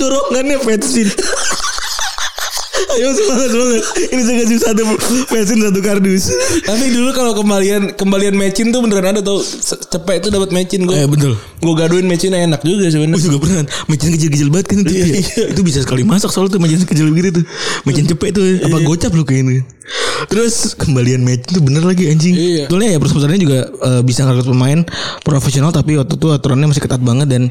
dorongannya 0.00 0.56
petsin 0.64 1.08
ayo 2.92 3.08
semangat 3.12 3.48
semangat. 3.48 3.82
Ini 4.12 4.22
saya 4.22 4.36
kasih 4.42 4.58
satu 4.60 4.82
petsin 5.26 5.58
satu 5.60 5.80
kardus. 5.80 6.24
Tapi 6.62 6.84
dulu 6.90 7.10
kalau 7.12 7.32
kembalian 7.32 7.94
kembalian 7.94 8.34
mecin 8.34 8.68
tuh 8.68 8.80
beneran 8.80 9.12
ada 9.12 9.20
tuh. 9.20 9.40
Se- 9.40 9.78
cepet 9.78 10.22
itu 10.22 10.28
dapat 10.28 10.50
mecin. 10.50 10.84
Gue 10.84 10.94
Eh, 10.94 11.06
betul. 11.06 11.34
gue 11.36 11.74
gaduin 11.74 12.04
mecin 12.04 12.32
enak 12.32 12.60
juga 12.60 12.82
Gue 12.82 12.90
sebenarnya 12.90 13.22
juga 13.22 13.38
pernah 13.38 13.62
Mecin 13.86 14.10
kecil-kecil 14.10 14.48
banget 14.50 14.66
kan 14.66 14.78
itu 14.82 14.92
ya. 14.92 15.04
Itu 15.52 15.60
bisa 15.62 15.78
sekali 15.80 16.02
masak 16.02 16.30
soalnya 16.30 16.56
tuh 16.56 16.60
Mecin 16.60 16.82
kecil 16.82 17.06
gitu 17.10 17.40
tuh. 17.40 17.44
Mecin 17.84 18.04
cepet 18.06 18.30
tuh. 18.32 18.44
Apa 18.66 18.78
gocap 18.82 19.12
lu 19.12 19.22
kayaknya 19.22 19.62
Terus 20.30 20.78
kembalian 20.78 21.26
mecin 21.26 21.58
tuh 21.58 21.62
bener 21.62 21.82
lagi 21.82 22.06
anjing. 22.06 22.34
Iya. 22.34 22.64
Soalnya 22.70 22.94
ya 22.94 22.98
perusahaannya 23.02 23.40
juga 23.42 23.58
eh, 23.66 24.02
Bisa 24.06 24.22
ngerekrut 24.22 24.54
pemain 24.54 24.80
profesional 25.26 25.74
Tapi 25.74 25.98
waktu 25.98 26.14
itu 26.14 26.26
aturannya 26.30 26.70
masih 26.70 26.82
ketat 26.82 27.02
banget 27.02 27.26
Dan 27.26 27.42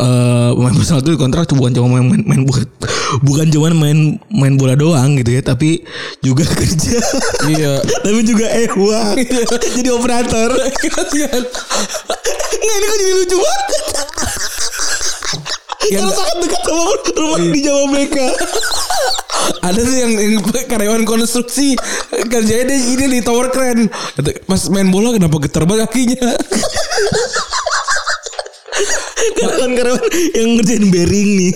eh, 0.00 0.50
Pemain 0.56 0.72
profesional 0.72 1.04
itu 1.04 1.16
kontrak 1.20 1.44
Bukan 1.52 1.72
cuma 1.76 1.86
main, 2.00 2.04
main, 2.08 2.22
main 2.24 2.42
bukan 2.48 2.64
Bukan 3.28 3.46
cuma 3.52 3.68
main 3.76 4.16
Main 4.32 4.54
bola 4.56 4.72
doang 4.74 5.20
gitu 5.20 5.36
ya 5.36 5.44
Tapi 5.44 5.84
juga 6.24 6.48
kerja. 6.56 6.98
Iya. 7.52 7.72
Tapi 7.84 8.20
juga 8.24 8.46
eh 8.48 8.70
wah 8.72 9.12
Jadi 9.76 9.88
operator. 9.92 10.50
Kasihan 10.80 11.44
Nggak 12.56 12.76
ini 12.80 12.86
kok 12.88 12.98
jadi 12.98 13.12
lucu 13.20 13.36
banget 13.36 14.45
Karena 15.92 16.12
sangat 16.12 16.36
dekat 16.42 16.62
sama 16.66 16.82
rumah 17.14 17.38
di 17.40 17.60
Jawa 17.62 17.84
Mega. 17.90 18.28
Ada 19.68 19.80
sih 19.82 19.98
yang, 20.02 20.12
yang 20.18 20.34
karyawan 20.66 21.04
konstruksi. 21.06 21.78
Kerjanya 22.10 22.64
dia 22.74 22.78
ini 22.78 23.06
di 23.18 23.20
tower 23.22 23.52
crane 23.54 23.86
Kata, 24.18 24.42
pas 24.42 24.62
main 24.72 24.90
bola 24.90 25.14
kenapa 25.14 25.38
getar 25.38 25.62
banget 25.68 25.86
kakinya? 25.86 26.34
Karyawan-karyawan 29.36 30.04
yang 30.34 30.48
ngerjain 30.58 30.86
bearing 30.90 31.30
nih. 31.38 31.52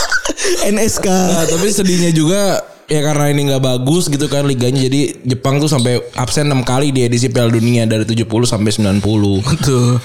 NSK 0.74 1.06
Nah, 1.06 1.46
tapi 1.46 1.68
sedihnya 1.70 2.10
juga 2.14 2.64
ya 2.90 3.00
karena 3.06 3.30
ini 3.30 3.52
nggak 3.52 3.62
bagus 3.62 4.10
gitu 4.10 4.26
kan 4.26 4.46
liganya. 4.46 4.86
Jadi 4.88 5.22
Jepang 5.26 5.62
tuh 5.62 5.70
sampai 5.70 6.00
absen 6.16 6.48
6 6.48 6.64
kali 6.66 6.90
di 6.90 7.06
edisi 7.06 7.30
Piala 7.30 7.52
Dunia 7.52 7.86
dari 7.86 8.02
70 8.06 8.26
sampai 8.46 8.70
90. 8.72 9.02
Betul. 9.44 10.00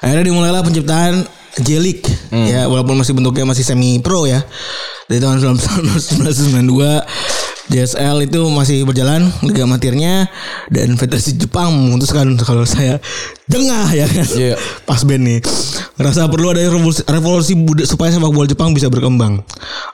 Akhirnya 0.00 0.24
dimulailah 0.24 0.62
penciptaan 0.64 1.41
J-League 1.60 2.08
ya 2.32 2.64
walaupun 2.64 2.96
masih 2.96 3.12
bentuknya 3.12 3.44
masih 3.44 3.64
semi 3.66 4.00
pro 4.00 4.24
ya. 4.24 4.40
Dari 5.10 5.20
tahun 5.20 5.42
1992 5.44 6.48
JSL 7.72 8.26
itu 8.26 8.40
masih 8.50 8.82
berjalan 8.82 9.30
liga 9.46 9.62
amatirnya 9.62 10.26
dan 10.68 10.98
Federasi 10.98 11.38
Jepang 11.38 11.70
memutuskan 11.70 12.34
kalau 12.42 12.66
saya 12.66 12.98
jengah 13.46 13.86
ya 13.94 14.06
kan? 14.10 14.26
Iya. 14.26 14.54
pas 14.88 15.00
band 15.06 15.22
nih. 15.22 15.40
Ngerasa 15.96 16.26
perlu 16.26 16.50
ada 16.50 16.60
revolusi, 16.64 17.00
revolusi 17.06 17.54
supaya 17.86 18.10
sepak 18.10 18.32
bola 18.34 18.50
Jepang 18.50 18.74
bisa 18.74 18.90
berkembang. 18.90 19.40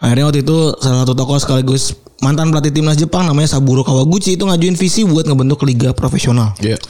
Akhirnya 0.01 0.27
waktu 0.27 0.43
itu 0.43 0.75
salah 0.81 1.05
satu 1.05 1.13
tokoh 1.13 1.37
sekaligus 1.37 1.93
mantan 2.25 2.51
pelatih 2.51 2.73
timnas 2.73 2.99
Jepang 2.99 3.29
namanya 3.29 3.53
Saburo 3.53 3.85
Kawaguchi 3.85 4.35
itu 4.35 4.49
ngajuin 4.49 4.75
visi 4.75 5.05
buat 5.05 5.29
ngebentuk 5.29 5.63
liga 5.69 5.93
profesional. 5.93 6.57
Iya. 6.59 6.81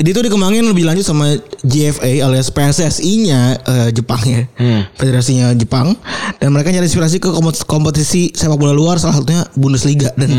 Jadi 0.00 0.16
itu 0.16 0.20
dikembangin 0.24 0.64
lebih 0.64 0.88
lanjut 0.88 1.04
sama 1.04 1.36
JFA 1.60 2.24
alias 2.24 2.48
PSSI-nya 2.48 3.40
eh, 3.60 3.88
Jepang 3.92 4.24
ya. 4.24 4.48
Federasinya 4.96 5.52
Jepang 5.52 5.92
dan 6.40 6.48
mereka 6.50 6.72
nyari 6.72 6.88
inspirasi 6.88 7.20
ke 7.20 7.28
kompet- 7.28 7.68
kompetisi 7.68 8.32
sepak 8.32 8.56
bola 8.56 8.72
luar 8.72 8.96
salah 8.96 9.20
satunya 9.20 9.44
Bundesliga 9.52 10.08
dan 10.16 10.32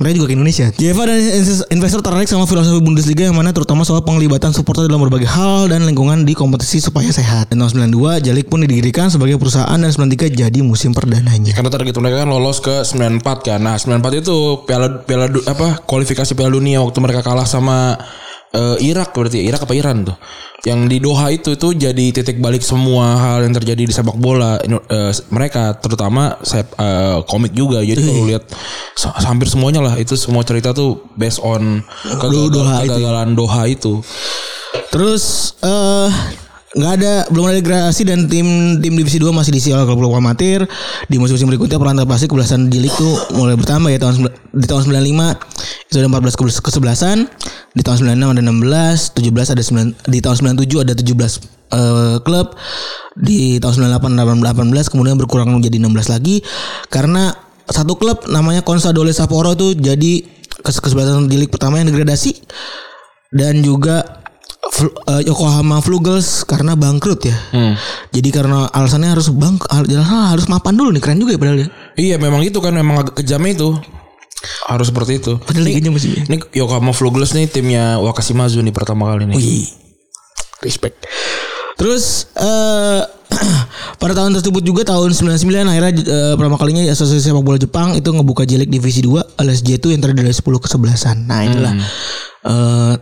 mereka 0.00 0.16
juga 0.16 0.32
ke 0.32 0.34
Indonesia. 0.40 0.66
JFA 0.72 1.12
dan 1.12 1.20
inves- 1.20 1.68
investor 1.68 2.00
tertarik 2.00 2.24
sama 2.24 2.48
filosofi 2.48 2.80
Bundesliga 2.80 3.28
yang 3.28 3.36
mana 3.36 3.52
terutama 3.52 3.84
soal 3.84 4.00
penglibatan 4.00 4.48
supporter 4.48 4.88
dalam 4.88 5.04
berbagai 5.04 5.28
hal 5.28 5.68
dan 5.68 5.84
lingkungan 5.84 6.24
di 6.24 6.32
kompetisi 6.32 6.80
supaya 6.80 7.12
sehat. 7.12 7.52
Dan 7.52 7.60
tahun 7.60 7.92
92 7.92 8.24
Jalik 8.24 8.48
pun 8.48 8.64
didirikan 8.64 9.12
sebagai 9.12 9.36
perusahaan 9.36 9.76
dan 9.76 9.92
93 9.92 10.32
jadi 10.32 10.58
musim 10.64 10.96
perdananya. 10.96 11.52
Karena 11.52 11.68
target 11.68 11.92
mereka 12.00 12.24
kan 12.24 12.32
lolos 12.32 12.64
ke 12.64 12.80
94 12.80 13.44
kan. 13.44 13.60
Nah, 13.60 13.76
94 13.76 14.24
itu 14.24 14.64
Piala 14.64 15.04
Piala 15.04 15.28
apa 15.44 15.84
kualifikasi 15.84 16.32
Piala 16.32 16.48
Dunia 16.48 16.80
waktu 16.80 16.96
mereka 16.96 17.20
kalah 17.20 17.44
sama 17.44 18.00
eh, 18.50 18.76
Irak 18.82 19.12
berarti 19.12 19.42
Irak 19.42 19.64
apa 19.64 19.74
Iran 19.74 20.04
tuh? 20.04 20.16
Yang 20.60 20.80
di 20.92 20.96
Doha 21.00 21.32
itu 21.32 21.56
itu 21.56 21.72
jadi 21.72 22.06
titik 22.12 22.36
balik 22.36 22.60
semua 22.60 23.16
hal 23.16 23.48
yang 23.48 23.56
terjadi 23.56 23.80
di 23.80 23.94
sepak 23.94 24.12
bola 24.14 24.60
eh, 24.60 25.12
mereka 25.32 25.72
terutama 25.80 26.36
saya 26.44 26.68
eh, 26.68 27.18
komik 27.24 27.56
juga. 27.56 27.80
Jadi 27.80 28.04
kalau 28.04 28.24
lihat 28.28 28.44
sa- 28.92 29.16
hampir 29.24 29.48
semuanya 29.48 29.80
lah 29.80 29.96
itu 29.96 30.12
semua 30.14 30.44
cerita 30.44 30.70
tuh 30.70 31.00
based 31.16 31.40
on 31.40 31.80
kegagalan 32.20 32.52
Doha 32.52 32.76
itu. 32.76 32.88
kegagalan 32.92 33.28
Doha 33.32 33.62
itu. 33.66 33.92
Terus 34.90 35.54
eh 35.62 36.10
nggak 36.70 36.92
ada 37.02 37.26
belum 37.34 37.50
ada 37.50 37.58
degradasi 37.58 38.06
dan 38.06 38.30
tim 38.30 38.78
tim 38.78 38.94
divisi 38.94 39.18
2 39.18 39.34
masih 39.34 39.50
diisi 39.50 39.74
oleh 39.74 39.82
klub-klub 39.82 40.14
amatir. 40.14 40.68
Di 41.08 41.18
musim-musim 41.18 41.50
berikutnya 41.50 41.80
peran 41.80 41.98
pasti 42.06 42.30
kebelasan 42.30 42.70
di 42.70 42.78
lig 42.78 42.94
tuh 42.94 43.16
mulai 43.34 43.58
bertambah 43.58 43.90
ya 43.90 43.98
tahun 43.98 44.30
di 44.54 44.66
tahun 44.70 44.86
95 44.86 45.90
itu 45.90 45.96
ada 45.98 46.06
14 46.06 46.38
ke- 46.38 46.62
kesebelasan, 46.62 47.26
di 47.70 47.82
tahun 47.86 48.02
96 48.18 48.34
ada 48.34 48.42
16, 48.42 49.14
17 49.14 49.54
ada 49.54 49.62
9 49.62 50.10
di 50.10 50.18
tahun 50.18 50.36
97 50.58 50.82
ada 50.82 50.94
17 50.94 51.06
eh, 51.70 52.16
klub. 52.26 52.46
Di 53.14 53.62
tahun 53.62 53.74
98 53.94 54.18
ada 54.18 54.24
18 54.26 54.90
kemudian 54.90 55.14
berkurang 55.14 55.54
menjadi 55.54 55.78
16 55.78 55.86
lagi 56.10 56.42
karena 56.90 57.30
satu 57.70 57.94
klub 57.94 58.26
namanya 58.26 58.66
Consadole 58.66 59.14
Sapporo 59.14 59.54
itu 59.54 59.78
jadi 59.78 60.26
kes- 60.60 60.82
kesebelasan 60.82 61.30
di 61.30 61.38
lig 61.38 61.50
pertama 61.54 61.78
yang 61.78 61.86
degradasi 61.86 62.34
dan 63.30 63.62
juga 63.62 64.18
eh, 65.06 65.22
Yokohama 65.22 65.78
Flugels 65.78 66.42
karena 66.42 66.74
bangkrut 66.74 67.22
ya. 67.22 67.38
Jadi 68.10 68.28
karena 68.34 68.66
alasannya 68.66 69.14
harus 69.14 69.30
bang 69.30 69.54
harus 69.62 70.50
mapan 70.50 70.74
dulu 70.74 70.90
nih 70.90 71.02
keren 71.02 71.22
juga 71.22 71.34
ya 71.34 71.38
padahal 71.38 71.58
ya. 71.62 71.68
iya 71.94 72.16
memang 72.18 72.42
itu 72.42 72.58
kan 72.58 72.74
memang 72.74 73.06
agak 73.06 73.22
kejamnya 73.22 73.54
itu 73.54 73.70
harus 74.66 74.88
seperti 74.88 75.20
itu 75.20 75.36
Padahal 75.36 75.64
liganya 75.64 75.90
masih. 75.92 76.24
ini 76.24 76.40
Yokohama 76.52 76.92
Flugels 76.92 77.32
nih 77.32 77.46
timnya 77.46 78.00
Wakashimazu 78.00 78.60
nih 78.60 78.72
pertama 78.72 79.12
kali 79.12 79.28
nih 79.28 79.36
Wih. 79.36 79.68
Respect. 80.60 81.08
Terus 81.76 82.28
eh 82.36 83.00
pada 84.00 84.12
tahun 84.12 84.36
tersebut 84.36 84.60
juga 84.60 84.82
tahun 84.84 85.12
99 85.12 85.40
akhirnya 85.64 85.92
eh, 85.96 86.34
pertama 86.36 86.56
kalinya 86.56 86.82
Asosiasi 86.84 87.30
Sepak 87.30 87.40
Bola 87.40 87.56
Jepang 87.56 87.94
itu 87.94 88.10
ngebuka 88.10 88.44
J 88.44 88.60
League 88.60 88.72
Divisi 88.72 89.00
2 89.00 89.40
alias 89.40 89.62
J2 89.62 89.96
yang 89.96 90.02
terdiri 90.02 90.28
dari 90.28 90.36
10 90.36 90.44
kesebelasan. 90.60 91.16
Nah, 91.24 91.40
itulah 91.46 91.72
eh 92.44 92.92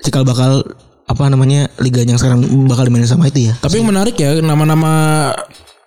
cikal 0.00 0.24
bakal 0.24 0.64
apa 1.04 1.24
namanya 1.26 1.66
liga 1.80 2.00
yang 2.00 2.16
sekarang 2.16 2.44
bakal 2.68 2.84
dimainin 2.84 3.08
sama 3.08 3.26
itu 3.26 3.48
ya. 3.48 3.54
Tapi 3.56 3.80
yang 3.80 3.88
menarik 3.88 4.14
ya 4.14 4.36
nama-nama 4.40 4.92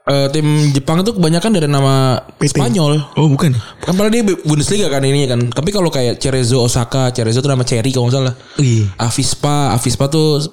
eh, 0.08 0.28
tim 0.32 0.48
Jepang 0.76 1.02
itu 1.02 1.12
kebanyakan 1.16 1.52
dari 1.56 1.68
nama 1.68 2.20
Spanyol. 2.40 3.16
Oh, 3.16 3.28
bukan. 3.32 3.56
Kan 3.84 3.94
padahal 3.96 4.12
dia 4.12 4.24
Bundesliga 4.44 4.92
kan 4.92 5.04
ini 5.04 5.28
kan. 5.28 5.52
Tapi 5.52 5.70
kalau 5.72 5.88
kayak 5.88 6.20
Cerezo 6.20 6.64
Osaka, 6.64 7.12
Cerezo 7.16 7.40
itu 7.40 7.50
nama 7.50 7.64
Cherry 7.64 7.92
kalau 7.96 8.08
nggak 8.08 8.18
salah. 8.20 8.34
Iya. 8.60 8.92
Avispa, 9.00 9.76
Avispa 9.76 10.06
tuh 10.12 10.44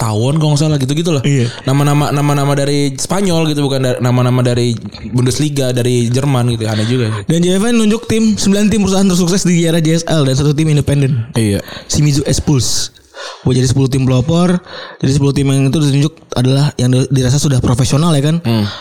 tawon 0.00 0.40
kalau 0.40 0.56
nggak 0.56 0.62
salah 0.64 0.78
gitu-gitu 0.80 1.12
lah. 1.12 1.22
Iya. 1.22 1.52
Nama-nama 1.68 2.08
nama-nama 2.10 2.52
dari 2.56 2.96
Spanyol 2.96 3.52
gitu 3.52 3.60
bukan 3.68 4.00
nama-nama 4.00 4.40
dari 4.40 4.72
Bundesliga 5.12 5.76
dari 5.76 6.08
Jerman 6.08 6.56
gitu. 6.56 6.64
Aneh 6.64 6.88
juga. 6.88 7.12
Dan 7.28 7.44
JFN 7.44 7.76
nunjuk 7.76 8.08
tim 8.08 8.34
9 8.34 8.72
tim 8.72 8.80
perusahaan 8.80 9.06
tersukses 9.06 9.44
di 9.44 9.68
era 9.68 9.78
JSL 9.78 10.24
dan 10.24 10.34
satu 10.34 10.56
tim 10.56 10.72
independen. 10.72 11.28
Iya. 11.36 11.60
Shimizu 11.86 12.24
S-Pulse. 12.24 12.99
Buat 13.40 13.54
jadi 13.56 13.66
10 13.66 13.88
tim 13.88 14.02
pelopor. 14.04 14.60
Jadi 14.98 15.12
10 15.12 15.32
tim 15.32 15.46
yang 15.46 15.60
itu 15.66 15.78
ditunjuk 15.78 16.12
adalah 16.32 16.72
yang 16.76 16.88
di- 16.88 17.08
dirasa 17.10 17.36
sudah 17.36 17.58
profesional 17.58 18.12
ya 18.12 18.22
kan. 18.22 18.36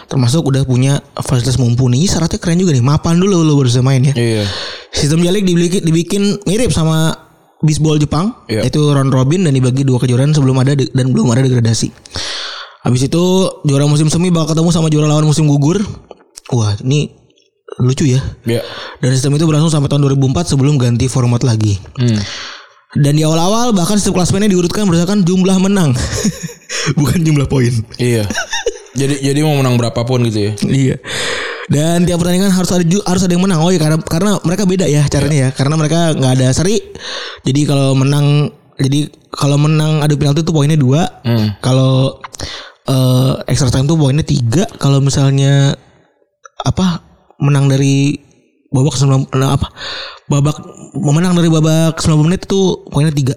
Termasuk 0.05 0.43
udah 0.43 0.63
punya 0.63 0.99
fasilitas 1.15 1.55
mumpuni. 1.55 1.99
Ini 1.99 2.09
syaratnya 2.09 2.37
keren 2.37 2.57
juga 2.57 2.71
nih. 2.71 2.81
Mapan 2.81 3.17
dulu 3.17 3.39
lo 3.39 3.55
baru 3.55 3.67
bisa 3.67 3.79
main 3.79 4.01
ya. 4.01 4.11
Iya. 4.11 4.43
Sistem 4.89 5.21
jalik 5.21 5.43
dibikin, 5.43 5.81
dibikin 5.81 6.21
mirip 6.43 6.69
sama 6.69 7.15
bisbol 7.59 7.95
Jepang. 7.95 8.35
Iya. 8.45 8.63
Itu 8.63 8.83
round 8.85 9.09
robin 9.09 9.43
dan 9.43 9.51
dibagi 9.51 9.81
dua 9.81 9.95
kejuaraan 9.97 10.31
sebelum 10.31 10.55
ada 10.57 10.73
de- 10.73 10.91
dan 10.91 11.09
belum 11.09 11.29
ada 11.29 11.39
degradasi. 11.41 11.91
Habis 12.79 13.07
itu 13.07 13.23
juara 13.63 13.83
musim 13.85 14.07
semi 14.07 14.27
bakal 14.27 14.53
ketemu 14.53 14.69
sama 14.69 14.87
juara 14.87 15.07
lawan 15.07 15.23
musim 15.23 15.43
gugur. 15.45 15.79
Wah 16.49 16.75
ini 16.79 17.11
lucu 17.77 18.07
ya. 18.07 18.19
Iya. 18.43 18.59
Dan 18.97 19.13
sistem 19.13 19.35
itu 19.35 19.43
berlangsung 19.43 19.71
sampai 19.71 19.87
tahun 19.87 20.03
2004 20.09 20.47
sebelum 20.47 20.75
ganti 20.75 21.05
format 21.05 21.39
lagi. 21.41 21.79
Hmm. 21.95 22.19
Dan 22.97 23.13
di 23.13 23.21
awal-awal 23.21 23.69
bahkan 23.69 24.01
sistem 24.01 24.17
klasmennya 24.17 24.49
diurutkan 24.49 24.89
berdasarkan 24.89 25.21
jumlah 25.21 25.57
menang. 25.61 25.93
Bukan 26.99 27.21
jumlah 27.21 27.45
poin. 27.45 27.69
Iya. 28.01 28.25
jadi 28.97 29.21
jadi 29.21 29.39
mau 29.45 29.61
menang 29.61 29.77
berapapun 29.77 30.25
gitu 30.25 30.49
ya. 30.49 30.51
Iya. 30.65 30.95
Dan 31.69 32.09
tiap 32.09 32.17
pertandingan 32.17 32.49
harus 32.49 32.73
ada 32.73 32.81
harus 32.81 33.21
ada 33.21 33.33
yang 33.37 33.45
menang. 33.45 33.61
Oh 33.61 33.69
iya 33.69 33.77
karena 33.77 34.01
karena 34.01 34.31
mereka 34.41 34.65
beda 34.65 34.89
ya 34.89 35.05
caranya 35.05 35.37
ya. 35.37 35.49
Karena 35.53 35.77
mereka 35.77 36.17
nggak 36.17 36.33
ada 36.41 36.47
seri. 36.49 36.81
Jadi 37.45 37.61
kalau 37.69 37.93
menang 37.93 38.49
jadi 38.81 39.05
kalau 39.29 39.61
menang 39.61 40.01
adu 40.01 40.17
penalti 40.17 40.41
itu 40.41 40.49
poinnya 40.49 40.73
dua. 40.73 41.05
Kalau 41.61 42.17
eh, 42.89 43.33
extra 43.45 43.69
time 43.69 43.85
tuh 43.85 44.01
poinnya 44.01 44.25
tiga. 44.25 44.65
Kalau 44.81 44.97
misalnya 44.97 45.77
apa 46.65 47.05
menang 47.37 47.69
dari 47.69 48.17
babak 48.69 48.93
90 48.93 49.33
nah, 49.33 49.57
apa 49.57 49.67
babak 50.25 50.61
memenang 50.93 51.33
dari 51.33 51.49
babak 51.49 51.97
90 51.97 52.21
menit 52.21 52.45
itu 52.45 52.61
poinnya 52.85 53.09
tiga. 53.09 53.33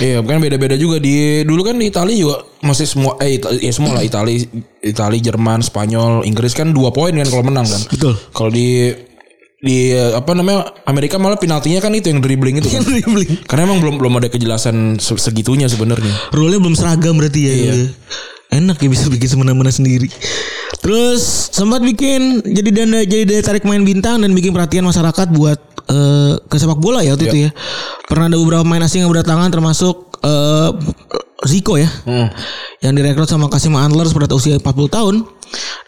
Iya, 0.00 0.24
kan 0.24 0.40
beda-beda 0.40 0.72
juga 0.74 0.96
di 0.96 1.44
dulu 1.44 1.60
kan 1.60 1.76
di 1.76 1.86
Italia 1.86 2.16
juga 2.16 2.36
masih 2.60 2.88
semua 2.88 3.20
eh 3.20 3.36
Ita- 3.36 3.52
ya 3.52 3.68
semua 3.70 3.92
lah 3.92 4.02
Italia 4.02 4.40
Italia, 4.80 5.20
Jerman, 5.20 5.60
Spanyol, 5.60 6.24
Inggris 6.24 6.52
kan 6.52 6.72
dua 6.72 6.88
poin 6.90 7.12
kan 7.12 7.28
kalau 7.28 7.44
menang 7.44 7.68
kan. 7.68 7.80
Betul. 7.92 8.16
Kalau 8.32 8.48
di 8.48 8.88
di 9.60 9.92
apa 9.92 10.32
namanya 10.32 10.72
Amerika 10.88 11.20
malah 11.20 11.36
penaltinya 11.36 11.84
kan 11.84 11.92
itu 11.92 12.08
yang 12.08 12.24
dribbling 12.24 12.56
itu 12.56 12.72
kan. 12.72 12.80
Dribbling. 12.88 13.44
Karena 13.44 13.68
emang 13.68 13.84
belum 13.84 14.00
belum 14.00 14.12
ada 14.16 14.32
kejelasan 14.32 14.96
se- 14.96 15.20
segitunya 15.20 15.68
sebenarnya. 15.68 16.32
Rule-nya 16.32 16.56
belum 16.56 16.72
seragam 16.72 17.20
berarti 17.20 17.40
ya. 17.44 17.52
Iya. 17.52 17.74
Enak 18.50 18.82
ya 18.82 18.88
bisa 18.90 19.06
bikin 19.06 19.28
semena-mena 19.30 19.70
sendiri. 19.70 20.10
Terus 20.82 21.52
sempat 21.54 21.86
bikin 21.86 22.42
jadi 22.42 22.70
dana 22.74 22.98
jadi 23.06 23.22
daya 23.22 23.42
tarik 23.46 23.62
main 23.62 23.86
bintang 23.86 24.18
dan 24.22 24.34
bikin 24.34 24.50
perhatian 24.50 24.82
masyarakat 24.82 25.26
buat 25.30 25.58
eh, 25.86 26.34
ke 26.50 26.56
sepak 26.58 26.82
bola 26.82 27.04
ya 27.06 27.14
waktu 27.14 27.30
itu 27.30 27.38
ya. 27.46 27.50
Pernah 28.10 28.26
ada 28.26 28.36
beberapa 28.40 28.66
pemain 28.66 28.82
asing 28.82 29.06
yang 29.06 29.10
berdatangan 29.12 29.54
termasuk 29.54 30.18
eh, 30.26 30.70
Zico 31.46 31.80
ya. 31.80 31.88
Yang 32.84 32.92
direkrut 33.00 33.28
sama 33.28 33.48
Kasim 33.48 33.72
Antlers 33.72 34.12
pada 34.12 34.28
usia 34.34 34.60
40 34.60 34.66
tahun. 34.92 35.14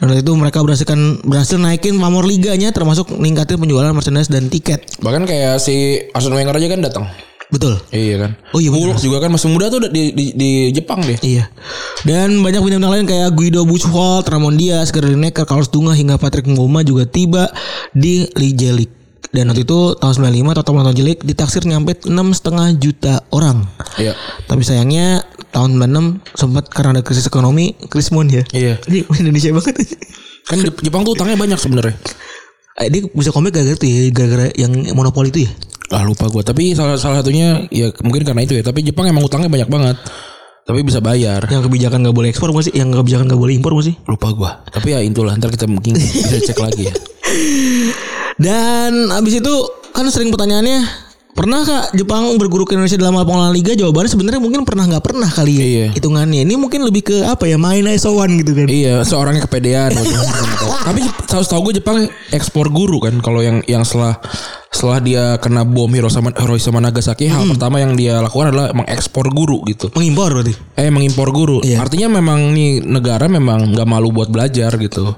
Dan 0.01 0.05
waktu 0.11 0.23
itu 0.25 0.33
mereka 0.35 0.59
berhasil 0.65 0.89
berhasil 1.23 1.59
naikin 1.61 1.95
pamor 2.01 2.27
liganya 2.27 2.75
termasuk 2.75 3.13
ningkatin 3.15 3.61
penjualan 3.61 3.93
merchandise 3.95 4.33
dan 4.33 4.49
tiket. 4.49 4.83
Bahkan 4.99 5.23
kayak 5.29 5.61
si 5.63 5.99
Arsene 6.11 6.35
Wenger 6.35 6.57
aja 6.57 6.69
kan 6.73 6.81
datang. 6.83 7.05
Betul. 7.53 7.77
Iya 7.93 8.17
kan. 8.17 8.31
Oh 8.51 8.59
iya. 8.59 8.73
Bullock 8.73 8.99
juga 8.99 9.21
kan 9.21 9.29
masih 9.29 9.53
muda 9.53 9.69
tuh 9.69 9.85
di 9.85 10.11
di, 10.11 10.33
di 10.33 10.51
Jepang 10.73 11.05
deh. 11.05 11.21
Iya. 11.21 11.53
Dan 12.03 12.41
banyak 12.41 12.65
bintang 12.65 12.89
lain 12.89 13.05
kayak 13.05 13.37
Guido 13.37 13.63
Buchwald, 13.63 14.25
Ramon 14.25 14.57
Diaz, 14.57 14.89
Gerdie 14.89 15.15
Necker, 15.15 15.45
Carlos 15.45 15.69
Dunga 15.69 15.93
hingga 15.93 16.17
Patrick 16.17 16.49
Ngoma 16.49 16.81
juga 16.81 17.05
tiba 17.05 17.53
di 17.93 18.25
Liga 18.35 18.73
League. 18.73 18.97
Dan 19.29 19.49
waktu 19.49 19.65
itu 19.65 19.97
tahun 19.97 20.13
95 20.29 20.57
total 20.57 20.73
penonton 20.75 20.93
J 20.95 21.01
League 21.05 21.23
ditaksir 21.23 21.65
nyampe 21.65 21.97
6,5 22.01 22.13
juta 22.77 23.21
orang. 23.31 23.65
Iya. 23.97 24.13
Tapi 24.45 24.61
sayangnya 24.61 25.25
tahun 25.49 25.77
96 25.79 26.37
sempat 26.37 26.65
karena 26.69 26.97
ada 26.97 27.03
krisis 27.05 27.25
ekonomi, 27.25 27.77
krisis 27.87 28.13
mon 28.13 28.29
ya. 28.29 28.45
Iya. 28.53 28.81
Ini 28.89 29.05
Indonesia 29.21 29.53
banget. 29.53 29.77
Kan 30.43 30.57
Jep- 30.59 30.81
Jepang 30.81 31.05
tuh 31.05 31.13
utangnya 31.13 31.37
banyak 31.37 31.57
sebenarnya. 31.57 31.97
Eh, 32.77 32.89
dia 32.89 33.05
bisa 33.07 33.29
komik 33.29 33.53
gara-gara 33.53 33.77
itu 33.77 33.85
ya, 33.85 34.01
gara-gara 34.11 34.49
yang 34.57 34.73
monopoli 34.93 35.29
itu 35.29 35.45
ya. 35.45 35.53
Ah 35.93 36.03
lupa 36.03 36.27
gua. 36.33 36.41
Tapi 36.41 36.73
salah 36.73 36.97
salah 36.97 37.21
satunya 37.21 37.69
ya 37.69 37.93
mungkin 38.01 38.25
karena 38.25 38.43
itu 38.43 38.57
ya. 38.57 38.65
Tapi 38.65 38.81
Jepang 38.81 39.07
emang 39.07 39.23
utangnya 39.23 39.53
banyak 39.53 39.69
banget. 39.69 39.97
Tapi 40.63 40.81
bisa 40.87 41.05
bayar. 41.05 41.43
Yang 41.51 41.69
kebijakan 41.69 42.07
gak 42.07 42.17
boleh 42.17 42.29
ekspor 42.33 42.49
bukan 42.55 42.71
sih? 42.71 42.75
Yang 42.75 43.03
kebijakan 43.03 43.27
gak 43.29 43.41
boleh 43.41 43.55
impor 43.59 43.77
bukan 43.77 43.93
sih? 43.93 43.97
Lupa 44.09 44.29
gua. 44.33 44.51
Tapi 44.73 44.97
ya 44.97 44.99
itulah 45.05 45.37
ntar 45.37 45.53
kita 45.53 45.69
mungkin 45.69 45.99
bisa 45.99 46.39
cek 46.39 46.59
lagi 46.59 46.89
ya. 46.89 46.95
Dan 48.45 49.13
abis 49.13 49.45
itu 49.45 49.55
kan 49.93 50.09
sering 50.09 50.33
pertanyaannya 50.33 51.13
Pernah 51.33 51.65
kak 51.65 51.97
Jepang 51.97 52.37
berguru 52.37 52.69
ke 52.69 52.77
Indonesia 52.77 53.01
dalam 53.01 53.17
hal 53.17 53.25
pengelolaan 53.25 53.57
liga? 53.57 53.73
Jawabannya 53.73 54.11
sebenarnya 54.13 54.41
mungkin 54.45 54.69
pernah 54.69 54.85
nggak 54.85 55.01
pernah 55.01 55.25
kali 55.33 55.53
ya 55.57 55.65
Iya. 55.65 55.87
hitungannya. 55.97 56.45
Ini 56.45 56.55
mungkin 56.61 56.85
lebih 56.85 57.09
ke 57.09 57.17
apa 57.25 57.49
ya 57.49 57.57
main 57.57 57.89
ISO1 57.89 58.37
gitu 58.45 58.53
kan. 58.53 58.69
Iya, 58.69 59.01
seorangnya 59.01 59.49
kepedean. 59.49 59.97
Tapi 60.93 61.01
tahu 61.25 61.41
tahu 61.41 61.61
gue 61.73 61.81
Jepang 61.81 62.05
ekspor 62.37 62.69
guru 62.69 63.01
kan. 63.01 63.17
Kalau 63.25 63.41
yang 63.41 63.65
yang 63.65 63.81
setelah 63.81 64.21
setelah 64.73 64.99
dia 64.99 65.25
kena 65.37 65.63
bom 65.63 65.87
Hiroshima, 65.87 66.33
Hiroshima 66.33 66.81
Nagasaki, 66.81 67.29
hal 67.29 67.45
pertama 67.45 67.77
yang 67.79 67.93
dia 67.93 68.19
lakukan 68.19 68.51
adalah 68.51 68.73
mengekspor 68.73 69.29
guru 69.29 69.61
gitu. 69.69 69.93
Mengimpor 69.93 70.33
berarti. 70.33 70.57
Eh, 70.81 70.89
mengimpor 70.89 71.29
guru. 71.31 71.61
Iya. 71.61 71.85
Artinya 71.85 72.09
memang 72.19 72.57
nih 72.57 72.81
negara 72.81 73.29
memang 73.29 73.77
nggak 73.77 73.85
malu 73.85 74.09
buat 74.11 74.33
belajar 74.33 74.73
gitu. 74.81 75.13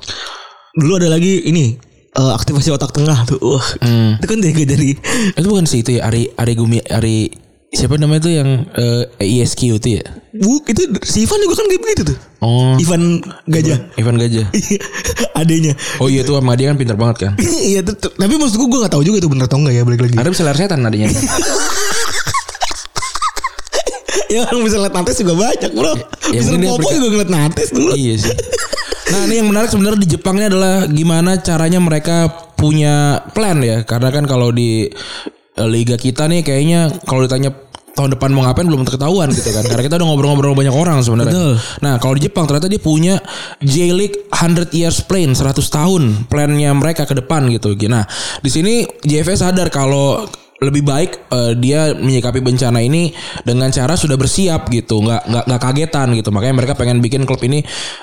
Dulu 0.75 0.93
ada 0.99 1.07
lagi 1.07 1.47
ini 1.47 1.79
eh, 2.15 2.33
aktivasi 2.35 2.75
otak 2.75 2.91
tengah 2.91 3.23
tuh. 3.25 3.39
Wah, 3.39 3.67
Hmm. 3.79 4.19
itu 4.19 4.27
kan 4.27 4.39
dari 4.43 4.63
dari 4.67 4.91
Itu 5.39 5.47
bukan 5.47 5.67
sih 5.67 5.87
itu 5.87 5.99
ya 5.99 6.11
Ari 6.11 6.35
Ari 6.35 6.53
Gumi 6.59 6.83
Ari 6.83 7.31
siapa 7.73 7.97
namanya 7.97 8.29
itu 8.29 8.31
yang 8.37 8.69
eh, 8.77 9.09
ISQ 9.23 9.61
itu 9.81 9.89
ya? 10.01 10.05
Bu, 10.35 10.61
itu 10.67 10.83
si 11.07 11.25
Ivan 11.25 11.39
juga 11.47 11.55
kan 11.63 11.67
kayak 11.71 11.83
begitu 11.83 12.03
tuh. 12.13 12.19
Oh, 12.45 12.77
Ivan 12.77 13.25
Gajah. 13.49 13.79
Ivan 13.97 14.17
Gajah. 14.21 14.47
Adanya. 15.41 15.73
Oh 16.03 16.13
iya 16.13 16.27
tuh 16.27 16.37
sama 16.37 16.59
dia 16.59 16.69
kan 16.71 16.77
pintar 16.77 16.99
banget 17.01 17.31
kan. 17.31 17.33
Iya, 17.71 17.81
tuh, 17.81 17.97
tuh. 17.97 18.13
tapi 18.15 18.37
maksud 18.37 18.61
gue 18.61 18.69
gue 18.69 18.81
gak 18.85 18.93
tahu 18.93 19.03
juga 19.07 19.25
itu 19.25 19.29
bener 19.33 19.49
atau 19.49 19.57
enggak 19.57 19.75
ya 19.81 19.83
balik 19.89 20.01
lagi. 20.05 20.15
Ada 20.21 20.29
bisa 20.29 20.43
layar 20.45 20.59
setan 20.59 20.85
adanya. 20.85 21.09
ya 24.35 24.43
orang 24.51 24.63
bisa 24.67 24.77
lihat 24.83 24.95
nates 24.95 25.17
juga 25.23 25.35
banyak 25.39 25.71
bro. 25.73 25.95
Ya, 26.35 26.41
bisa 26.43 26.51
mungkin 26.51 26.61
dia 26.61 26.71
Popo 26.75 26.89
juga 26.93 27.09
ngeliat 27.15 27.31
nates 27.31 27.69
dulu. 27.71 27.93
Iya 27.95 28.15
sih. 28.19 28.37
Nah 29.05 29.21
ini 29.31 29.35
yang 29.39 29.49
menarik 29.53 29.71
sebenarnya 29.71 30.01
di 30.01 30.09
Jepang 30.11 30.35
ini 30.41 30.47
adalah 30.51 30.91
gimana 30.91 31.39
caranya 31.39 31.79
mereka 31.79 32.29
punya 32.59 33.23
plan 33.33 33.63
ya. 33.63 33.87
Karena 33.87 34.11
kan 34.11 34.25
kalau 34.27 34.51
di 34.51 34.91
liga 35.55 35.95
kita 35.95 36.27
nih 36.27 36.43
kayaknya 36.43 36.91
kalau 37.07 37.23
ditanya 37.23 37.55
tahun 37.95 38.19
depan 38.19 38.35
mau 38.35 38.43
ngapain 38.43 38.67
belum 38.67 38.83
ketahuan 38.83 39.31
gitu 39.31 39.55
kan. 39.55 39.63
Karena 39.63 39.83
kita 39.87 39.95
udah 40.03 40.07
ngobrol-ngobrol 40.11 40.59
banyak 40.59 40.75
orang 40.75 40.99
sebenarnya. 40.99 41.55
Nah 41.79 42.03
kalau 42.03 42.19
di 42.19 42.27
Jepang 42.27 42.51
ternyata 42.51 42.67
dia 42.67 42.83
punya 42.83 43.23
J-League 43.63 44.35
100 44.35 44.75
years 44.75 44.99
plan 45.07 45.31
100 45.31 45.55
tahun 45.63 46.03
plannya 46.27 46.75
mereka 46.75 47.07
ke 47.07 47.15
depan 47.15 47.47
gitu. 47.55 47.79
Nah 47.87 48.03
di 48.43 48.51
sini 48.51 48.83
JFS 49.07 49.47
sadar 49.47 49.71
kalau 49.71 50.27
lebih 50.65 50.83
baik 50.83 51.11
eh, 51.31 51.53
dia 51.59 51.93
menyikapi 51.93 52.41
bencana 52.41 52.81
ini 52.81 53.13
dengan 53.45 53.69
cara 53.69 53.95
sudah 53.95 54.17
bersiap 54.17 54.69
gitu. 54.73 55.05
Nggak 55.05 55.23
nggak 55.29 55.45
nggak 55.51 55.61
kagetan 55.61 56.09
gitu. 56.17 56.29
Makanya 56.33 56.55
mereka 56.57 56.75
pengen 56.75 56.99
bikin 57.05 57.29
klub 57.29 57.41
ini 57.45 57.61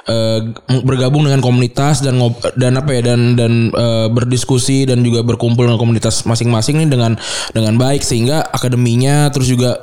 eh, 0.08 0.40
bergabung 0.86 1.26
dengan 1.26 1.42
komunitas 1.42 2.06
dan 2.06 2.22
ngob 2.22 2.38
dan 2.56 2.78
apa 2.78 2.92
ya 2.94 3.02
dan 3.14 3.36
dan 3.36 3.74
eh, 3.74 4.08
berdiskusi 4.14 4.86
dan 4.86 5.02
juga 5.02 5.26
berkumpul 5.26 5.66
dengan 5.66 5.82
komunitas 5.82 6.24
masing-masing 6.24 6.86
nih 6.86 6.90
dengan 6.90 7.12
dengan 7.52 7.76
baik. 7.76 8.06
Sehingga 8.06 8.48
akademinya 8.54 9.28
terus 9.34 9.50
juga 9.50 9.82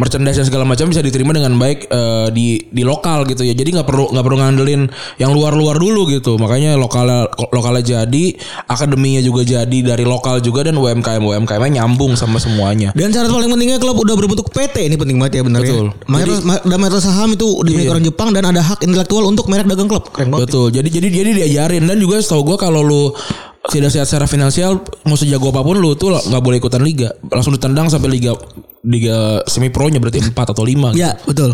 merchandise 0.00 0.40
dan 0.40 0.48
segala 0.48 0.64
macam 0.64 0.88
bisa 0.88 1.04
diterima 1.04 1.36
dengan 1.36 1.52
baik 1.60 1.92
eh, 1.92 2.28
di 2.32 2.64
di 2.72 2.80
lokal 2.80 3.28
gitu 3.28 3.44
ya 3.44 3.52
jadi 3.52 3.80
nggak 3.80 3.88
perlu 3.88 4.08
nggak 4.16 4.24
perlu 4.24 4.38
ngandelin 4.40 4.82
yang 5.20 5.36
luar-luar 5.36 5.76
dulu 5.76 6.08
gitu 6.08 6.40
makanya 6.40 6.80
lokal 6.80 7.28
lokalnya 7.52 7.84
jadi 7.84 8.24
akademinya 8.64 9.20
juga 9.20 9.44
jadi 9.44 9.78
dari 9.84 10.08
lokal 10.08 10.40
juga 10.40 10.64
dan 10.64 10.80
UMKM 10.80 11.20
UMKM 11.20 11.60
nya 11.68 11.90
nyambung 11.90 12.14
sama 12.14 12.38
semuanya 12.38 12.94
Dan 12.94 13.10
syarat 13.10 13.32
paling 13.34 13.50
pentingnya 13.50 13.82
klub 13.82 13.98
udah 13.98 14.14
berbentuk 14.14 14.52
PT 14.54 14.86
ini 14.86 14.96
penting 15.00 15.18
banget 15.18 15.40
ya 15.40 15.42
benar 15.42 15.60
Betul. 15.66 15.86
ya. 15.90 16.06
Mayoritas, 16.06 16.42
ma- 16.46 16.62
dan 16.62 16.78
mayoritas 16.78 17.04
saham 17.04 17.28
itu 17.34 17.48
dimiliki 17.66 17.90
orang 17.90 18.04
Jepang 18.06 18.28
dan 18.30 18.44
ada 18.46 18.62
hak 18.62 18.80
intelektual 18.86 19.26
untuk 19.26 19.50
merek 19.50 19.66
dagang 19.66 19.90
klub. 19.90 20.08
Keren 20.14 20.30
banget. 20.30 20.48
Betul. 20.48 20.66
Jadi 20.70 20.88
jadi 20.88 21.08
jadi 21.10 21.30
diajarin 21.42 21.84
dan 21.90 21.96
juga 21.98 22.22
setahu 22.22 22.54
gua 22.54 22.56
kalau 22.60 22.80
lu 22.84 23.12
tidak 23.62 23.90
sehat 23.90 24.06
secara 24.06 24.24
finansial 24.24 24.72
mau 25.04 25.14
sejago 25.14 25.48
apa 25.48 25.60
pun 25.60 25.76
lu 25.76 25.92
tuh 25.92 26.16
nggak 26.16 26.40
boleh 26.40 26.56
ikutan 26.56 26.80
liga 26.80 27.12
langsung 27.26 27.52
ditendang 27.52 27.86
sampai 27.86 28.08
liga 28.10 28.32
liga 28.80 29.44
semi 29.44 29.68
pro 29.68 29.84
nya 29.86 30.00
berarti 30.00 30.24
4 30.24 30.32
atau 30.32 30.64
5 30.64 30.96
Ya 30.96 31.12
betul. 31.20 31.52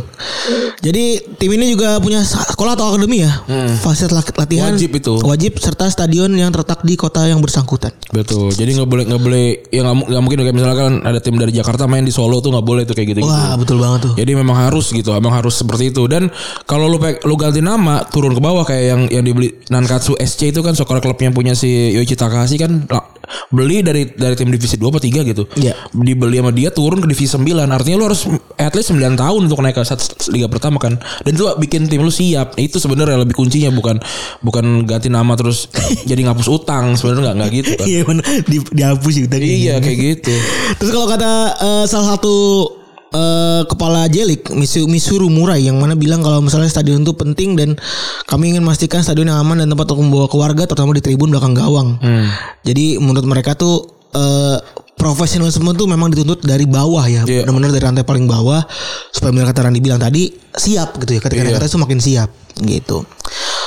Jadi 0.78 1.04
tim 1.34 1.50
ini 1.50 1.74
juga 1.74 1.98
punya 1.98 2.22
sekolah 2.22 2.78
atau 2.78 2.94
akademi 2.94 3.18
ya. 3.20 3.32
Fasilitas 3.76 4.14
lat- 4.22 4.38
latihan 4.38 4.70
Hmm. 4.70 4.78
Wajib 4.78 4.90
itu. 4.94 5.14
Wajib 5.18 5.52
serta 5.57 5.88
stadion 5.88 6.30
yang 6.30 6.50
terletak 6.50 6.82
di 6.82 6.94
kota 6.94 7.24
yang 7.24 7.40
bersangkutan. 7.40 7.90
betul 8.07 8.48
jadi 8.48 8.70
nggak 8.72 8.86
boleh 8.86 9.04
nggak 9.04 9.18
boleh 9.20 9.44
ya 9.68 9.82
nggak 9.82 9.96
mu- 9.96 10.07
nggak 10.07 10.22
mungkin 10.22 10.38
kayak 10.40 10.54
misalkan 10.54 10.90
ada 11.02 11.18
tim 11.18 11.34
dari 11.34 11.50
Jakarta 11.50 11.84
main 11.84 12.00
di 12.00 12.14
Solo 12.14 12.38
tuh 12.38 12.48
nggak 12.48 12.62
boleh 12.64 12.82
tuh 12.84 12.94
kayak 12.94 13.09
gitu 13.11 13.20
Wah 13.20 13.59
betul 13.59 13.76
banget 13.76 14.07
tuh. 14.07 14.12
Jadi 14.14 14.32
memang 14.32 14.54
harus 14.57 14.86
gitu, 14.88 15.11
memang 15.11 15.34
harus 15.34 15.54
seperti 15.57 15.90
itu. 15.90 16.07
Dan 16.07 16.30
kalau 16.62 16.86
lu 16.86 16.96
lu 17.02 17.34
ganti 17.34 17.59
nama 17.59 18.07
turun 18.07 18.30
ke 18.30 18.38
bawah 18.38 18.62
kayak 18.62 18.84
yang 18.86 19.00
yang 19.11 19.24
dibeli 19.24 19.50
Nankatsu 19.66 20.14
SC 20.16 20.54
itu 20.54 20.62
kan 20.62 20.72
soccer 20.72 21.02
club 21.02 21.18
yang 21.18 21.34
punya 21.34 21.52
si 21.52 21.95
Yoichi 21.97 22.14
Takahashi 22.14 22.57
kan 22.61 22.84
la- 22.86 23.16
beli 23.51 23.82
dari 23.82 24.07
dari 24.14 24.34
tim 24.38 24.51
divisi 24.51 24.78
2 24.78 24.86
apa 24.86 25.01
3 25.03 25.26
gitu. 25.26 25.44
Iya. 25.59 25.74
Dibeli 25.90 26.38
sama 26.38 26.51
dia 26.55 26.70
turun 26.70 27.03
ke 27.03 27.07
divisi 27.11 27.30
9. 27.34 27.42
Artinya 27.66 27.97
lu 27.99 28.05
harus 28.07 28.26
at 28.59 28.72
least 28.74 28.94
9 28.94 29.18
tahun 29.18 29.40
untuk 29.51 29.59
naik 29.62 29.76
ke 29.76 29.84
liga 30.30 30.47
pertama 30.47 30.78
kan. 30.78 30.99
Dan 31.26 31.34
itu 31.34 31.44
bikin 31.59 31.90
tim 31.90 32.03
lu 32.07 32.12
siap. 32.12 32.55
Itu 32.55 32.78
sebenarnya 32.78 33.18
lebih 33.22 33.34
kuncinya 33.34 33.70
bukan 33.74 33.99
bukan 34.42 34.86
ganti 34.86 35.11
nama 35.11 35.34
terus 35.34 35.66
jadi 36.11 36.22
ngapus 36.30 36.47
utang. 36.47 36.94
Sebenarnya 36.94 37.32
nggak 37.32 37.36
nggak 37.42 37.51
gitu 37.51 37.70
kan. 37.74 37.86
Iya 37.86 38.01
di, 38.47 38.57
dihapus 38.62 39.12
gitu 39.18 39.28
tadi. 39.30 39.47
iya 39.66 39.82
kayak 39.82 39.99
gitu. 39.99 40.34
Terus 40.78 40.90
kalau 40.94 41.07
kata 41.11 41.30
eh, 41.59 41.84
salah 41.90 42.14
satu 42.14 42.34
eh, 43.09 43.62
kepala 43.64 44.07
Jelik 44.07 44.50
Misu, 44.50 44.86
Misuru 44.86 45.26
Murai 45.26 45.62
yang 45.62 45.76
mana 45.76 45.94
bilang 45.94 46.20
kalau 46.20 46.40
misalnya 46.40 46.66
stadion 46.66 47.00
itu 47.00 47.12
penting 47.12 47.54
dan 47.54 47.74
kami 48.24 48.50
ingin 48.50 48.62
memastikan 48.62 49.00
stadion 49.00 49.26
yang 49.26 49.38
aman 49.38 49.59
dan 49.59 49.68
tempat 49.68 49.86
untuk 49.90 50.02
membawa 50.02 50.26
keluarga 50.26 50.64
terutama 50.64 50.90
di 50.92 51.02
tribun 51.02 51.30
belakang 51.30 51.52
gawang. 51.52 52.00
Jadi 52.62 52.96
menurut 52.96 53.24
mereka 53.24 53.54
tuh 53.54 53.86
eh, 54.11 54.59
profesionalisme 54.96 55.68
tuh 55.72 55.84
memang 55.84 56.09
dituntut 56.09 56.40
dari 56.40 56.64
bawah 56.64 57.04
ya, 57.04 57.20
Iya. 57.22 57.44
benar-benar 57.44 57.68
dari 57.70 57.84
rantai 57.84 58.02
paling 58.02 58.24
bawah 58.24 58.64
supaya 59.12 59.28
benar 59.28 59.52
kata 59.52 59.68
Randi 59.68 59.80
bilang 59.80 60.00
tadi 60.00 60.32
siap 60.50 60.96
gitu 60.98 61.16
ya. 61.16 61.20
Ketika 61.20 61.42
Iya. 61.44 61.61
kata 61.61 61.68
itu 61.68 61.76
makin 61.76 62.00
siap 62.00 62.30
gitu. 62.59 63.04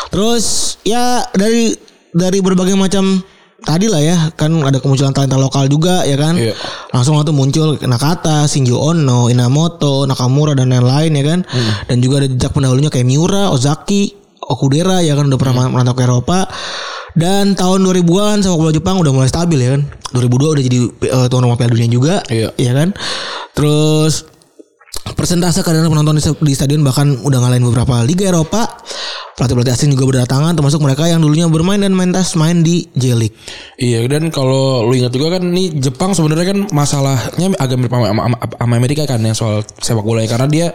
Terus 0.09 0.45
ya 0.81 1.21
dari 1.31 1.77
dari 2.09 2.41
berbagai 2.41 2.73
macam 2.73 3.21
tadi 3.59 3.85
lah 3.85 3.99
ya 3.99 4.17
kan 4.33 4.51
ada 4.59 4.77
kemunculan 4.77 5.11
talenta 5.11 5.35
lokal 5.35 5.65
juga 5.65 6.01
ya 6.03 6.15
kan? 6.15 6.33
Iya. 6.33 6.53
langsung 6.89 7.15
waktu 7.15 7.29
muncul 7.29 7.77
Nakata, 7.79 8.45
Shinjo 8.45 8.75
Ono, 8.75 9.27
Inamoto, 9.27 10.03
Nakamura 10.03 10.53
dan 10.53 10.69
lain-lain 10.69 11.11
ya 11.11 11.23
kan? 11.23 11.39
Dan 11.85 11.99
juga 11.99 12.19
ada 12.19 12.27
jejak 12.27 12.49
pendahulunya 12.49 12.87
kayak 12.87 13.05
Miura, 13.05 13.49
Ozaki, 13.49 14.15
Okudera 14.39 14.99
ya 14.99 15.13
kan? 15.13 15.27
Udah 15.27 15.37
pernah 15.37 15.67
merantau 15.67 15.93
ke 15.93 16.03
Eropa. 16.03 16.49
Dan 17.11 17.53
tahun 17.53 17.83
2000-an 17.83 18.37
sepak 18.39 18.55
bola 18.55 18.71
Jepang 18.71 18.95
udah 18.97 19.11
mulai 19.11 19.27
stabil 19.27 19.59
ya 19.59 19.69
kan? 19.75 19.81
2002 20.13 20.53
udah 20.55 20.63
jadi 20.63 20.79
eh, 21.05 21.27
tuan 21.27 21.41
rumah 21.41 21.57
Piala 21.57 21.73
Dunia 21.73 21.89
juga 21.89 22.15
Iya. 22.25 22.53
ya 22.55 22.71
kan? 22.71 22.93
Terus 23.53 24.25
persentase 25.13 25.61
kehadiran 25.61 25.91
penonton 25.91 26.15
di, 26.15 26.23
di 26.23 26.53
stadion 26.55 26.81
bahkan 26.81 27.11
udah 27.19 27.39
ngalahin 27.43 27.65
beberapa 27.67 28.01
liga 28.07 28.31
Eropa. 28.31 28.65
Pelatih-pelatih 29.39 29.71
asing 29.71 29.95
juga 29.95 30.03
berdatangan 30.03 30.51
termasuk 30.51 30.83
mereka 30.83 31.07
yang 31.07 31.23
dulunya 31.23 31.47
bermain 31.47 31.79
dan 31.79 31.95
mentas 31.95 32.35
main 32.35 32.59
di 32.59 32.91
J-League. 32.91 33.31
Iya 33.79 34.03
dan 34.11 34.35
kalau 34.35 34.83
lu 34.83 34.99
ingat 34.99 35.15
juga 35.15 35.39
kan 35.39 35.47
nih 35.47 35.79
Jepang 35.79 36.11
sebenarnya 36.11 36.51
kan 36.51 36.59
masalahnya 36.75 37.55
agak 37.55 37.79
mirip 37.79 37.87
sama, 37.87 38.11
sama- 38.11 38.75
Amerika 38.75 39.07
kan 39.07 39.23
yang 39.23 39.31
soal 39.31 39.63
sepak 39.79 40.03
bola 40.03 40.27
karena 40.27 40.47
dia 40.51 40.67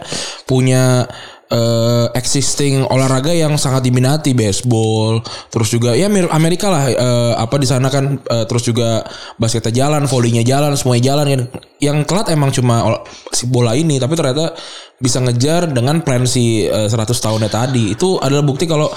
punya 0.49 1.05
eh, 1.51 2.05
existing 2.17 2.85
olahraga 2.89 3.29
yang 3.33 3.53
sangat 3.59 3.85
diminati 3.85 4.33
baseball 4.33 5.21
terus 5.53 5.69
juga 5.69 5.93
ya 5.93 6.09
Amerika 6.33 6.71
lah 6.71 6.83
eh, 6.89 7.33
apa 7.37 7.55
di 7.61 7.67
sana 7.67 7.91
kan 7.93 8.17
eh, 8.17 8.45
terus 8.49 8.65
juga 8.65 9.05
basketnya 9.37 9.85
jalan 9.85 10.09
volleynya 10.09 10.41
jalan 10.41 10.73
semuanya 10.73 11.13
jalan 11.13 11.25
kan 11.29 11.41
yang 11.81 11.97
telat 12.07 12.31
emang 12.33 12.49
cuma 12.49 13.03
si 13.29 13.45
bola 13.45 13.77
ini 13.77 14.01
tapi 14.01 14.17
ternyata 14.17 14.55
bisa 14.97 15.19
ngejar 15.19 15.69
dengan 15.69 16.01
plan 16.01 16.23
si 16.25 16.65
eh, 16.65 16.87
100 16.87 17.11
tahunnya 17.11 17.49
tadi 17.51 17.93
itu 17.93 18.17
adalah 18.17 18.43
bukti 18.45 18.65
kalau 18.65 18.89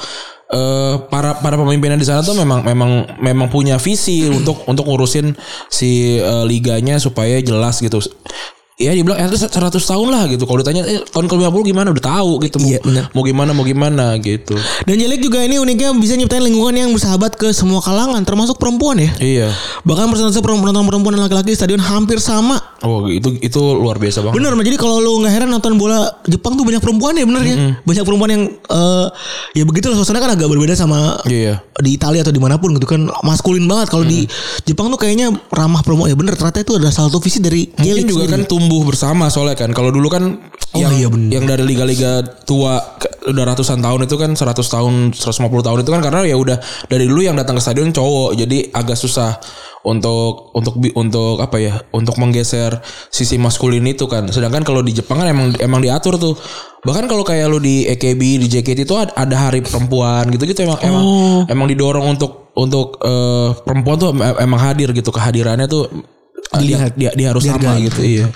eh 0.48 0.96
para 1.12 1.36
para 1.44 1.60
pemimpinnya 1.60 2.00
di 2.00 2.08
sana 2.08 2.24
tuh 2.24 2.32
memang 2.32 2.64
memang 2.64 3.20
memang 3.20 3.52
punya 3.52 3.76
visi 3.76 4.24
untuk 4.24 4.64
untuk 4.64 4.88
ngurusin 4.88 5.36
si 5.68 6.16
eh, 6.16 6.44
liganya 6.48 6.96
supaya 6.96 7.36
jelas 7.44 7.84
gitu. 7.84 8.00
Ya 8.78 8.94
dibilang 8.94 9.18
eh 9.18 9.26
100 9.26 9.50
tahun 9.74 10.06
lah 10.06 10.30
gitu. 10.30 10.46
Kalau 10.46 10.62
ditanya 10.62 10.86
eh, 10.86 11.02
tahun 11.02 11.26
ke-50 11.26 11.62
gimana 11.66 11.90
udah 11.90 12.04
tahu 12.04 12.38
gitu. 12.40 12.62
Mau, 12.62 12.70
Iya, 12.70 12.78
benar. 12.80 13.04
mau 13.10 13.22
gimana 13.22 13.50
mau 13.50 13.66
gimana 13.66 14.14
gitu. 14.16 14.54
dan 14.86 14.94
J-League 14.94 15.20
juga 15.20 15.42
ini 15.42 15.58
uniknya 15.58 15.90
bisa 15.92 16.14
nyiptain 16.14 16.38
lingkungan 16.40 16.70
yang 16.72 16.90
bersahabat 16.90 17.34
ke 17.34 17.50
semua 17.50 17.82
kalangan 17.82 18.22
termasuk 18.22 18.54
perempuan 18.54 18.96
ya 18.96 19.10
Iya. 19.18 19.48
bahkan 19.82 20.06
persentase 20.06 20.38
penonton 20.38 20.86
perempuan 20.86 21.12
dan 21.12 21.26
laki-laki 21.26 21.52
di 21.52 21.58
stadion 21.58 21.82
hampir 21.82 22.16
sama 22.18 22.54
Oh 22.78 23.10
itu 23.10 23.34
itu 23.36 23.58
luar 23.58 23.98
biasa 23.98 24.22
banget. 24.22 24.38
Bener, 24.38 24.54
jadi 24.62 24.78
kalau 24.78 25.02
lu 25.02 25.18
nggak 25.18 25.34
heran 25.34 25.50
nonton 25.50 25.74
bola 25.74 25.98
Jepang 26.24 26.54
tuh 26.54 26.62
banyak 26.62 26.78
perempuan 26.78 27.10
ya 27.12 27.26
bener 27.26 27.42
ya. 27.42 27.56
Banyak 27.82 28.04
perempuan 28.06 28.30
yang 28.30 28.42
eh 28.46 29.06
ya 29.52 29.66
begitulah 29.66 29.98
suasana 29.98 30.22
kan 30.22 30.30
agak 30.30 30.46
berbeda 30.46 30.78
sama 30.78 31.18
Iya. 31.26 31.58
di 31.74 31.98
Italia 31.98 32.22
atau 32.22 32.30
di 32.30 32.38
mana 32.38 32.54
pun 32.54 32.70
gitu 32.72 32.86
kan 32.86 33.10
maskulin 33.20 33.66
banget. 33.66 33.90
Kalau 33.90 34.06
di 34.06 34.30
Jepang 34.62 34.94
tuh 34.94 35.00
kayaknya 35.00 35.34
ramah 35.50 35.82
perempuan 35.82 36.06
ya 36.06 36.14
bener 36.14 36.38
ternyata 36.38 36.62
itu 36.62 36.78
ada 36.78 36.86
salah 36.88 37.10
satu 37.10 37.18
visi 37.18 37.42
dari 37.42 37.66
Mungkin 37.66 37.82
J-League 37.82 38.06
juga 38.06 38.24
kan 38.30 38.46
sendiri. 38.46 38.50
Tumbuh 38.68 38.84
bersama 38.84 39.32
soalnya 39.32 39.56
kan. 39.56 39.72
Kalau 39.72 39.88
dulu 39.88 40.12
kan 40.12 40.36
Oh, 40.68 40.84
yang 40.84 40.92
iya, 40.92 41.08
bener. 41.08 41.32
yang 41.32 41.48
dari 41.48 41.64
liga-liga 41.64 42.20
tua 42.44 42.76
udah 43.24 43.44
ratusan 43.48 43.80
tahun 43.80 44.04
itu 44.04 44.20
kan 44.20 44.36
100 44.36 44.52
tahun 44.68 45.16
150 45.16 45.64
tahun 45.64 45.80
itu 45.80 45.88
kan 45.88 46.04
karena 46.04 46.28
ya 46.28 46.36
udah 46.36 46.60
dari 46.84 47.08
dulu 47.08 47.24
yang 47.24 47.40
datang 47.40 47.56
ke 47.56 47.64
stadion 47.64 47.88
cowok. 47.88 48.36
Jadi 48.36 48.68
agak 48.68 49.00
susah 49.00 49.40
untuk 49.80 50.52
untuk 50.52 50.76
untuk 50.92 51.40
apa 51.40 51.56
ya? 51.56 51.80
Untuk 51.88 52.20
menggeser 52.20 52.84
sisi 53.08 53.40
maskulin 53.40 53.80
itu 53.88 54.04
kan. 54.04 54.28
Sedangkan 54.28 54.60
kalau 54.60 54.84
di 54.84 54.92
Jepang 54.92 55.24
kan 55.24 55.32
emang 55.32 55.56
emang 55.56 55.80
diatur 55.80 56.20
tuh. 56.20 56.36
Bahkan 56.84 57.08
kalau 57.08 57.24
kayak 57.24 57.48
lu 57.48 57.64
di 57.64 57.88
AKB 57.88 58.44
di 58.44 58.46
JKT 58.46 58.84
itu 58.84 58.92
ada, 58.92 59.16
hari 59.40 59.64
perempuan 59.64 60.28
gitu-gitu 60.28 60.68
emang 60.68 60.78
emang 60.84 61.02
Oh. 61.02 61.40
emang 61.48 61.64
didorong 61.64 62.12
untuk 62.12 62.52
untuk 62.52 63.00
eh, 63.00 63.56
perempuan 63.64 63.96
tuh 63.96 64.12
em- 64.12 64.36
emang 64.44 64.60
hadir 64.60 64.92
gitu 64.92 65.08
kehadirannya 65.08 65.64
tuh 65.64 65.88
eh, 66.50 66.58
dia, 66.58 66.60
Dilihat. 66.78 66.92
dia, 66.94 67.10
dia 67.12 67.26
harus 67.28 67.42
sama 67.42 67.58
Dihargai. 67.58 67.84
gitu 67.84 68.00
iya. 68.02 68.26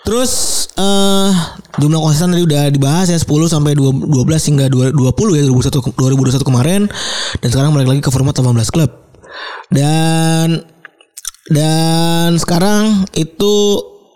Terus 0.00 0.32
eh 0.74 1.30
jumlah 1.76 1.98
konsisten 1.98 2.30
tadi 2.30 2.42
udah 2.42 2.66
dibahas 2.68 3.06
ya 3.06 3.16
10 3.16 3.26
sampai 3.46 3.72
2 3.72 4.08
12 4.08 4.48
hingga 4.48 4.66
2 4.66 4.90
20 4.90 5.36
ya 5.36 5.44
2021 5.46 5.92
2021 5.92 6.40
kemarin 6.42 6.80
dan 7.36 7.48
sekarang 7.48 7.70
balik 7.70 7.88
lagi 7.88 8.00
ke 8.00 8.08
format 8.08 8.32
18 8.32 8.64
klub. 8.70 8.90
Dan 9.68 10.64
dan 11.46 12.36
sekarang 12.36 13.06
itu 13.12 13.54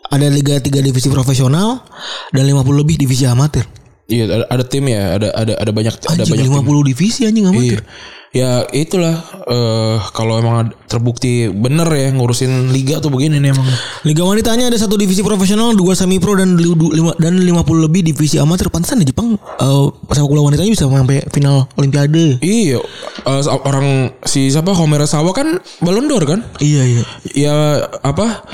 ada 0.06 0.26
liga 0.26 0.56
3 0.56 0.70
divisi 0.80 1.08
profesional 1.08 1.82
dan 2.30 2.44
50 2.44 2.64
lebih 2.76 2.96
divisi 2.96 3.24
amatir. 3.24 3.66
Iya 4.04 4.24
ada, 4.26 4.44
ada 4.50 4.64
tim 4.64 4.84
ya, 4.84 5.16
ada 5.16 5.32
ada 5.32 5.52
ada 5.54 5.70
banyak 5.70 5.94
ada 5.96 6.12
Anjing 6.18 6.28
banyak 6.30 6.46
tim. 6.46 6.60
50 6.60 6.84
divisi 6.86 7.20
anjing 7.24 7.44
Iya. 7.44 7.52
amatir. 7.52 7.80
ya 8.34 8.50
itulah 8.68 9.14
eh 9.46 9.96
kalau 10.10 10.36
emang 10.36 10.54
ad- 10.60 10.74
terbukti 10.84 11.48
bener 11.48 11.88
ya 11.88 12.12
ngurusin 12.12 12.70
liga 12.70 13.00
tuh 13.00 13.08
begini 13.08 13.40
nih 13.40 13.50
emang. 13.50 13.66
Liga 14.04 14.22
wanitanya 14.22 14.68
ada 14.68 14.76
satu 14.76 14.94
divisi 14.94 15.20
profesional, 15.20 15.72
dua 15.72 15.92
semi 15.92 16.18
pro 16.18 16.34
dan 16.34 16.54
lima 16.56 17.12
dan 17.16 17.34
50 17.36 17.84
lebih 17.84 18.04
divisi 18.04 18.36
amatir. 18.36 18.68
Pantesan 18.68 19.00
di 19.00 19.08
Jepang 19.08 19.34
eh 19.34 19.84
sepak 20.10 20.28
bola 20.28 20.44
wanitanya 20.44 20.70
bisa 20.70 20.86
sampai 20.86 21.24
final 21.30 21.66
olimpiade. 21.74 22.38
Iya, 22.40 22.78
eh, 23.24 23.42
orang 23.64 24.12
si 24.22 24.48
siapa 24.48 24.72
Homera 24.72 25.04
Sawa 25.04 25.32
kan 25.32 25.58
Ballon 25.80 26.06
d'Or 26.06 26.24
kan? 26.24 26.40
Iya 26.60 26.82
iya. 26.84 27.02
Ya 27.34 27.54
apa 28.00 28.44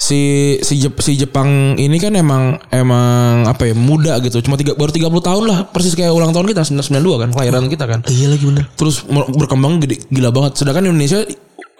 si 0.00 0.56
si 0.64 0.80
Jep- 0.80 0.96
si 0.98 1.12
Jepang 1.14 1.76
ini 1.76 2.00
kan 2.00 2.16
emang 2.16 2.56
emang 2.72 3.44
apa 3.44 3.68
ya 3.68 3.76
muda 3.76 4.16
gitu 4.24 4.40
cuma 4.40 4.56
tiga, 4.56 4.72
baru 4.72 4.88
30 4.88 5.12
tahun 5.12 5.44
lah 5.44 5.58
persis 5.68 5.92
kayak 5.92 6.08
ulang 6.10 6.32
tahun 6.32 6.48
kita 6.48 6.64
1992 6.64 7.20
kan 7.20 7.28
kelahiran 7.36 7.64
kita 7.68 7.84
kan 7.84 8.00
Iya 8.08 8.32
lagi 8.32 8.44
bener. 8.48 8.64
terus 8.74 9.04
berkembang 9.06 9.76
gede, 9.78 10.00
gila 10.08 10.32
banget 10.32 10.56
sedangkan 10.56 10.88
Indonesia 10.88 11.20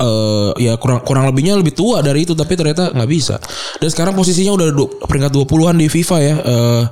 eh 0.01 0.51
ya 0.65 0.81
kurang 0.81 1.05
kurang 1.05 1.29
lebihnya 1.29 1.61
lebih 1.61 1.77
tua 1.77 2.01
dari 2.01 2.25
itu 2.25 2.33
tapi 2.33 2.57
ternyata 2.57 2.93
nggak 2.93 3.11
bisa. 3.11 3.37
Dan 3.77 3.89
sekarang 3.93 4.17
posisinya 4.17 4.57
udah 4.57 4.69
du- 4.73 4.93
peringkat 5.05 5.33
20-an 5.33 5.77
di 5.77 5.87
FIFA 5.93 6.17
ya. 6.25 6.35
Eh 6.41 6.83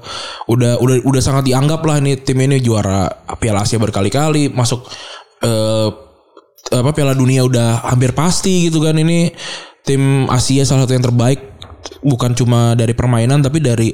udah 0.53 0.73
udah 0.81 0.97
udah 1.09 1.23
sangat 1.25 1.49
dianggap 1.49 1.81
lah 1.85 2.01
ini 2.01 2.21
tim 2.21 2.37
ini 2.41 2.61
juara 2.61 3.09
Piala 3.41 3.65
Asia 3.65 3.81
berkali-kali 3.81 4.53
masuk 4.53 4.85
eh 5.41 5.89
apa 6.69 6.91
Piala 6.93 7.17
Dunia 7.17 7.49
udah 7.49 7.89
hampir 7.89 8.13
pasti 8.13 8.69
gitu 8.69 8.85
kan 8.85 8.97
ini. 8.97 9.33
Tim 9.89 10.29
Asia 10.29 10.69
salah 10.69 10.85
satu 10.85 10.93
yang 10.93 11.07
terbaik 11.09 11.41
bukan 12.05 12.37
cuma 12.37 12.77
dari 12.77 12.93
permainan 12.93 13.41
tapi 13.41 13.65
dari 13.65 13.89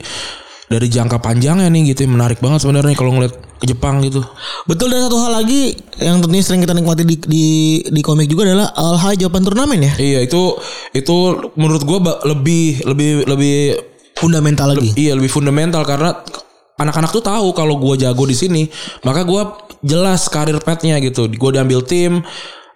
dari 0.65 0.89
jangka 0.89 1.21
panjangnya 1.21 1.69
nih 1.69 1.93
gitu 1.93 2.09
menarik 2.09 2.41
banget 2.41 2.65
sebenarnya 2.65 2.97
kalau 2.97 3.13
ngeliat 3.15 3.35
ke 3.61 3.65
Jepang 3.69 4.01
gitu. 4.01 4.25
Betul 4.65 4.93
dan 4.93 5.07
satu 5.07 5.21
hal 5.21 5.33
lagi 5.45 5.77
yang 6.01 6.25
tentunya 6.25 6.45
sering 6.45 6.65
kita 6.65 6.73
nikmati 6.73 7.05
di 7.05 7.17
di, 7.21 7.47
di 7.85 8.01
komik 8.01 8.29
juga 8.29 8.49
adalah 8.49 8.73
Al 8.73 8.97
High 8.97 9.21
Japan 9.21 9.45
Turnamen 9.45 9.81
ya. 9.81 9.93
Iya 10.01 10.21
itu 10.25 10.57
itu 10.97 11.17
menurut 11.61 11.83
gua 11.85 11.99
ba- 12.01 12.21
lebih 12.25 12.85
lebih 12.85 13.29
lebih 13.29 13.57
Fundamental 14.15 14.71
lagi. 14.73 14.95
iya 14.95 15.11
lebih 15.19 15.27
fundamental 15.27 15.83
karena 15.83 16.15
anak-anak 16.79 17.11
tuh 17.11 17.19
tahu 17.19 17.51
kalau 17.51 17.77
gua 17.83 17.99
jago 17.99 18.23
di 18.31 18.37
sini 18.39 18.63
maka 19.03 19.27
gua 19.27 19.59
jelas 19.85 20.31
karir 20.33 20.57
petnya 20.65 20.97
gitu. 21.03 21.29
Gua 21.35 21.51
diambil 21.51 21.83
tim 21.85 22.25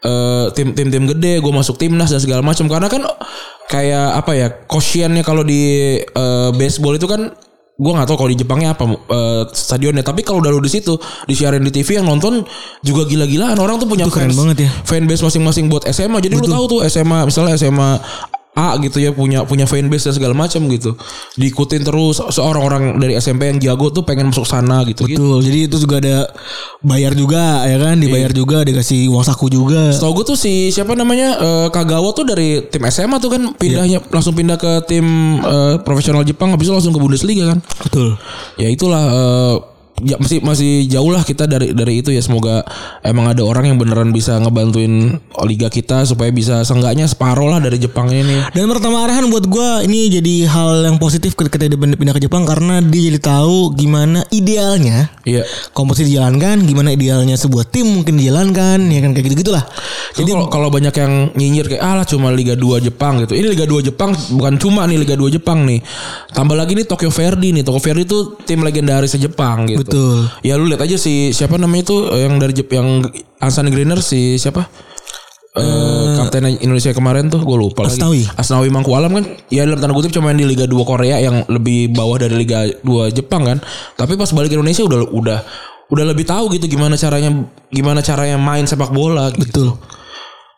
eh, 0.05 0.47
tim 0.55 0.74
tim 0.76 0.89
tim 0.93 1.05
gede, 1.11 1.43
gue 1.43 1.53
masuk 1.53 1.74
timnas 1.74 2.11
dan 2.11 2.22
segala 2.22 2.43
macam 2.43 2.70
karena 2.70 2.86
kan 2.86 3.03
kayak 3.66 4.09
apa 4.14 4.32
ya 4.34 4.49
kosiennya 4.70 5.26
kalau 5.26 5.43
di 5.43 5.99
eh, 6.03 6.51
baseball 6.55 6.95
itu 6.95 7.07
kan 7.11 7.34
gue 7.79 7.93
nggak 7.95 8.11
tahu 8.11 8.16
kalau 8.18 8.31
di 8.35 8.39
Jepangnya 8.43 8.74
apa 8.74 8.85
eh, 8.91 9.43
stadionnya. 9.55 10.03
Tapi 10.03 10.26
kalau 10.26 10.43
udah 10.43 10.51
lu 10.51 10.59
di 10.59 10.66
situ 10.66 10.99
disiarin 11.24 11.62
di 11.62 11.70
TV 11.70 12.03
yang 12.03 12.11
nonton 12.11 12.43
juga 12.83 13.07
gila-gilaan. 13.07 13.55
Orang 13.55 13.79
tuh 13.79 13.87
punya 13.87 14.03
Itu 14.03 14.11
keren 14.11 14.35
fans 14.35 14.39
banget 14.43 14.66
ya. 14.66 14.70
fanbase 14.83 15.22
masing-masing 15.22 15.70
buat 15.70 15.87
SMA 15.87 16.18
jadi 16.18 16.35
lu 16.35 16.51
tahu 16.51 16.64
tuh 16.66 16.81
SMA 16.91 17.31
misalnya 17.31 17.55
SMA 17.55 17.91
A 18.59 18.74
gitu 18.82 18.98
ya 18.98 19.14
punya 19.14 19.46
punya 19.46 19.70
fanbase 19.70 20.11
dan 20.11 20.14
segala 20.18 20.34
macam 20.34 20.66
gitu 20.66 20.98
diikutin 21.38 21.86
terus 21.86 22.18
seorang 22.34 22.62
orang 22.66 22.82
dari 22.98 23.14
SMP 23.14 23.46
yang 23.54 23.62
jago 23.62 23.94
tuh 23.94 24.02
pengen 24.02 24.34
masuk 24.34 24.42
sana 24.42 24.82
gitu 24.82 25.06
gitu 25.06 25.28
Betul. 25.28 25.38
Jadi 25.44 25.59
itu 25.68 25.76
juga 25.78 25.96
ada 26.00 26.16
bayar 26.80 27.12
juga 27.12 27.68
ya 27.68 27.76
kan, 27.78 28.00
dibayar 28.00 28.32
juga, 28.32 28.64
dikasih 28.64 29.12
uang 29.12 29.24
saku 29.26 29.46
juga. 29.52 29.92
Setahu 29.92 30.22
gue 30.22 30.34
tuh 30.34 30.38
si 30.40 30.72
siapa 30.72 30.96
namanya 30.96 31.36
eh, 31.38 31.68
Kagawa 31.68 32.11
tuh 32.16 32.24
dari 32.24 32.64
tim 32.72 32.82
SMA 32.88 33.20
tuh 33.20 33.30
kan 33.36 33.42
pindahnya 33.54 34.00
langsung 34.09 34.32
pindah 34.32 34.56
ke 34.56 34.88
tim 34.88 35.04
eh, 35.38 35.76
profesional 35.84 36.24
Jepang 36.24 36.50
habis 36.56 36.66
itu 36.66 36.74
langsung 36.74 36.94
ke 36.96 37.00
Bundesliga 37.00 37.54
kan. 37.54 37.59
Betul. 37.84 38.16
Ya 38.56 38.68
itulah 38.72 39.04
eh, 39.04 39.54
ya 40.05 40.16
masih 40.20 40.38
masih 40.42 40.86
jauh 40.86 41.11
lah 41.11 41.22
kita 41.22 41.46
dari 41.46 41.72
dari 41.72 42.01
itu 42.03 42.11
ya 42.14 42.22
semoga 42.22 42.62
emang 43.03 43.30
ada 43.30 43.42
orang 43.42 43.72
yang 43.74 43.78
beneran 43.78 44.11
bisa 44.11 44.38
ngebantuin 44.38 45.18
liga 45.46 45.68
kita 45.70 46.05
supaya 46.05 46.28
bisa 46.34 46.62
seenggaknya 46.62 47.09
separuh 47.09 47.49
lah 47.51 47.61
dari 47.62 47.78
Jepang 47.80 48.11
ini. 48.11 48.42
Dan 48.53 48.68
pertama 48.68 49.07
arahan 49.07 49.30
buat 49.32 49.46
gua 49.49 49.82
ini 49.82 50.11
jadi 50.12 50.51
hal 50.51 50.90
yang 50.90 50.96
positif 51.01 51.34
ketika 51.34 51.59
dia 51.61 51.74
pindah 51.74 52.14
ke 52.14 52.22
Jepang 52.22 52.44
karena 52.44 52.82
dia 52.82 53.11
jadi 53.12 53.20
tahu 53.22 53.74
gimana 53.74 54.24
idealnya 54.30 55.11
Iya. 55.28 55.44
kompetisi 55.76 56.14
dijalankan, 56.16 56.64
gimana 56.64 56.92
idealnya 56.92 57.36
sebuah 57.36 57.68
tim 57.68 57.84
mungkin 57.84 58.16
dijalankan, 58.16 58.80
ya 58.88 59.01
kan 59.05 59.11
kayak 59.12 59.24
gitu-gitulah. 59.28 59.64
Jadi 60.16 60.30
kalau 60.49 60.68
banyak 60.72 60.94
yang 60.96 61.12
nyinyir 61.36 61.66
kayak 61.68 61.84
alah 61.84 62.07
cuma 62.09 62.32
Liga 62.32 62.57
2 62.57 62.80
Jepang 62.82 63.22
gitu. 63.22 63.36
Ini 63.36 63.46
Liga 63.55 63.68
2 63.68 63.84
Jepang 63.92 64.16
bukan 64.34 64.57
cuma 64.59 64.88
nih 64.88 64.99
Liga 64.99 65.14
2 65.14 65.36
Jepang 65.38 65.62
nih. 65.68 65.84
Tambah 66.32 66.57
lagi 66.57 66.74
nih 66.74 66.86
Tokyo 66.88 67.12
Verdy 67.12 67.55
nih. 67.55 67.62
Tokyo 67.62 67.80
Verdy 67.80 68.05
tuh 68.09 68.22
tim 68.42 68.64
legendaris 68.64 69.14
Jepang 69.14 69.68
gitu. 69.68 69.84
Betul. 69.84 69.88
Ya 70.45 70.61
lu 70.61 70.68
lihat 70.68 70.84
aja 70.84 70.97
si 71.01 71.32
siapa 71.32 71.57
namanya 71.57 71.89
itu 71.89 71.97
eh, 72.12 72.28
yang 72.28 72.36
dari 72.36 72.53
Jep 72.53 72.68
yang 72.72 73.05
Ansan 73.41 73.72
Greener 73.72 73.99
si 74.05 74.36
siapa? 74.36 74.68
Eh 75.57 76.09
kapten 76.18 76.45
Indonesia 76.61 76.93
kemarin 76.93 77.30
tuh 77.32 77.41
gue 77.41 77.57
lupa 77.57 77.89
Asnawi. 77.89 78.26
lagi. 78.26 78.36
Asnawi 78.36 78.68
Mangkualam 78.68 79.11
kan 79.14 79.24
ya 79.49 79.64
dalam 79.64 79.80
tanda 79.80 79.95
kutip 79.97 80.12
cuma 80.12 80.34
di 80.34 80.45
Liga 80.45 80.68
2 80.68 80.76
Korea 80.84 81.16
yang 81.22 81.47
lebih 81.49 81.95
bawah 81.95 82.20
dari 82.20 82.34
Liga 82.36 82.68
2 82.84 83.16
Jepang 83.16 83.47
kan. 83.47 83.59
Tapi 83.97 84.18
pas 84.18 84.28
balik 84.34 84.53
ke 84.53 84.57
Indonesia 84.61 84.84
udah 84.84 85.01
udah 85.09 85.39
udah 85.89 86.05
lebih 86.05 86.28
tahu 86.28 86.53
gitu 86.53 86.68
gimana 86.68 87.01
caranya 87.01 87.32
gimana 87.72 88.05
caranya 88.05 88.36
main 88.36 88.68
sepak 88.68 88.93
bola 88.93 89.32
gitu. 89.32 89.72
Betul. 89.72 89.99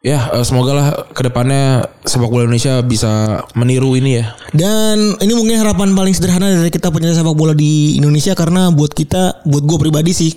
Ya 0.00 0.32
eh, 0.32 0.44
semoga 0.48 0.72
lah 0.72 0.88
ke 1.12 1.20
depannya 1.28 1.84
sepak 2.08 2.32
bola 2.32 2.48
Indonesia 2.48 2.80
bisa 2.80 3.44
meniru 3.52 3.92
ini 4.00 4.24
ya. 4.24 4.32
Dan 4.56 5.20
ini 5.20 5.32
mungkin 5.36 5.60
harapan 5.60 5.92
paling 5.92 6.16
sederhana 6.16 6.48
dari 6.48 6.72
kita 6.72 6.88
punya 6.88 7.12
sepak 7.12 7.36
bola 7.36 7.52
di 7.52 8.00
Indonesia 8.00 8.32
karena 8.32 8.72
buat 8.72 8.96
kita, 8.96 9.44
buat 9.44 9.60
gue 9.68 9.76
pribadi 9.76 10.16
sih, 10.16 10.32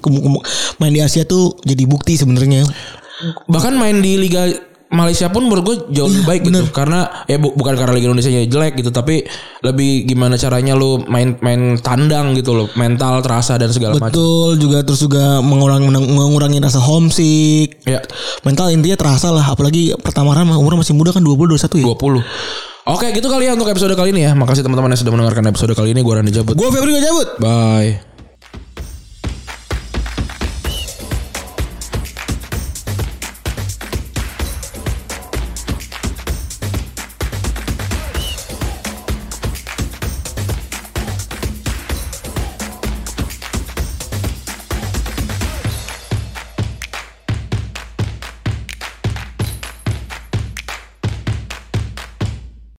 main 0.84 0.91
di 0.91 0.99
Asia 0.99 1.24
tuh 1.24 1.55
jadi 1.64 1.88
bukti 1.88 2.20
sebenarnya. 2.20 2.68
Bahkan 3.47 3.74
main 3.80 4.03
di 4.03 4.20
Liga 4.20 4.51
Malaysia 4.94 5.26
pun 5.28 5.44
menurut 5.44 5.64
gue 5.66 5.76
jauh 5.91 6.06
lebih 6.06 6.24
baik 6.24 6.41
gitu. 6.46 6.70
karena 6.70 7.26
ya 7.26 7.41
bu- 7.41 7.52
bukan 7.52 7.74
karena 7.74 7.91
Liga 7.91 8.08
Indonesia 8.08 8.30
jelek 8.30 8.78
gitu 8.78 8.94
tapi 8.94 9.26
lebih 9.60 10.06
gimana 10.06 10.38
caranya 10.38 10.78
lu 10.78 11.02
main 11.10 11.34
main 11.41 11.82
tandang 11.82 12.38
gitu 12.38 12.54
loh. 12.54 12.68
Mental 12.78 13.20
terasa 13.20 13.58
dan 13.58 13.74
segala 13.74 13.98
macam. 13.98 14.14
Betul 14.14 14.62
juga 14.62 14.86
terus 14.86 15.02
juga 15.02 15.41
mengurangi 15.41 15.89
mengurangi 15.89 16.62
rasa 16.62 16.78
homesick. 16.78 17.82
ya. 17.84 18.00
Mental 18.46 18.70
intinya 18.70 18.96
terasa 18.96 19.34
lah 19.34 19.44
apalagi 19.44 19.98
pertama 19.98 20.38
mah 20.38 20.56
umur 20.56 20.78
masih 20.78 20.94
muda 20.94 21.10
kan 21.10 21.26
20 21.26 21.58
21 21.58 21.82
ya. 21.82 21.86
20 21.89 22.22
Oke 22.84 23.16
gitu 23.16 23.32
kali 23.32 23.48
ya 23.48 23.56
untuk 23.56 23.72
episode 23.72 23.96
kali 23.96 24.12
ini 24.12 24.28
ya. 24.28 24.36
Makasih 24.36 24.62
teman-teman 24.62 24.91
yang 24.91 25.00
sudah 25.00 25.12
mendengarkan 25.16 25.50
episode 25.50 25.74
kali 25.74 25.96
ini. 25.96 26.04
Gue 26.06 26.14
Randy 26.14 26.36
Jabut. 26.36 26.54
Gue 26.54 26.68
Febri 26.70 26.94
gak 26.94 27.06
cabut. 27.08 27.28
Bye 27.41 28.12